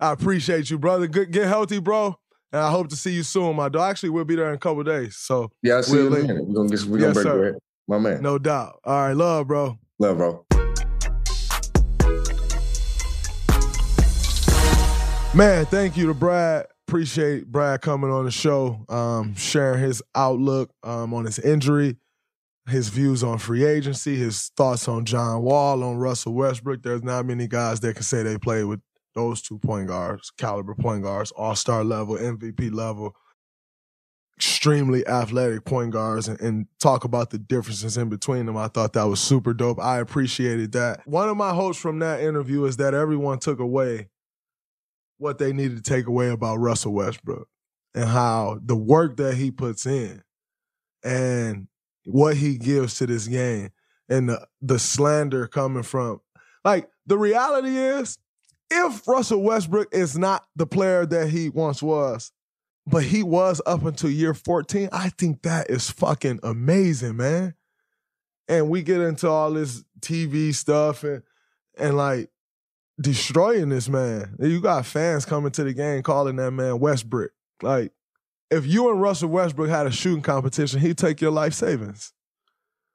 I, 0.00 0.12
appreciate 0.12 0.68
you, 0.68 0.80
brother. 0.80 1.06
Good, 1.06 1.30
get 1.30 1.46
healthy, 1.46 1.78
bro. 1.78 2.18
And 2.50 2.62
I 2.62 2.70
hope 2.70 2.88
to 2.88 2.96
see 2.96 3.12
you 3.12 3.22
soon, 3.22 3.56
my 3.56 3.68
dog. 3.68 3.90
Actually, 3.90 4.10
we'll 4.10 4.24
be 4.24 4.34
there 4.34 4.48
in 4.48 4.54
a 4.54 4.58
couple 4.58 4.82
days. 4.82 5.16
So 5.16 5.50
yeah, 5.62 5.78
I 5.78 5.80
see 5.82 5.92
we'll 5.92 6.04
you 6.04 6.26
minute. 6.26 6.46
We're 6.46 6.54
gonna 6.54 6.68
get 6.70 6.84
we're 6.84 6.98
yes, 6.98 7.14
gonna 7.14 7.36
break 7.36 7.52
bread. 7.52 7.54
My 7.86 7.98
man. 7.98 8.22
No 8.22 8.38
doubt. 8.38 8.80
All 8.84 8.94
right, 8.94 9.12
love, 9.12 9.48
bro. 9.48 9.78
Love, 9.98 10.16
bro. 10.16 10.44
Man, 15.34 15.66
thank 15.66 15.98
you 15.98 16.06
to 16.06 16.14
Brad. 16.14 16.66
Appreciate 16.86 17.46
Brad 17.46 17.82
coming 17.82 18.10
on 18.10 18.24
the 18.24 18.30
show, 18.30 18.82
um, 18.88 19.34
sharing 19.34 19.82
his 19.82 20.02
outlook 20.14 20.70
um, 20.82 21.12
on 21.12 21.26
his 21.26 21.38
injury, 21.38 21.98
his 22.66 22.88
views 22.88 23.22
on 23.22 23.36
free 23.36 23.66
agency, 23.66 24.16
his 24.16 24.50
thoughts 24.56 24.88
on 24.88 25.04
John 25.04 25.42
Wall, 25.42 25.84
on 25.84 25.98
Russell 25.98 26.32
Westbrook. 26.32 26.82
There's 26.82 27.02
not 27.02 27.26
many 27.26 27.46
guys 27.46 27.80
that 27.80 27.92
can 27.92 28.04
say 28.04 28.22
they 28.22 28.38
played 28.38 28.64
with 28.64 28.80
those 29.18 29.42
two 29.42 29.58
point 29.58 29.88
guards, 29.88 30.30
caliber 30.38 30.74
point 30.74 31.02
guards, 31.02 31.32
all 31.32 31.56
star 31.56 31.82
level, 31.82 32.16
MVP 32.16 32.72
level, 32.72 33.16
extremely 34.36 35.04
athletic 35.06 35.64
point 35.64 35.90
guards, 35.90 36.28
and, 36.28 36.40
and, 36.40 36.66
talk 36.78 37.02
about 37.02 37.30
the 37.30 37.38
differences 37.38 37.96
in 37.96 38.08
between 38.08 38.46
them. 38.46 38.56
I 38.56 38.68
thought 38.68 38.92
that 38.92 39.08
was 39.08 39.20
super 39.20 39.52
dope. 39.52 39.80
I 39.80 39.98
appreciated 39.98 40.72
that. 40.72 41.06
One 41.06 41.28
of 41.28 41.36
my 41.36 41.52
hopes 41.52 41.78
from 41.78 41.98
that 41.98 42.20
interview 42.20 42.64
is 42.64 42.76
that 42.76 42.94
everyone 42.94 43.40
took 43.40 43.58
away 43.58 44.08
what 45.16 45.38
they 45.38 45.52
needed 45.52 45.76
to 45.76 45.82
take 45.82 46.06
away 46.06 46.30
about 46.30 46.58
Russell 46.58 46.94
Westbrook 46.94 47.48
and 47.94 48.08
how 48.08 48.60
the 48.62 48.76
work 48.76 49.16
that 49.16 49.34
he 49.34 49.50
puts 49.50 49.84
in 49.84 50.22
and 51.02 51.66
what 52.04 52.36
he 52.36 52.56
gives 52.56 52.94
to 52.98 53.06
this 53.06 53.26
game 53.26 53.70
and 54.08 54.28
the, 54.28 54.46
the 54.62 54.78
slander 54.78 55.48
coming 55.48 55.82
from 55.82 56.20
like 56.64 56.88
the 57.06 57.18
reality 57.18 57.76
is 57.76 58.18
if 58.70 59.06
Russell 59.06 59.42
Westbrook 59.42 59.88
is 59.92 60.16
not 60.18 60.46
the 60.56 60.66
player 60.66 61.06
that 61.06 61.30
he 61.30 61.48
once 61.48 61.82
was, 61.82 62.32
but 62.86 63.04
he 63.04 63.22
was 63.22 63.60
up 63.66 63.84
until 63.84 64.10
year 64.10 64.34
14, 64.34 64.88
I 64.92 65.10
think 65.10 65.42
that 65.42 65.70
is 65.70 65.90
fucking 65.90 66.40
amazing, 66.42 67.16
man. 67.16 67.54
And 68.48 68.70
we 68.70 68.82
get 68.82 69.00
into 69.00 69.28
all 69.28 69.52
this 69.52 69.84
TV 70.00 70.54
stuff 70.54 71.04
and 71.04 71.22
and 71.78 71.96
like 71.96 72.30
destroying 73.00 73.68
this 73.68 73.88
man. 73.88 74.36
You 74.40 74.60
got 74.60 74.86
fans 74.86 75.24
coming 75.24 75.52
to 75.52 75.64
the 75.64 75.72
game 75.72 76.02
calling 76.02 76.36
that 76.36 76.50
man 76.50 76.80
Westbrook. 76.80 77.30
Like, 77.62 77.92
if 78.50 78.66
you 78.66 78.90
and 78.90 79.00
Russell 79.00 79.30
Westbrick 79.30 79.68
had 79.68 79.86
a 79.86 79.90
shooting 79.90 80.22
competition, 80.22 80.80
he'd 80.80 80.98
take 80.98 81.20
your 81.20 81.30
life 81.30 81.54
savings. 81.54 82.12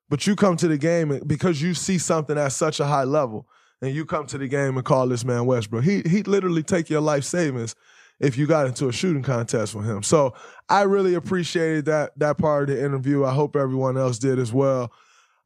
But 0.10 0.28
you 0.28 0.36
come 0.36 0.58
to 0.58 0.68
the 0.68 0.78
game 0.78 1.22
because 1.26 1.62
you 1.62 1.74
see 1.74 1.98
something 1.98 2.38
at 2.38 2.52
such 2.52 2.80
a 2.80 2.86
high 2.86 3.04
level, 3.04 3.48
and 3.84 3.94
you 3.94 4.06
come 4.06 4.26
to 4.28 4.38
the 4.38 4.48
game 4.48 4.78
and 4.78 4.86
call 4.86 5.08
this 5.08 5.26
man 5.26 5.42
Westbrick. 5.42 5.84
He 5.84 6.10
he 6.10 6.24
literally 6.24 6.64
take 6.64 6.90
your 6.90 7.02
life 7.02 7.26
savings, 7.26 7.76
if 8.20 8.38
you 8.38 8.48
got 8.48 8.66
into 8.66 8.88
a 8.88 8.94
shooting 8.94 9.24
contest 9.24 9.76
with 9.76 9.86
him. 9.86 10.02
So 10.02 10.34
I 10.70 10.84
really 10.84 11.16
appreciated 11.16 11.86
that 11.86 12.18
that 12.18 12.38
part 12.38 12.70
of 12.70 12.76
the 12.76 12.84
interview. 12.84 13.26
I 13.26 13.34
hope 13.34 13.56
everyone 13.56 13.98
else 13.98 14.18
did 14.18 14.40
as 14.40 14.54
well. 14.54 14.92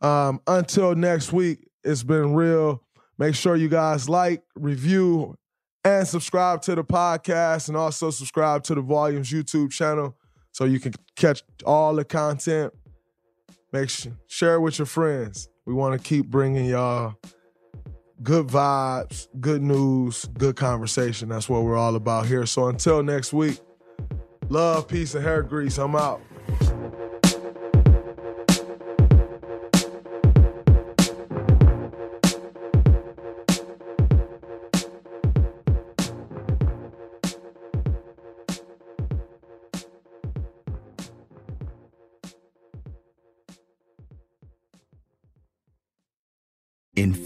Um, 0.01 0.39
until 0.45 0.93
next 0.93 1.33
week, 1.33 1.67
it's 1.83 2.03
been 2.03 2.35
real. 2.35 2.83
Make 3.17 3.33
sure 3.33 3.55
you 3.55 3.67
guys 3.67 4.07
like, 4.07 4.43
review, 4.55 5.35
and 5.83 6.07
subscribe 6.07 6.61
to 6.63 6.75
the 6.75 6.83
podcast, 6.83 7.67
and 7.69 7.75
also 7.75 8.11
subscribe 8.11 8.63
to 8.65 8.75
the 8.75 8.81
Volumes 8.81 9.31
YouTube 9.31 9.71
channel 9.71 10.15
so 10.51 10.65
you 10.65 10.79
can 10.79 10.93
catch 11.15 11.41
all 11.65 11.95
the 11.95 12.05
content. 12.05 12.71
Make 13.73 13.89
sure 13.89 14.11
share 14.27 14.55
it 14.55 14.61
with 14.61 14.77
your 14.77 14.85
friends. 14.85 15.49
We 15.65 15.73
want 15.73 15.99
to 15.99 16.07
keep 16.07 16.27
bringing 16.27 16.65
y'all 16.65 17.15
good 18.23 18.47
vibes, 18.47 19.27
good 19.39 19.61
news, 19.61 20.25
good 20.37 20.55
conversation. 20.55 21.29
That's 21.29 21.47
what 21.49 21.63
we're 21.63 21.77
all 21.77 21.95
about 21.95 22.25
here. 22.25 22.45
So 22.45 22.67
until 22.67 23.03
next 23.03 23.33
week, 23.33 23.59
love, 24.49 24.87
peace, 24.87 25.15
and 25.15 25.23
hair 25.23 25.43
grease. 25.43 25.77
I'm 25.77 25.95
out. 25.95 26.21